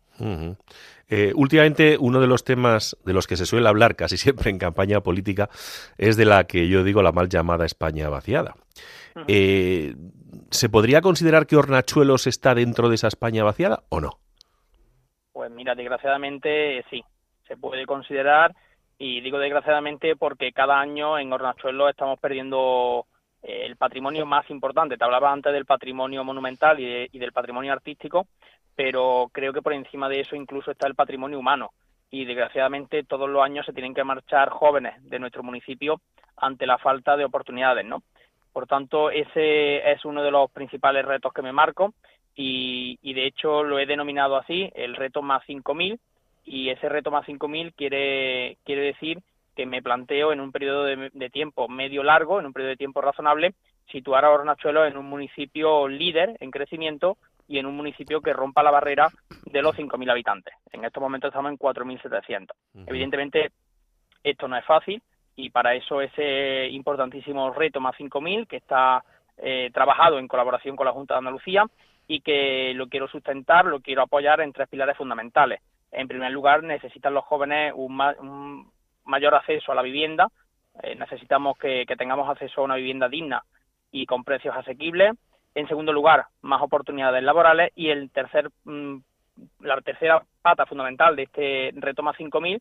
Eh, 1.09 1.33
últimamente 1.35 1.97
uno 1.99 2.21
de 2.21 2.27
los 2.27 2.45
temas 2.45 2.97
de 3.05 3.15
los 3.15 3.27
que 3.27 3.37
se 3.37 3.47
suele 3.47 3.67
hablar 3.67 3.97
casi 3.97 4.17
siempre 4.19 4.51
en 4.51 4.59
campaña 4.59 5.01
política 5.01 5.49
es 5.97 6.17
de 6.17 6.27
la 6.27 6.45
que 6.45 6.69
yo 6.69 6.85
digo 6.85 7.03
la 7.03 7.13
mal 7.13 7.29
llamada 7.31 7.65
España 7.65 8.11
vaciada. 8.11 8.57
Eh, 9.27 9.95
¿Se 10.51 10.69
podría 10.69 11.01
considerar 11.01 11.47
que 11.47 11.57
Hornachuelos 11.57 12.27
está 12.27 12.55
dentro 12.55 12.91
de 12.91 12.97
esa 12.97 13.09
España 13.09 13.43
vaciada 13.43 13.85
o 13.89 14.01
no? 14.01 14.19
Pues 15.35 15.51
mira, 15.51 15.75
desgraciadamente 15.75 16.85
sí, 16.89 17.05
se 17.49 17.57
puede 17.57 17.87
considerar 17.87 18.55
y 18.97 19.21
digo 19.21 19.41
desgraciadamente 19.41 20.15
porque 20.15 20.53
cada 20.53 20.79
año 20.79 21.19
en 21.19 21.33
Hornachuelos 21.33 21.91
estamos 21.91 22.21
perdiendo 22.21 23.05
el 23.43 23.75
patrimonio 23.75 24.27
más 24.27 24.49
importante. 24.49 24.97
Te 24.97 25.03
hablaba 25.03 25.33
antes 25.33 25.53
del 25.53 25.67
patrimonio 25.67 26.23
monumental 26.23 26.79
y, 26.79 27.19
del 27.19 27.33
patrimonio 27.33 27.73
artístico, 27.73 28.29
pero 28.77 29.29
creo 29.33 29.53
que 29.53 29.61
por 29.61 29.73
encima 29.73 30.09
de 30.09 30.21
eso 30.21 30.37
incluso 30.37 30.71
está 30.71 30.87
el 30.87 30.95
patrimonio 30.95 31.41
humano. 31.41 31.73
Y 32.13 32.27
desgraciadamente 32.27 33.03
todos 33.03 33.29
los 33.29 33.43
años 33.43 33.67
se 33.67 33.73
tienen 33.73 33.93
que 33.93 34.05
marchar 34.05 34.51
jóvenes 34.51 34.95
de 35.03 35.19
nuestro 35.19 35.43
municipio 35.43 36.01
ante 36.37 36.65
la 36.65 36.79
falta 36.79 37.17
de 37.17 37.25
oportunidades, 37.25 37.85
¿no? 37.85 38.05
Por 38.53 38.69
tanto, 38.69 39.11
ese 39.11 39.91
es 39.91 40.05
uno 40.05 40.23
de 40.23 40.31
los 40.31 40.49
principales 40.53 41.05
retos 41.05 41.33
que 41.33 41.43
me 41.43 41.51
marco 41.51 41.93
y, 42.35 42.99
y 43.03 43.15
de 43.15 43.27
hecho 43.27 43.63
lo 43.63 43.79
he 43.79 43.87
denominado 43.87 44.37
así, 44.37 44.71
el 44.75 44.97
reto 44.97 45.23
más 45.23 45.43
5.000 45.47 45.99
y 46.45 46.69
ese 46.71 46.89
reto 46.89 47.11
más 47.11 47.27
5.000 47.27 47.73
quiere, 47.75 48.59
quiere 48.65 48.83
decir 48.83 49.19
que 49.55 49.67
me 49.67 49.83
planteo 49.83 50.33
en 50.33 50.41
un 50.41 50.53
periodo 50.53 50.85
de, 50.85 51.31
tiempo 51.31 51.69
medio 51.69 52.03
largo, 52.03 52.41
en 52.41 52.47
un 52.47 52.53
periodo 52.53 52.71
de 52.71 52.77
tiempo 52.77 53.01
razonable, 53.01 53.55
situar 53.91 54.25
a 54.25 54.31
Hornachuelo 54.31 54.85
en 54.85 54.97
un 54.97 55.07
municipio 55.07 55.89
líder 55.89 56.37
en 56.41 56.51
crecimiento 56.51 57.17
y 57.47 57.59
en 57.59 57.67
un 57.67 57.77
municipio 57.77 58.21
que 58.21 58.33
rompa 58.33 58.63
la 58.63 58.71
barrera 58.71 59.09
de 59.47 59.63
los 59.63 59.77
5.000 59.77 60.11
habitantes. 60.11 60.55
En 60.73 60.85
estos 60.85 61.01
momentos 61.01 61.29
estamos 61.29 61.53
en 61.53 61.59
4.700. 61.59 62.49
Evidentemente, 62.87 63.53
esto 64.23 64.49
no 64.49 64.57
es 64.57 64.65
fácil 64.65 65.01
y 65.37 65.51
para 65.51 65.75
eso 65.75 66.01
ese 66.01 66.69
importantísimo 66.69 67.53
reto 67.53 67.81
más 67.81 67.95
5.000 67.97 68.47
que 68.47 68.57
está 68.57 69.05
eh, 69.37 69.71
trabajado 69.73 70.19
en 70.19 70.29
colaboración 70.29 70.75
con 70.75 70.87
la 70.87 70.93
Junta 70.93 71.15
de 71.15 71.19
Andalucía 71.19 71.65
y 72.07 72.21
que 72.21 72.73
lo 72.75 72.89
quiero 72.89 73.09
sustentar, 73.09 73.65
lo 73.65 73.81
quiero 73.81 74.03
apoyar 74.03 74.41
en 74.41 74.53
tres 74.53 74.69
pilares 74.69 74.97
fundamentales. 74.97 75.61
En 75.91 76.09
primer 76.09 76.33
lugar, 76.33 76.63
necesitan 76.63 77.15
los 77.15 77.25
jóvenes 77.25 77.73
un, 77.75 78.01
un 78.19 78.73
mayor 79.05 79.35
acceso 79.35 79.73
a 79.73 79.75
la 79.75 79.83
vivienda. 79.83 80.29
Eh, 80.83 80.97
necesitamos 80.97 81.57
que, 81.59 81.85
tengamos 81.97 82.29
acceso 82.29 82.61
a 82.61 82.65
una 82.65 82.77
vivienda 82.77 83.09
digna 83.09 83.45
y 83.91 84.07
con 84.07 84.25
precios 84.25 84.57
asequibles. 84.57 85.13
En 85.55 85.69
segundo 85.69 85.93
lugar, 85.93 86.27
más 86.43 86.61
oportunidades 86.63 87.23
laborales. 87.23 87.71
Y 87.77 87.91
el 87.91 88.11
tercer, 88.11 88.51
mm, 88.65 88.97
la 89.61 89.81
tercera 89.81 90.23
pata 90.43 90.67
fundamental 90.67 91.15
de 91.17 91.23
este 91.25 91.71
reto 91.77 92.03
más 92.03 92.17
5.000 92.17 92.61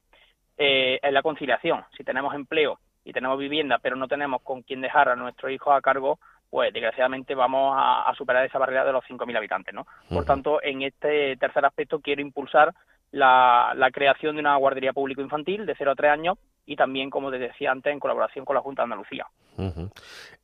eh, 0.57 0.99
es 1.01 1.11
la 1.11 1.23
conciliación. 1.23 1.83
Si 1.97 2.03
tenemos 2.03 2.35
empleo 2.35 2.79
y 3.03 3.13
tenemos 3.13 3.39
vivienda, 3.39 3.79
pero 3.79 3.95
no 3.95 4.07
tenemos 4.07 4.41
con 4.43 4.61
quién 4.61 4.81
dejar 4.81 5.09
a 5.09 5.15
nuestros 5.15 5.51
hijos 5.51 5.75
a 5.75 5.81
cargo, 5.81 6.19
pues 6.53 6.71
desgraciadamente 6.71 7.33
vamos 7.33 7.75
a, 7.75 8.13
superar 8.15 8.45
esa 8.45 8.59
barrera 8.59 8.85
de 8.85 8.91
los 8.91 9.03
5.000 9.05 9.37
habitantes. 9.37 9.73
¿no? 9.73 9.87
Por 10.07 10.23
tanto, 10.23 10.61
en 10.61 10.83
este 10.83 11.35
tercer 11.37 11.65
aspecto 11.65 11.99
quiero 11.99 12.21
impulsar 12.21 12.71
la, 13.09 13.89
creación 13.91 14.35
de 14.35 14.41
una 14.41 14.55
guardería 14.57 14.93
público 14.93 15.21
infantil 15.21 15.65
de 15.65 15.73
0 15.75 15.93
a 15.93 15.95
3 15.95 16.11
años 16.11 16.37
y 16.67 16.75
también, 16.75 17.09
como 17.09 17.31
te 17.31 17.39
decía 17.39 17.71
antes, 17.71 17.91
en 17.91 17.99
colaboración 17.99 18.45
con 18.45 18.55
la 18.55 18.61
Junta 18.61 18.83
de 18.83 18.83
Andalucía. 18.83 19.25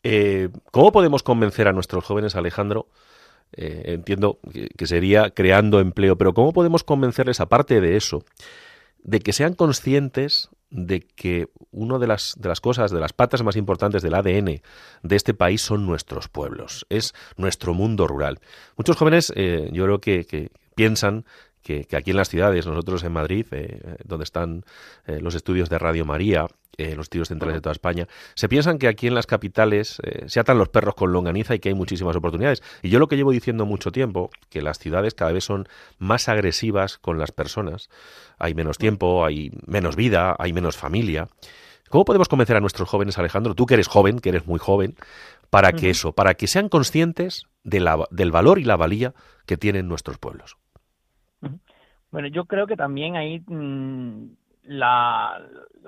Eh, 0.02 0.50
¿Cómo 0.72 0.92
podemos 0.92 1.22
convencer 1.22 1.68
a 1.68 1.74
nuestros 1.74 2.04
jóvenes, 2.04 2.36
Alejandro? 2.36 2.88
Eh, 3.52 3.94
entiendo 3.94 4.40
que, 4.52 4.88
sería 4.88 5.30
creando 5.30 5.80
empleo, 5.80 6.18
pero 6.18 6.34
¿cómo 6.34 6.54
podemos 6.54 6.84
convencerles, 6.84 7.40
aparte 7.40 7.82
de 7.82 7.98
eso, 7.98 8.24
de 9.04 9.20
que 9.20 9.32
sean 9.32 9.54
conscientes 9.54 10.50
de 10.70 11.02
que 11.02 11.48
una 11.72 11.98
de 11.98 12.08
las, 12.08 12.36
de 12.38 12.50
las 12.50 12.62
cosas, 12.62 12.92
de 12.92 13.00
las 13.00 13.14
patas 13.14 13.44
más 13.44 13.56
importantes 13.56 14.02
del 14.02 14.14
ADN 14.14 14.62
de 15.04 15.16
este 15.16 15.34
país 15.34 15.62
son 15.62 15.86
nuestros 15.86 16.28
pueblos, 16.28 16.86
es 16.90 17.14
nuestro 17.38 17.74
mundo 17.74 18.08
rural. 18.08 18.40
Muchos 18.78 18.98
jóvenes, 18.98 19.34
eh, 19.36 19.70
yo 19.74 19.86
creo 19.86 20.02
que 20.02 20.52
piensan 20.76 21.26
que, 21.62 21.88
aquí 21.96 22.12
en 22.12 22.18
las 22.18 22.30
ciudades, 22.30 22.66
nosotros 22.66 23.04
en 23.04 23.12
Madrid, 23.12 23.46
eh, 23.52 23.98
donde 24.04 24.24
están 24.24 24.64
eh, 25.06 25.20
los 25.22 25.36
estudios 25.36 25.70
de 25.70 25.78
Radio 25.78 26.06
María, 26.06 26.48
eh, 26.78 26.96
los 26.96 27.06
estudios 27.06 27.28
centrales 27.28 27.56
de 27.56 27.62
toda 27.62 27.74
España, 27.74 28.08
se 28.36 28.48
piensan 28.48 28.78
que 28.78 28.88
aquí 28.88 29.08
en 29.08 29.16
las 29.16 29.28
capitales 29.28 30.02
se 30.28 30.40
atan 30.40 30.58
los 30.58 30.70
perros 30.70 30.96
con 30.96 31.12
longaniza 31.12 31.54
y 31.54 31.60
que 31.60 31.70
hay 31.70 31.76
muchísimas 31.76 32.16
oportunidades. 32.16 32.64
Y 32.82 32.90
yo 32.90 33.00
lo 33.00 33.08
que 33.08 33.18
llevo 33.18 33.32
diciendo 33.32 33.66
mucho 33.66 33.92
tiempo, 33.92 34.30
que 34.50 34.62
las 34.62 34.80
ciudades 34.80 35.14
cada 35.14 35.34
vez 35.34 35.44
son 35.44 35.68
más 35.98 36.30
agresivas 36.30 36.98
con 36.98 37.20
las 37.20 37.32
personas, 37.32 37.90
hay 38.38 38.54
menos 38.54 38.78
tiempo, 38.78 39.26
hay 39.26 39.52
menos 39.66 39.96
vida, 39.98 40.36
hay 40.40 40.54
menos 40.54 40.78
familia. 40.78 41.28
¿Cómo 41.90 42.06
podemos 42.06 42.30
convencer 42.30 42.56
a 42.56 42.62
nuestros 42.62 42.88
jóvenes, 42.88 43.18
Alejandro, 43.18 43.56
tú 43.56 43.66
que 43.66 43.74
eres 43.74 43.88
joven, 43.88 44.20
que 44.20 44.30
eres 44.30 44.46
muy 44.46 44.60
joven, 44.60 44.96
para 45.50 45.74
que 45.74 45.90
eso, 45.90 46.14
para 46.14 46.36
que 46.36 46.48
sean 46.48 46.70
conscientes 46.70 47.48
del 47.64 48.32
valor 48.32 48.60
y 48.60 48.64
la 48.64 48.78
valía 48.78 49.14
que 49.46 49.58
tienen 49.58 49.88
nuestros 49.88 50.18
pueblos. 50.18 50.58
Bueno, 52.12 52.28
yo 52.28 52.46
creo 52.46 52.66
que 52.68 52.76
también 52.76 53.16
ahí 53.16 53.42
mm, 53.46 54.26
la, 54.64 55.42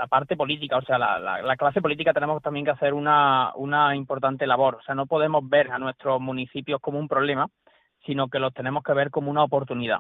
parte 0.10 0.36
política, 0.36 0.78
o 0.78 0.82
sea, 0.82 0.98
la, 0.98 1.58
clase 1.58 1.82
política 1.82 2.14
tenemos 2.14 2.42
también 2.42 2.66
que 2.66 2.72
hacer 2.72 2.94
una, 2.94 3.54
una 3.56 3.96
importante 3.96 4.48
labor. 4.48 4.76
O 4.76 4.82
sea, 4.84 4.96
no 4.96 5.06
podemos 5.06 5.48
ver 5.48 5.72
a 5.72 5.80
nuestros 5.80 6.20
municipios 6.22 6.80
como 6.82 7.00
un 7.00 7.08
problema, 7.08 7.48
sino 8.06 8.28
que 8.30 8.40
los 8.40 8.54
tenemos 8.54 8.84
que 8.84 8.94
ver 8.94 9.12
como 9.12 9.32
una 9.32 9.44
oportunidad. 9.44 10.00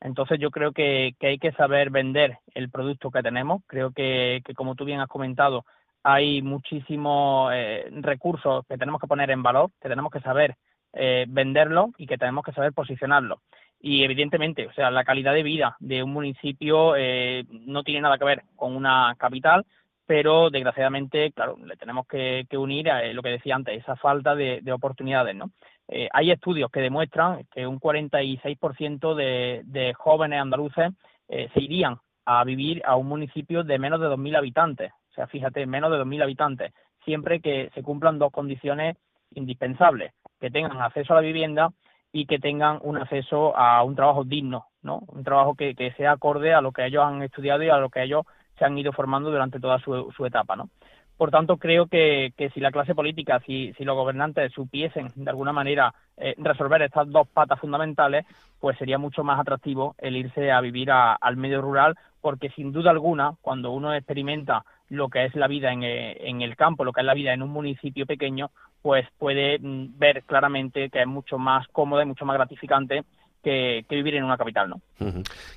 Entonces 0.00 0.38
yo 0.38 0.50
creo 0.50 0.72
que, 0.72 1.14
hay 1.20 1.38
que 1.38 1.52
saber 1.52 1.90
vender 1.90 2.38
el 2.54 2.70
producto 2.70 3.10
que 3.10 3.22
tenemos. 3.22 3.62
Creo 3.66 3.92
que, 3.92 4.42
como 4.56 4.74
tú 4.74 4.84
bien 4.84 5.00
has 5.00 5.08
comentado, 5.08 5.64
hay 6.02 6.42
muchísimos 6.42 7.50
eh, 7.54 7.88
recursos 7.90 8.64
que 8.68 8.78
tenemos 8.78 9.00
que 9.00 9.06
poner 9.08 9.30
en 9.30 9.42
valor, 9.42 9.70
que 9.80 9.88
tenemos 9.88 10.12
que 10.12 10.20
saber 10.20 10.56
eh, 10.92 11.26
venderlo 11.28 11.90
y 11.98 12.06
que 12.06 12.18
tenemos 12.18 12.44
que 12.44 12.52
saber 12.52 12.72
posicionarlo. 12.72 13.40
Y 13.88 14.02
evidentemente, 14.02 14.66
o 14.66 14.72
sea, 14.72 14.90
la 14.90 15.04
calidad 15.04 15.32
de 15.32 15.44
vida 15.44 15.76
de 15.78 16.02
un 16.02 16.12
municipio 16.12 16.96
eh, 16.96 17.44
no 17.48 17.84
tiene 17.84 18.00
nada 18.00 18.18
que 18.18 18.24
ver 18.24 18.42
con 18.56 18.74
una 18.74 19.14
capital, 19.16 19.64
pero 20.04 20.50
desgraciadamente, 20.50 21.30
claro, 21.30 21.56
le 21.64 21.76
tenemos 21.76 22.04
que, 22.08 22.48
unir 22.58 22.90
a 22.90 23.04
lo 23.12 23.22
que 23.22 23.28
decía 23.28 23.54
antes, 23.54 23.78
esa 23.78 23.94
falta 23.94 24.34
de, 24.34 24.58
de 24.60 24.72
oportunidades, 24.72 25.36
¿no? 25.36 25.52
Eh, 25.86 26.08
hay 26.12 26.32
estudios 26.32 26.68
que 26.72 26.80
demuestran 26.80 27.46
que 27.54 27.64
un 27.64 27.78
46% 27.78 29.14
de, 29.14 29.62
de 29.66 29.94
jóvenes 29.94 30.40
andaluces 30.40 30.90
eh, 31.28 31.48
se 31.54 31.60
irían 31.60 31.96
a 32.24 32.42
vivir 32.42 32.82
a 32.84 32.96
un 32.96 33.06
municipio 33.06 33.62
de 33.62 33.78
menos 33.78 34.00
de 34.00 34.08
2.000 34.08 34.36
habitantes. 34.36 34.90
O 35.12 35.14
sea, 35.14 35.28
fíjate, 35.28 35.64
menos 35.64 35.92
de 35.92 35.98
2.000 35.98 36.24
habitantes, 36.24 36.72
siempre 37.04 37.38
que 37.38 37.70
se 37.72 37.84
cumplan 37.84 38.18
dos 38.18 38.32
condiciones 38.32 38.96
indispensables, 39.36 40.12
que 40.40 40.50
tengan 40.50 40.82
acceso 40.82 41.12
a 41.12 41.16
la 41.16 41.22
vivienda 41.22 41.70
y 42.12 42.26
que 42.26 42.38
tengan 42.38 42.78
un 42.82 42.96
acceso 42.96 43.56
a 43.56 43.82
un 43.82 43.94
trabajo 43.94 44.24
digno, 44.24 44.66
¿no? 44.82 45.02
Un 45.08 45.24
trabajo 45.24 45.54
que, 45.54 45.74
que 45.74 45.92
sea 45.92 46.12
acorde 46.12 46.54
a 46.54 46.60
lo 46.60 46.72
que 46.72 46.86
ellos 46.86 47.04
han 47.04 47.22
estudiado 47.22 47.62
y 47.62 47.68
a 47.68 47.78
lo 47.78 47.90
que 47.90 48.02
ellos 48.02 48.24
se 48.58 48.64
han 48.64 48.78
ido 48.78 48.92
formando 48.92 49.30
durante 49.30 49.60
toda 49.60 49.78
su, 49.80 50.12
su 50.16 50.24
etapa, 50.24 50.56
¿no? 50.56 50.70
Por 51.16 51.30
tanto, 51.30 51.56
creo 51.56 51.86
que, 51.86 52.32
si 52.52 52.60
la 52.60 52.70
clase 52.70 52.94
política, 52.94 53.40
si, 53.46 53.72
los 53.78 53.96
gobernantes 53.96 54.52
supiesen 54.52 55.08
de 55.14 55.30
alguna 55.30 55.52
manera 55.52 55.94
eh, 56.16 56.34
resolver 56.36 56.82
estas 56.82 57.10
dos 57.10 57.26
patas 57.28 57.58
fundamentales, 57.58 58.26
pues 58.60 58.76
sería 58.76 58.98
mucho 58.98 59.24
más 59.24 59.40
atractivo 59.40 59.94
el 59.98 60.16
irse 60.16 60.52
a 60.52 60.60
vivir 60.60 60.90
al 60.90 61.36
medio 61.36 61.62
rural, 61.62 61.96
porque 62.20 62.50
sin 62.50 62.70
duda 62.70 62.90
alguna, 62.90 63.32
cuando 63.40 63.70
uno 63.70 63.94
experimenta 63.94 64.64
lo 64.88 65.08
que 65.08 65.24
es 65.24 65.34
la 65.34 65.48
vida 65.48 65.72
en, 65.72 65.82
eh, 65.82 66.28
en, 66.28 66.42
el 66.42 66.56
campo, 66.56 66.84
lo 66.84 66.92
que 66.92 67.00
es 67.00 67.06
la 67.06 67.14
vida 67.14 67.32
en 67.32 67.42
un 67.42 67.50
municipio 67.50 68.06
pequeño, 68.06 68.50
pues 68.82 69.06
puede 69.18 69.58
mm, 69.58 69.98
ver 69.98 70.22
claramente 70.24 70.90
que 70.90 71.00
es 71.00 71.06
mucho 71.06 71.38
más 71.38 71.66
cómodo 71.68 72.02
y 72.02 72.06
mucho 72.06 72.24
más 72.24 72.36
gratificante 72.36 73.04
que, 73.42 73.84
vivir 73.90 74.16
en 74.16 74.24
una 74.24 74.36
capital, 74.36 74.68
¿no? 74.68 74.80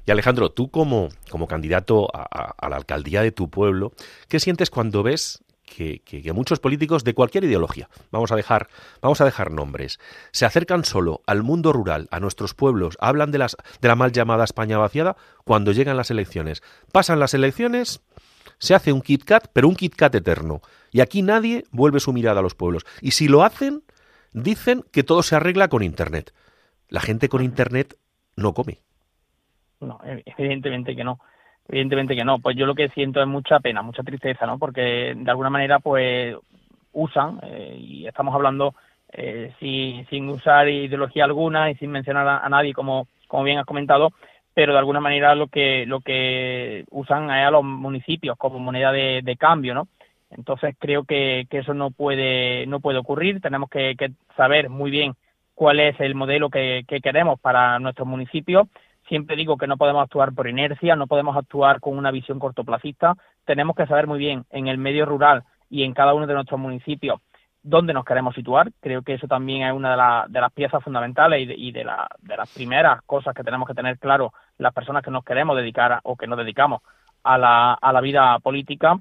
Y 0.05 0.11
Alejandro, 0.11 0.51
tú 0.51 0.69
como, 0.69 1.09
como 1.31 1.47
candidato 1.47 2.07
a, 2.13 2.69
la 2.69 2.75
alcaldía 2.75 3.23
de 3.23 3.31
tu 3.31 3.49
pueblo, 3.49 3.93
¿qué 4.27 4.39
sientes 4.39 4.69
cuando 4.69 5.01
ves 5.01 5.43
que, 5.63 6.31
muchos 6.33 6.59
políticos 6.59 7.03
de 7.03 7.13
cualquier 7.13 7.45
ideología, 7.45 7.89
vamos 8.11 8.31
a 8.31 8.35
dejar, 8.35 8.67
vamos 9.01 9.21
a 9.21 9.25
dejar 9.25 9.51
nombres, 9.51 9.99
se 10.31 10.45
acercan 10.45 10.83
solo 10.83 11.21
al 11.25 11.41
mundo 11.41 11.73
rural, 11.73 12.07
a 12.11 12.19
nuestros 12.19 12.53
pueblos, 12.53 12.97
hablan 12.99 13.31
de, 13.31 13.39
las, 13.39 13.57
de 13.81 13.87
la 13.87 13.95
mal 13.95 14.11
llamada 14.11 14.43
España 14.43 14.77
vaciada 14.77 15.15
cuando 15.43 15.71
llegan 15.71 15.97
las 15.97 16.11
elecciones. 16.11 16.61
Pasan 16.91 17.19
las 17.19 17.33
elecciones, 17.33 18.01
se 18.59 18.75
hace 18.75 18.93
un 18.93 19.01
Kit 19.01 19.23
Kat, 19.23 19.47
pero 19.51 19.67
un 19.67 19.75
Kit 19.75 19.95
Kat 19.95 20.13
eterno. 20.13 20.61
Y 20.91 21.01
aquí 21.01 21.21
nadie 21.21 21.63
vuelve 21.71 21.99
su 21.99 22.13
mirada 22.13 22.39
a 22.39 22.43
los 22.43 22.55
pueblos. 22.55 22.85
Y 23.01 23.11
si 23.11 23.27
lo 23.27 23.43
hacen, 23.43 23.81
dicen 24.33 24.83
que 24.91 25.03
todo 25.03 25.23
se 25.23 25.35
arregla 25.35 25.67
con 25.67 25.83
Internet. 25.83 26.33
La 26.89 26.99
gente 26.99 27.29
con 27.29 27.43
Internet 27.43 27.95
no 28.35 28.53
come. 28.53 28.77
No, 29.79 29.99
evidentemente 30.03 30.95
que 30.95 31.03
no. 31.03 31.19
Evidentemente 31.67 32.15
que 32.15 32.25
no. 32.25 32.39
Pues 32.39 32.57
yo 32.57 32.65
lo 32.65 32.75
que 32.75 32.89
siento 32.89 33.21
es 33.21 33.27
mucha 33.27 33.59
pena, 33.59 33.81
mucha 33.81 34.03
tristeza, 34.03 34.45
¿no? 34.45 34.57
Porque 34.57 35.13
de 35.15 35.31
alguna 35.31 35.49
manera, 35.49 35.79
pues 35.79 36.35
usan, 36.91 37.39
eh, 37.43 37.77
y 37.79 38.07
estamos 38.07 38.33
hablando 38.33 38.73
eh, 39.13 39.53
sin, 39.59 40.29
usar 40.29 40.67
ideología 40.67 41.25
alguna 41.25 41.69
y 41.71 41.75
sin 41.75 41.91
mencionar 41.91 42.27
a, 42.27 42.49
nadie, 42.49 42.73
como, 42.73 43.07
como 43.27 43.43
bien 43.43 43.59
has 43.59 43.65
comentado, 43.65 44.11
pero 44.59 44.73
de 44.73 44.79
alguna 44.79 44.99
manera 44.99 45.35
lo 45.35 45.47
que 45.47 45.85
lo 45.85 46.01
que 46.01 46.83
usan 46.91 47.31
es 47.31 47.47
a 47.47 47.49
los 47.49 47.63
municipios 47.63 48.35
como 48.35 48.59
moneda 48.59 48.91
de, 48.91 49.37
cambio, 49.39 49.73
¿no? 49.73 49.87
Entonces 50.31 50.75
creo 50.77 51.05
que, 51.05 51.47
que, 51.49 51.59
eso 51.59 51.73
no 51.73 51.91
puede 51.91 52.67
no 52.67 52.81
puede 52.81 52.97
ocurrir. 52.97 53.39
Tenemos 53.39 53.69
que, 53.69 53.95
saber 54.35 54.67
muy 54.67 54.91
bien 54.91 55.13
cuál 55.55 55.79
es 55.79 55.97
el 56.01 56.13
modelo 56.13 56.49
que 56.49 56.83
queremos 57.01 57.39
para 57.39 57.79
nuestros 57.79 58.05
municipios 58.05 58.67
Siempre 59.07 59.37
digo 59.37 59.55
que 59.55 59.65
no 59.65 59.77
podemos 59.77 60.03
actuar 60.03 60.33
por 60.33 60.49
inercia, 60.49 60.97
no 60.97 61.07
podemos 61.07 61.37
actuar 61.37 61.79
con 61.79 61.97
una 61.97 62.11
visión 62.11 62.37
cortoplacista. 62.37 63.15
Tenemos 63.45 63.77
que 63.77 63.87
saber 63.87 64.07
muy 64.07 64.19
bien 64.19 64.43
en 64.49 64.67
el 64.67 64.77
medio 64.77 65.05
rural 65.05 65.43
y 65.69 65.83
en 65.83 65.93
cada 65.93 66.13
uno 66.13 66.27
de 66.27 66.33
nuestros 66.33 66.59
municipios 66.59 67.21
dónde 67.61 67.93
nos 67.93 68.05
queremos 68.05 68.35
situar. 68.35 68.71
Creo 68.79 69.01
que 69.01 69.13
eso 69.13 69.27
también 69.27 69.63
es 69.63 69.73
una 69.73 70.25
de, 70.27 70.39
las 70.39 70.51
piezas 70.53 70.83
fundamentales 70.83 71.47
y, 71.55 71.71
de, 71.71 71.83
las 71.83 72.53
primeras 72.53 73.01
cosas 73.03 73.33
que 73.33 73.43
tenemos 73.43 73.67
que 73.67 73.73
tener 73.73 73.97
claro 73.99 74.33
las 74.57 74.73
personas 74.73 75.03
que 75.03 75.11
nos 75.11 75.23
queremos 75.23 75.55
dedicar 75.55 75.99
o 76.03 76.15
que 76.15 76.27
nos 76.27 76.37
dedicamos 76.37 76.81
a 77.23 77.37
la, 77.37 77.73
a 77.73 77.93
la 77.93 78.01
vida 78.01 78.39
política. 78.39 78.97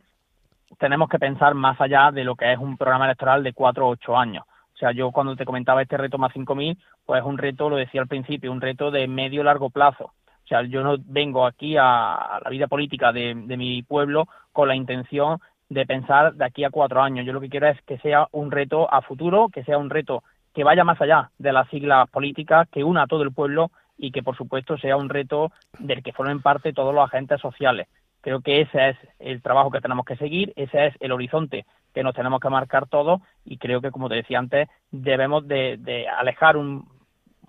Tenemos 0.79 1.09
que 1.09 1.19
pensar 1.19 1.55
más 1.55 1.81
allá 1.81 2.11
de 2.11 2.25
lo 2.25 2.37
que 2.37 2.53
es 2.53 2.59
un 2.59 2.77
programa 2.77 3.07
electoral 3.07 3.43
de 3.43 3.53
cuatro 3.53 3.87
o 3.87 3.91
ocho 3.91 4.17
años. 4.17 4.45
O 4.75 4.79
sea, 4.79 4.93
yo 4.93 5.11
cuando 5.11 5.35
te 5.35 5.45
comentaba 5.45 5.83
este 5.83 5.97
reto 5.97 6.19
más 6.19 6.33
5.000, 6.33 6.79
pues 7.05 7.21
es 7.21 7.27
un 7.27 7.37
reto, 7.37 7.69
lo 7.69 7.75
decía 7.75 8.01
al 8.01 8.07
principio, 8.07 8.53
un 8.53 8.61
reto 8.61 8.93
de 8.93 9.09
medio 9.09 9.43
largo 9.43 9.71
plazo. 9.71 10.05
O 10.05 10.47
sea, 10.49 10.63
yo 10.63 10.85
no 10.85 10.95
vengo 11.01 11.45
aquí 11.45 11.77
a, 11.77 12.41
la 12.45 12.49
vida 12.49 12.69
política 12.69 13.13
de, 13.13 13.35
mi 13.35 13.83
pueblo 13.83 14.29
con 14.53 14.69
la 14.69 14.77
intención 14.77 15.41
de 15.69 15.87
pensar 15.87 16.35
de 16.35 16.45
aquí 16.45 16.64
a 16.64 16.71
cuatro 16.71 17.03
años. 17.03 17.27
Yo 17.27 17.33
lo 17.33 17.41
que 17.41 17.49
quiero 17.49 17.69
es 17.69 17.81
que 17.83 17.99
sea 17.99 18.29
un 18.33 18.51
reto 18.51 18.93
a 18.93 19.03
futuro, 19.03 19.49
que 19.49 19.64
sea 19.64 19.79
un 19.79 19.91
reto 19.91 20.23
que 20.55 20.64
vaya 20.64 20.85
más 20.85 21.01
allá 21.01 21.31
de 21.39 21.53
las 21.53 21.69
siglas 21.69 22.09
políticas, 22.11 22.69
que 22.71 22.85
una 22.85 23.03
a 23.03 23.07
todo 23.07 23.23
el 23.23 23.33
pueblo 23.33 23.71
y 23.97 24.11
que, 24.12 24.23
por 24.23 24.37
supuesto, 24.37 24.79
sea 24.79 24.97
un 24.97 25.09
reto 25.09 25.53
del 25.79 26.03
que 26.03 26.12
formen 26.12 26.41
parte 26.41 26.73
todos 26.73 26.95
los 26.95 27.05
agentes 27.05 27.41
sociales. 27.41 27.89
Creo 28.21 28.41
que 28.41 28.62
ese 28.62 28.91
es 28.91 28.97
el 29.19 29.43
trabajo 29.43 29.71
que 29.71 29.81
tenemos 29.81 30.05
que 30.05 30.16
seguir, 30.16 30.53
ese 30.57 30.87
es 30.87 30.95
el 31.01 31.12
horizonte 31.12 31.66
que 31.95 32.03
nos 32.03 32.14
tenemos 32.14 32.41
que 32.41 32.49
marcar 32.49 32.87
todos 32.89 33.21
y 33.45 33.59
creo 33.59 33.81
que, 33.81 33.91
como 33.91 34.09
te 34.09 34.16
decía 34.16 34.39
antes, 34.39 34.69
debemos 34.91 35.47
de, 35.47 36.07
alejar 36.16 36.57
un, 36.57 36.89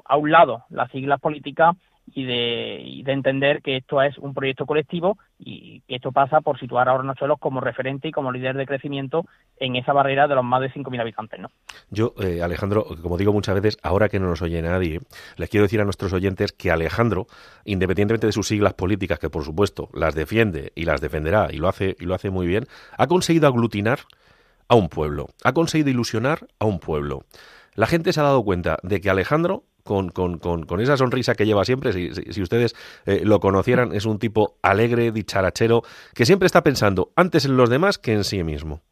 a 0.05 0.17
un 0.17 0.31
lado 0.31 0.65
las 0.69 0.91
siglas 0.91 1.19
políticas 1.19 1.75
y 2.13 2.25
de, 2.25 3.01
de, 3.03 3.11
entender 3.11 3.61
que 3.61 3.77
esto 3.77 4.01
es 4.01 4.17
un 4.17 4.33
proyecto 4.33 4.65
colectivo 4.65 5.17
y 5.37 5.81
que 5.87 5.95
esto 5.95 6.11
pasa 6.11 6.41
por 6.41 6.59
situar 6.59 6.89
a 6.89 6.93
Hornachuelos 6.93 7.39
como 7.39 7.61
referente 7.61 8.07
y 8.07 8.11
como 8.11 8.31
líder 8.31 8.55
de 8.55 8.65
crecimiento 8.65 9.25
en 9.57 9.75
esa 9.75 9.93
barrera 9.93 10.27
de 10.27 10.35
los 10.35 10.43
más 10.43 10.61
de 10.61 10.71
5.000 10.71 11.01
habitantes. 11.01 11.39
¿no? 11.39 11.49
Yo, 11.89 12.13
eh, 12.19 12.41
Alejandro, 12.41 12.85
como 13.01 13.17
digo 13.17 13.33
muchas 13.33 13.55
veces, 13.55 13.77
ahora 13.83 14.09
que 14.09 14.19
no 14.19 14.27
nos 14.27 14.41
oye 14.41 14.61
nadie, 14.61 14.99
les 15.37 15.49
quiero 15.49 15.63
decir 15.63 15.81
a 15.81 15.85
nuestros 15.85 16.13
oyentes 16.13 16.51
que 16.51 16.71
Alejandro, 16.71 17.27
independientemente 17.65 18.27
de 18.27 18.33
sus 18.33 18.47
siglas 18.47 18.73
políticas, 18.73 19.19
que 19.19 19.29
por 19.29 19.43
supuesto 19.43 19.89
las 19.93 20.15
defiende 20.15 20.71
y 20.75 20.85
las 20.85 21.01
defenderá 21.01 21.49
y 21.51 21.57
lo 21.57 21.67
hace, 21.67 21.95
y 21.99 22.05
lo 22.05 22.15
hace 22.15 22.29
muy 22.29 22.47
bien, 22.47 22.65
ha 22.97 23.07
conseguido 23.07 23.47
aglutinar 23.47 23.99
a 24.67 24.75
un 24.75 24.89
pueblo, 24.89 25.27
ha 25.43 25.53
conseguido 25.53 25.89
ilusionar 25.89 26.47
a 26.59 26.65
un 26.65 26.79
pueblo. 26.79 27.23
La 27.73 27.87
gente 27.87 28.13
se 28.13 28.19
ha 28.19 28.23
dado 28.23 28.43
cuenta 28.43 28.77
de 28.83 29.01
que 29.01 29.09
Alejandro 29.09 29.63
con, 29.89 30.09
con, 30.11 30.37
con, 30.37 30.81
esa 30.81 30.97
sonrisa 30.97 31.33
que 31.33 31.47
lleva 31.47 31.65
siempre. 31.65 31.91
Si, 31.93 32.41
ustedes 32.43 32.75
eh, 33.07 33.21
lo 33.23 33.39
conocieran, 33.39 33.95
es 33.95 34.05
un 34.05 34.19
tipo 34.19 34.59
alegre, 34.61 35.11
dicharachero, 35.11 35.81
que 36.13 36.27
siempre 36.27 36.45
está 36.45 36.61
pensando 36.61 37.11
antes 37.15 37.45
en 37.45 37.57
los 37.57 37.71
demás 37.71 37.97
que 37.97 38.13
en 38.13 38.23
sí 38.23 38.43
mismo. 38.43 38.83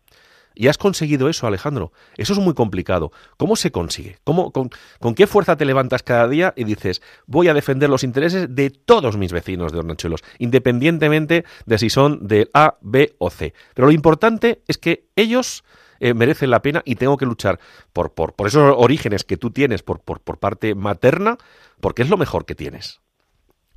Y 0.56 0.70
has 0.70 0.80
conseguido 0.80 1.30
eso, 1.30 1.46
Alejandro. 1.46 1.92
Eso 2.16 2.34
es 2.34 2.40
muy 2.40 2.56
complicado. 2.56 3.12
¿Cómo 3.38 3.56
se 3.56 3.72
consigue? 3.72 4.18
¿Cómo, 4.24 4.52
con, 4.52 4.72
con, 5.00 5.14
qué 5.14 5.28
fuerza 5.28 5.56
te 5.56 5.66
levantas 5.66 6.02
cada 6.02 6.28
día 6.28 6.56
y 6.58 6.64
dices, 6.64 7.04
voy 7.28 7.48
a 7.48 7.54
defender 7.54 7.92
los 7.92 8.04
intereses 8.04 8.56
de 8.56 8.72
todos 8.72 9.18
mis 9.18 9.32
vecinos 9.32 9.72
de 9.72 9.78
Hornachuelos, 9.78 10.24
independientemente 10.40 11.46
de 11.68 11.78
si 11.78 11.92
son 11.92 12.28
del 12.28 12.50
A, 12.56 12.80
B 12.82 13.14
o 13.20 13.30
C? 13.30 13.54
Pero 13.76 13.86
lo 13.86 13.94
importante 13.94 14.64
es 14.68 14.80
que 14.80 15.06
ellos 15.16 15.64
eh, 16.00 16.14
merecen 16.14 16.50
la 16.50 16.62
pena 16.62 16.82
y 16.86 16.96
tengo 16.96 17.18
que 17.18 17.26
luchar 17.26 17.60
por, 17.94 18.14
por, 18.14 18.34
por 18.34 18.48
esos 18.48 18.74
orígenes 18.78 19.24
que 19.24 19.38
tú 19.38 19.52
tienes 19.52 19.84
por, 19.84 20.02
por, 20.02 20.22
por, 20.22 20.40
parte 20.40 20.76
materna, 20.76 21.38
porque 21.82 22.02
es 22.02 22.10
lo 22.10 22.18
mejor 22.18 22.46
que 22.46 22.56
tienes. 22.56 23.02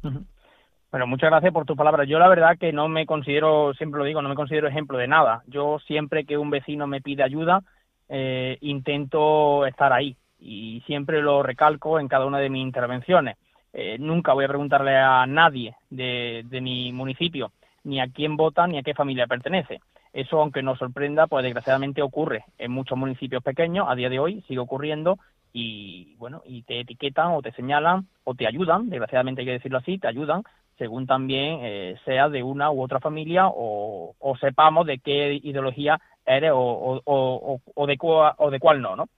Bueno, 0.02 1.06
muchas 1.06 1.30
gracias 1.30 1.52
por 1.52 1.66
tus 1.66 1.76
palabras. 1.76 2.08
Yo 2.08 2.18
la 2.18 2.28
verdad 2.28 2.58
que 2.58 2.72
no 2.72 2.88
me 2.88 3.06
considero, 3.06 3.74
siempre 3.74 3.98
lo 3.98 4.04
digo, 4.04 4.22
no 4.22 4.28
me 4.28 4.34
considero 4.34 4.66
ejemplo 4.66 4.98
de 4.98 5.06
nada. 5.06 5.42
Yo 5.46 5.78
siempre 5.86 6.24
que 6.24 6.36
un 6.36 6.50
vecino 6.50 6.86
me 6.86 7.00
pide 7.00 7.22
ayuda, 7.22 7.62
eh, 8.08 8.58
intento 8.60 9.66
estar 9.66 9.92
ahí 9.92 10.16
y 10.38 10.82
siempre 10.86 11.22
lo 11.22 11.42
recalco 11.42 12.00
en 12.00 12.08
cada 12.08 12.26
una 12.26 12.38
de 12.38 12.50
mis 12.50 12.62
intervenciones. 12.62 13.36
Eh, 13.72 13.98
nunca 14.00 14.32
voy 14.32 14.46
a 14.46 14.48
preguntarle 14.48 14.96
a 14.96 15.26
nadie 15.26 15.76
de, 15.90 16.42
de 16.46 16.60
mi 16.60 16.92
municipio 16.92 17.52
ni 17.84 18.00
a 18.00 18.08
quién 18.08 18.36
vota 18.36 18.66
ni 18.66 18.78
a 18.78 18.82
qué 18.82 18.94
familia 18.94 19.26
pertenece. 19.26 19.80
Eso, 20.12 20.40
aunque 20.40 20.62
nos 20.62 20.78
sorprenda, 20.78 21.26
pues 21.26 21.44
desgraciadamente 21.44 22.02
ocurre 22.02 22.44
en 22.58 22.72
muchos 22.72 22.98
municipios 22.98 23.42
pequeños, 23.42 23.86
a 23.88 23.94
día 23.94 24.08
de 24.08 24.18
hoy 24.18 24.42
sigue 24.48 24.58
ocurriendo 24.58 25.18
y 25.52 26.14
bueno, 26.16 26.42
y 26.44 26.62
te 26.62 26.80
etiquetan 26.80 27.32
o 27.32 27.42
te 27.42 27.52
señalan 27.52 28.06
o 28.24 28.34
te 28.34 28.46
ayudan, 28.46 28.88
desgraciadamente 28.88 29.42
hay 29.42 29.46
que 29.46 29.52
decirlo 29.52 29.78
así, 29.78 29.98
te 29.98 30.08
ayudan 30.08 30.42
según 30.80 31.06
también 31.06 31.58
eh, 31.60 31.96
sea 32.06 32.30
de 32.30 32.42
una 32.42 32.70
u 32.70 32.82
otra 32.82 33.00
familia 33.00 33.48
o, 33.48 34.14
sepamos 34.40 34.86
de 34.86 34.98
qué 34.98 35.38
ideología 35.42 36.00
eres 36.24 36.52
o, 36.54 37.02
o, 37.04 37.60
o, 37.74 37.86
de, 37.86 37.98
cuál, 37.98 38.32
o 38.38 38.50
de 38.50 38.58
cuál 38.58 38.80
no, 38.80 38.96
¿no? 38.96 39.08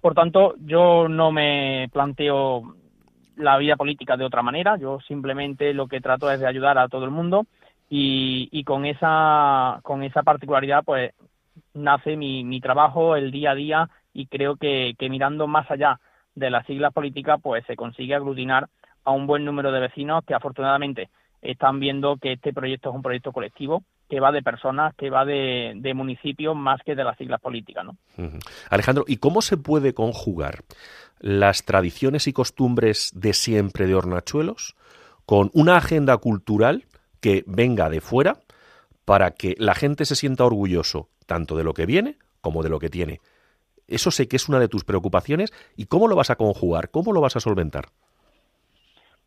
Por 0.00 0.14
tanto, 0.14 0.54
yo 0.64 1.08
no 1.08 1.30
me 1.30 1.88
planteo 1.92 2.74
la 3.36 3.58
vida 3.58 3.76
política 3.76 4.16
de 4.16 4.24
otra 4.24 4.42
manera, 4.42 4.78
yo 4.78 4.98
simplemente 5.06 5.74
lo 5.74 5.88
que 5.88 6.00
trato 6.00 6.30
es 6.30 6.40
de 6.40 6.46
ayudar 6.46 6.78
a 6.78 6.88
todo 6.88 7.04
el 7.04 7.10
mundo 7.10 7.44
y, 7.92 8.62
con 8.64 8.86
esa 8.86 9.80
con 9.82 10.04
esa 10.04 10.22
particularidad 10.22 10.84
pues 10.84 11.12
nace 11.74 12.16
mi, 12.16 12.44
mi 12.44 12.60
trabajo 12.60 13.16
el 13.16 13.32
día 13.32 13.50
a 13.50 13.54
día 13.56 13.90
y 14.12 14.26
creo 14.26 14.56
que, 14.56 14.94
que 14.96 15.10
mirando 15.10 15.48
más 15.48 15.68
allá 15.70 15.98
de 16.36 16.50
las 16.50 16.64
siglas 16.66 16.92
políticas 16.92 17.40
pues 17.42 17.64
se 17.66 17.74
consigue 17.74 18.14
aglutinar 18.14 18.68
a 19.04 19.10
un 19.10 19.26
buen 19.26 19.44
número 19.44 19.72
de 19.72 19.80
vecinos 19.80 20.24
que 20.24 20.34
afortunadamente 20.34 21.10
están 21.42 21.80
viendo 21.80 22.16
que 22.16 22.34
este 22.34 22.52
proyecto 22.52 22.90
es 22.90 22.94
un 22.94 23.02
proyecto 23.02 23.32
colectivo 23.32 23.82
que 24.08 24.20
va 24.20 24.32
de 24.32 24.42
personas, 24.42 24.94
que 24.96 25.08
va 25.08 25.24
de, 25.24 25.92
municipios 25.94 26.56
más 26.56 26.80
que 26.84 26.94
de 26.94 27.04
las 27.04 27.16
siglas 27.16 27.40
políticas. 27.40 27.84
¿no? 27.84 27.96
Alejandro, 28.68 29.04
¿y 29.06 29.16
cómo 29.16 29.40
se 29.40 29.56
puede 29.56 29.94
conjugar 29.94 30.64
las 31.20 31.64
tradiciones 31.64 32.26
y 32.26 32.32
costumbres 32.32 33.12
de 33.14 33.32
siempre 33.32 33.86
de 33.86 33.94
Hornachuelos 33.94 34.74
con 35.26 35.50
una 35.54 35.76
agenda 35.76 36.16
cultural 36.18 36.84
que 37.20 37.44
venga 37.46 37.88
de 37.88 38.00
fuera 38.00 38.36
para 39.04 39.32
que 39.32 39.54
la 39.58 39.74
gente 39.74 40.04
se 40.04 40.16
sienta 40.16 40.44
orgulloso 40.44 41.08
tanto 41.26 41.56
de 41.56 41.64
lo 41.64 41.74
que 41.74 41.86
viene 41.86 42.16
como 42.40 42.62
de 42.62 42.70
lo 42.70 42.78
que 42.78 42.90
tiene? 42.90 43.20
Eso 43.86 44.10
sé 44.10 44.28
que 44.28 44.36
es 44.36 44.48
una 44.48 44.60
de 44.60 44.68
tus 44.68 44.84
preocupaciones. 44.84 45.52
¿Y 45.76 45.86
cómo 45.86 46.06
lo 46.06 46.14
vas 46.14 46.30
a 46.30 46.36
conjugar? 46.36 46.90
¿Cómo 46.90 47.12
lo 47.12 47.20
vas 47.20 47.36
a 47.36 47.40
solventar? 47.40 47.86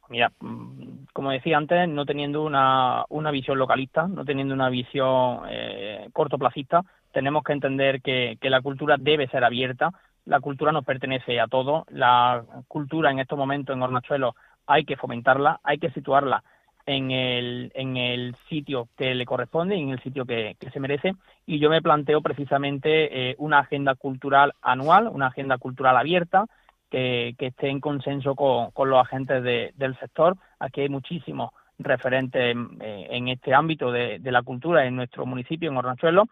Mira, 0.10 0.32
mm, 0.39 1.06
como 1.12 1.32
decía 1.32 1.58
antes, 1.58 1.88
no 1.89 2.06
teniendo 2.06 2.44
una, 2.44 3.04
una 3.10 3.32
visión 3.32 3.58
localista, 3.58 4.08
no 4.08 4.24
teniendo 4.24 4.54
una 4.54 4.70
visión 4.70 5.41
eh, 5.50 6.10
cortoplacista, 6.14 6.84
tenemos 7.12 7.44
que 7.44 7.54
entender 7.54 8.02
que, 8.02 8.38
que 8.39 8.50
la 8.50 8.62
cultura 8.62 8.96
debe 9.00 9.28
ser 9.28 9.44
abierta, 9.44 9.91
la 10.26 10.39
cultura 10.39 10.72
nos 10.72 10.86
pertenece 10.86 11.39
a 11.39 11.48
todos, 11.48 11.84
la 11.89 12.44
cultura 12.68 13.12
en 13.12 13.20
estos 13.20 13.38
momentos 13.38 13.76
en 13.76 13.82
Hornachuelo 13.82 14.36
hay 14.66 14.86
que 14.86 14.96
fomentarla, 14.96 15.60
hay 15.64 15.78
que 15.78 15.91
situarla 15.91 16.44
en 16.86 17.11
el, 17.11 17.71
en 17.75 17.97
el 17.97 18.36
sitio 18.49 18.89
que 18.97 19.15
le 19.15 19.25
corresponde 19.25 19.75
y 19.75 19.81
en 19.81 19.89
el 19.89 20.01
sitio 20.01 20.25
que, 20.25 20.55
que 20.59 20.69
se 20.69 20.79
merece. 20.79 21.13
Y 21.45 21.59
yo 21.59 21.69
me 21.69 21.81
planteo 21.81 22.21
precisamente 22.21 23.31
eh, 23.31 23.36
una 23.38 23.59
agenda 23.59 23.95
cultural 23.95 24.53
anual, 24.61 25.07
una 25.07 25.27
agenda 25.27 25.57
cultural 25.57 25.97
abierta, 25.97 26.45
que, 26.93 27.36
esté 27.39 27.69
en 27.69 27.79
consenso 27.79 28.36
con, 28.36 28.89
los 28.89 28.99
agentes 28.99 29.43
del 29.43 29.97
sector. 29.99 30.38
Aquí 30.59 30.81
hay 30.81 30.89
muchísimos 30.89 31.51
referentes 31.79 32.55
en, 32.55 33.27
este 33.29 33.53
ámbito 33.53 33.91
de, 33.91 34.19
la 34.23 34.43
cultura 34.43 34.86
en 34.86 34.95
nuestro 34.95 35.25
municipio, 35.25 35.71
en 35.71 35.77
Hornachuelo, 35.77 36.25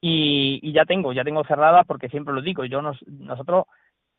y, 0.00 0.72
ya 0.72 0.86
tengo, 0.86 1.12
ya 1.12 1.22
tengo 1.22 1.44
cerradas 1.44 1.86
porque 1.86 2.08
siempre 2.08 2.32
lo 2.32 2.40
digo, 2.40 2.64
yo 2.64 2.80
nosotros 2.80 3.66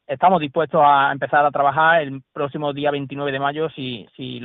estamos 0.06 0.40
dispuestos 0.40 0.82
a 0.84 1.12
empezar 1.12 1.46
a 1.46 1.52
trabajar 1.52 2.04
el 2.04 2.22
próximo 2.32 2.74
día 2.74 2.92
29 2.92 3.32
de 3.32 3.40
mayo 3.40 3.70
si, 3.72 4.08
si 4.16 4.40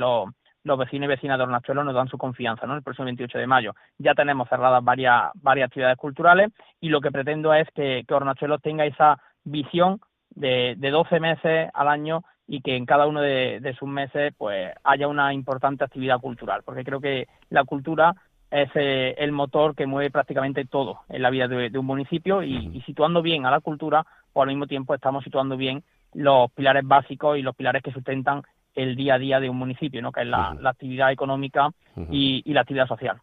los, 0.63 0.77
vecinos 0.77 1.05
y 1.05 1.09
vecinas 1.09 1.37
de 1.37 1.43
Hornachuelo 1.43 1.83
nos 1.83 1.95
dan 1.95 2.07
su 2.07 2.17
confianza, 2.17 2.65
¿no? 2.65 2.75
El 2.75 2.83
próximo 2.83 3.05
28 3.05 3.37
de 3.37 3.47
mayo. 3.47 3.73
Ya 3.97 4.13
tenemos 4.13 4.49
cerradas 4.49 4.83
varias, 4.83 5.31
varias 5.35 5.67
actividades 5.67 5.97
culturales 5.97 6.51
y 6.79 6.89
lo 6.89 7.01
que 7.01 7.11
pretendo 7.11 7.53
es 7.53 7.67
que, 7.75 8.03
que 8.07 8.13
Hornachuelo 8.13 8.59
tenga 8.59 8.85
esa 8.85 9.19
visión 9.43 9.99
de, 10.29 10.75
de 10.77 10.89
12 10.89 11.19
meses 11.19 11.69
al 11.73 11.87
año 11.87 12.23
y 12.47 12.61
que 12.61 12.75
en 12.75 12.85
cada 12.85 13.07
uno 13.07 13.21
de, 13.21 13.75
sus 13.79 13.87
meses 13.87 14.33
pues 14.37 14.73
haya 14.83 15.07
una 15.07 15.33
importante 15.33 15.83
actividad 15.83 16.19
cultural, 16.19 16.61
porque 16.63 16.83
creo 16.83 16.99
que 16.99 17.27
la 17.49 17.63
cultura 17.63 18.13
es 18.51 18.69
eh, 18.75 19.15
el 19.17 19.31
motor 19.31 19.75
que 19.75 19.87
mueve 19.87 20.11
prácticamente 20.11 20.65
todo 20.65 20.99
en 21.09 21.21
la 21.21 21.29
vida 21.29 21.47
de, 21.47 21.77
un 21.77 21.85
municipio 21.85 22.43
y, 22.43 22.81
situando 22.85 23.21
bien 23.21 23.45
a 23.45 23.51
la 23.51 23.61
cultura, 23.61 24.05
pues 24.31 24.43
al 24.43 24.49
mismo 24.49 24.67
tiempo 24.67 24.93
estamos 24.93 25.23
situando 25.23 25.57
bien 25.57 25.83
los 26.13 26.51
pilares 26.51 26.85
básicos 26.85 27.37
y 27.37 27.41
los 27.41 27.55
pilares 27.55 27.81
que 27.81 27.91
sustentan 27.91 28.43
el 28.75 28.95
día 28.95 29.15
a 29.15 29.19
día 29.19 29.39
de 29.39 29.49
un 29.49 29.57
municipio, 29.57 30.01
¿no? 30.01 30.11
que 30.11 30.21
es 30.21 30.27
la, 30.27 30.57
actividad 30.65 31.11
económica 31.11 31.69
y, 32.09 32.41
y, 32.45 32.53
la 32.53 32.61
actividad 32.61 32.87
social. 32.87 33.17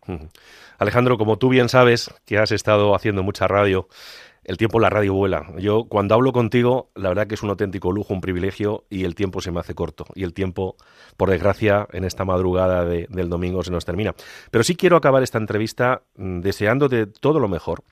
Alejandro, 0.79 1.19
como 1.19 1.39
tú 1.39 1.49
bien 1.49 1.69
sabes, 1.69 2.15
que 2.27 2.39
has 2.39 2.53
estado 2.53 2.95
haciendo 2.95 3.23
mucha 3.23 3.49
radio 3.49 3.89
el 4.45 4.57
tiempo 4.57 4.79
en 4.79 4.83
la 4.83 4.91
radio 4.91 5.15
vuela. 5.15 5.47
Yo 5.59 5.85
cuando 5.85 6.15
hablo 6.15 6.33
contigo, 6.33 6.91
la 6.95 7.09
verdad 7.11 7.27
que 7.27 7.35
es 7.35 7.43
un 7.43 7.51
auténtico 7.51 7.93
lujo, 7.93 8.15
un 8.15 8.21
privilegio 8.21 8.85
y 8.89 9.05
el 9.05 9.15
tiempo 9.15 9.41
se 9.41 9.51
me 9.51 9.61
hace 9.61 9.75
corto. 9.75 10.07
Y 10.15 10.25
el 10.25 10.33
tiempo, 10.33 10.77
por 11.17 11.31
desgracia, 11.31 11.87
en 11.93 12.05
esta 12.05 12.25
madrugada 12.25 12.85
del 12.85 13.29
domingo 13.29 13.63
se 13.63 13.71
nos 13.71 13.85
termina. 13.85 14.15
Pero 14.51 14.65
sí 14.65 14.77
quiero 14.77 14.97
acabar 14.97 15.23
esta 15.23 15.39
entrevista 15.39 16.03
mm, 16.17 16.41
deseándote 16.41 17.07
todo 17.07 17.39
lo 17.39 17.49
mejor. 17.49 17.83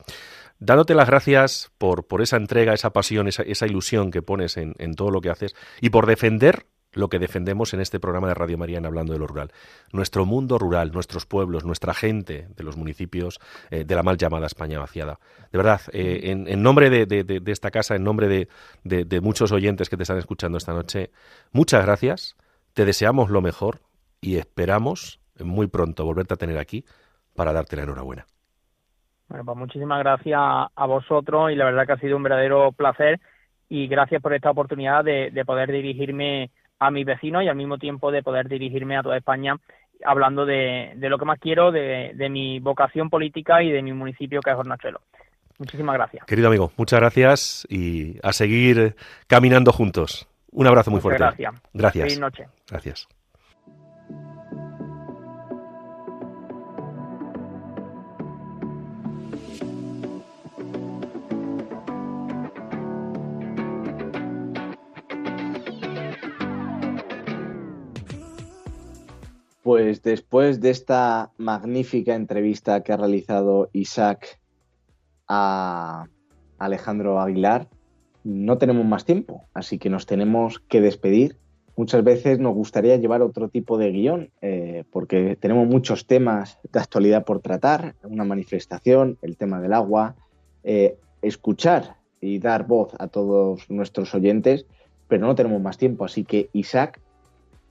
Dándote 0.59 0.95
las 0.95 1.09
gracias 1.09 1.71
por, 1.79 2.07
por 2.07 2.23
esa 2.23 2.37
entrega, 2.37 2.75
esa 2.75 2.91
pasión, 2.91 3.29
esa, 3.29 3.43
esa 3.43 3.67
ilusión 3.67 4.11
que 4.11 4.23
pones 4.23 4.57
en, 4.57 4.75
en 4.79 4.95
todo 4.95 5.11
lo 5.11 5.21
que 5.21 5.31
haces 5.31 5.55
y 5.81 5.91
por 5.91 6.07
defender 6.07 6.67
lo 6.93 7.09
que 7.09 7.19
defendemos 7.19 7.75
en 7.75 7.81
este 7.81 8.01
programa 8.01 8.29
de 8.29 8.35
Radio 8.35 8.59
María 8.59 8.79
en 8.79 8.87
Hablando 8.87 9.13
de 9.13 9.19
lo 9.19 9.27
Rural. 9.27 9.53
Nuestro 9.93 10.25
mundo 10.25 10.59
rural, 10.59 10.93
nuestros 10.93 11.27
pueblos, 11.27 11.65
nuestra 11.65 11.95
gente 11.95 12.49
de 12.57 12.65
los 12.65 12.77
municipios 12.77 13.39
eh, 13.71 13.85
de 13.85 13.95
la 13.95 14.03
mal 14.03 14.17
llamada 14.17 14.47
España 14.47 14.79
vaciada. 14.79 15.19
De 15.53 15.59
verdad, 15.59 15.81
eh, 15.93 16.21
en, 16.25 16.63
nombre 16.63 16.91
de, 16.91 17.43
esta 17.47 17.71
casa, 17.71 17.95
en 17.95 18.05
nombre 18.05 18.49
de, 18.85 19.21
muchos 19.21 19.53
oyentes 19.53 19.89
que 19.89 19.97
te 19.97 20.03
están 20.03 20.19
escuchando 20.19 20.59
esta 20.59 20.73
noche, 20.73 21.11
muchas 21.53 21.85
gracias, 21.85 22.37
te 22.75 22.85
deseamos 22.85 23.31
lo 23.31 23.41
mejor 23.43 23.81
y 24.21 24.37
esperamos 24.37 25.21
muy 25.39 25.67
pronto 25.67 26.05
volverte 26.05 26.35
a 26.35 26.37
tener 26.37 26.59
aquí 26.59 26.85
para 27.35 27.53
darte 27.53 27.77
la 27.77 27.83
enhorabuena. 27.83 28.27
Bueno, 29.29 29.45
pues 29.45 29.59
muchísimas 29.59 29.99
gracias 29.99 30.41
a 30.41 30.87
vosotros 30.87 31.53
y 31.53 31.55
la 31.55 31.67
verdad 31.67 31.87
que 31.87 31.93
ha 31.93 31.99
sido 31.99 32.17
un 32.17 32.23
verdadero 32.23 32.73
placer 32.73 33.21
y 33.69 33.87
gracias 33.87 34.23
por 34.23 34.33
esta 34.33 34.51
oportunidad 34.51 35.05
de 35.05 35.45
poder 35.45 35.71
dirigirme 35.71 36.51
a 36.79 36.91
mis 36.91 37.05
vecinos 37.05 37.43
y 37.43 37.49
al 37.49 37.57
mismo 37.57 37.79
tiempo 37.79 38.11
de 38.11 38.23
poder 38.23 38.49
dirigirme 38.49 38.97
a 38.97 39.03
toda 39.03 39.17
España 39.17 39.57
hablando 40.05 40.47
de, 40.47 40.93
de 40.97 41.09
lo 41.09 41.19
que 41.19 41.25
más 41.25 41.39
quiero, 41.41 41.73
de, 41.73 42.13
de, 42.15 42.29
mi 42.29 42.61
vocación 42.61 43.11
política 43.11 43.63
y 43.63 43.71
de 43.71 43.83
mi 43.83 43.93
municipio 43.93 44.41
que 44.41 44.51
es 44.51 44.57
Hornachuelo. 44.57 45.01
Muchísimas 45.59 45.95
gracias. 45.95 46.25
Querido 46.25 46.49
amigo, 46.49 46.71
muchas 46.77 47.01
gracias 47.01 47.67
y 47.69 48.17
a 48.23 48.33
seguir 48.33 48.95
caminando 49.27 49.73
juntos. 49.73 50.29
Un 50.53 50.67
abrazo 50.67 50.91
muy 50.91 51.01
fuerte. 51.01 51.23
Gracias. 51.23 51.55
Gracias. 51.73 52.05
Feliz 52.05 52.21
noche. 52.21 52.47
Gracias. 52.71 53.09
Pues 69.69 70.01
después 70.03 70.63
de 70.63 70.71
esta 70.71 71.31
magnífica 71.37 72.15
entrevista 72.15 72.83
que 72.83 72.95
ha 72.95 72.97
realizado 72.97 73.69
Isaac 73.75 74.41
a 75.29 76.07
Alejandro 76.59 77.21
Aguilar, 77.21 77.69
no 78.25 78.57
tenemos 78.57 78.87
más 78.87 79.05
tiempo, 79.05 79.45
así 79.53 79.77
que 79.77 79.91
nos 79.91 80.07
tenemos 80.07 80.59
que 80.59 80.81
despedir. 80.81 81.37
Muchas 81.77 82.03
veces 82.03 82.39
nos 82.39 82.55
gustaría 82.55 82.97
llevar 82.97 83.21
otro 83.21 83.51
tipo 83.51 83.77
de 83.77 83.91
guion, 83.93 84.31
eh, 84.41 84.85
porque 84.91 85.37
tenemos 85.37 85.69
muchos 85.69 86.07
temas 86.07 86.59
de 86.73 86.81
actualidad 86.81 87.27
por 87.27 87.41
tratar, 87.41 87.95
una 88.05 88.25
manifestación, 88.25 89.19
el 89.21 89.37
tema 89.37 89.61
del 89.61 89.75
agua, 89.75 90.17
eh, 90.65 90.97
escuchar 91.21 91.97
y 92.23 92.39
dar 92.39 92.67
voz 92.67 92.95
a 92.99 93.09
todos 93.09 93.69
nuestros 93.69 94.15
oyentes, 94.15 94.65
pero 95.09 95.27
no 95.27 95.35
tenemos 95.35 95.61
más 95.61 95.77
tiempo, 95.77 96.07
así 96.07 96.25
que 96.25 96.49
Isaac, 96.55 97.03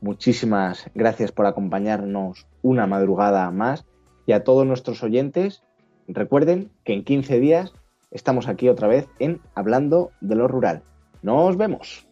Muchísimas 0.01 0.89
gracias 0.93 1.31
por 1.31 1.47
acompañarnos 1.47 2.45
una 2.61 2.85
madrugada 2.85 3.49
más 3.51 3.85
y 4.25 4.33
a 4.33 4.43
todos 4.43 4.65
nuestros 4.65 5.01
oyentes, 5.03 5.63
recuerden 6.07 6.69
que 6.83 6.93
en 6.93 7.03
15 7.03 7.39
días 7.39 7.73
estamos 8.11 8.47
aquí 8.47 8.69
otra 8.69 8.87
vez 8.87 9.07
en 9.19 9.41
Hablando 9.55 10.11
de 10.21 10.35
lo 10.35 10.47
Rural. 10.47 10.83
Nos 11.21 11.57
vemos. 11.57 12.07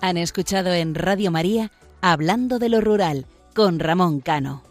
Han 0.00 0.16
escuchado 0.18 0.72
en 0.72 0.94
Radio 0.94 1.32
María 1.32 1.72
Hablando 2.00 2.60
de 2.60 2.68
lo 2.68 2.80
Rural 2.80 3.26
con 3.54 3.80
Ramón 3.80 4.20
Cano. 4.20 4.62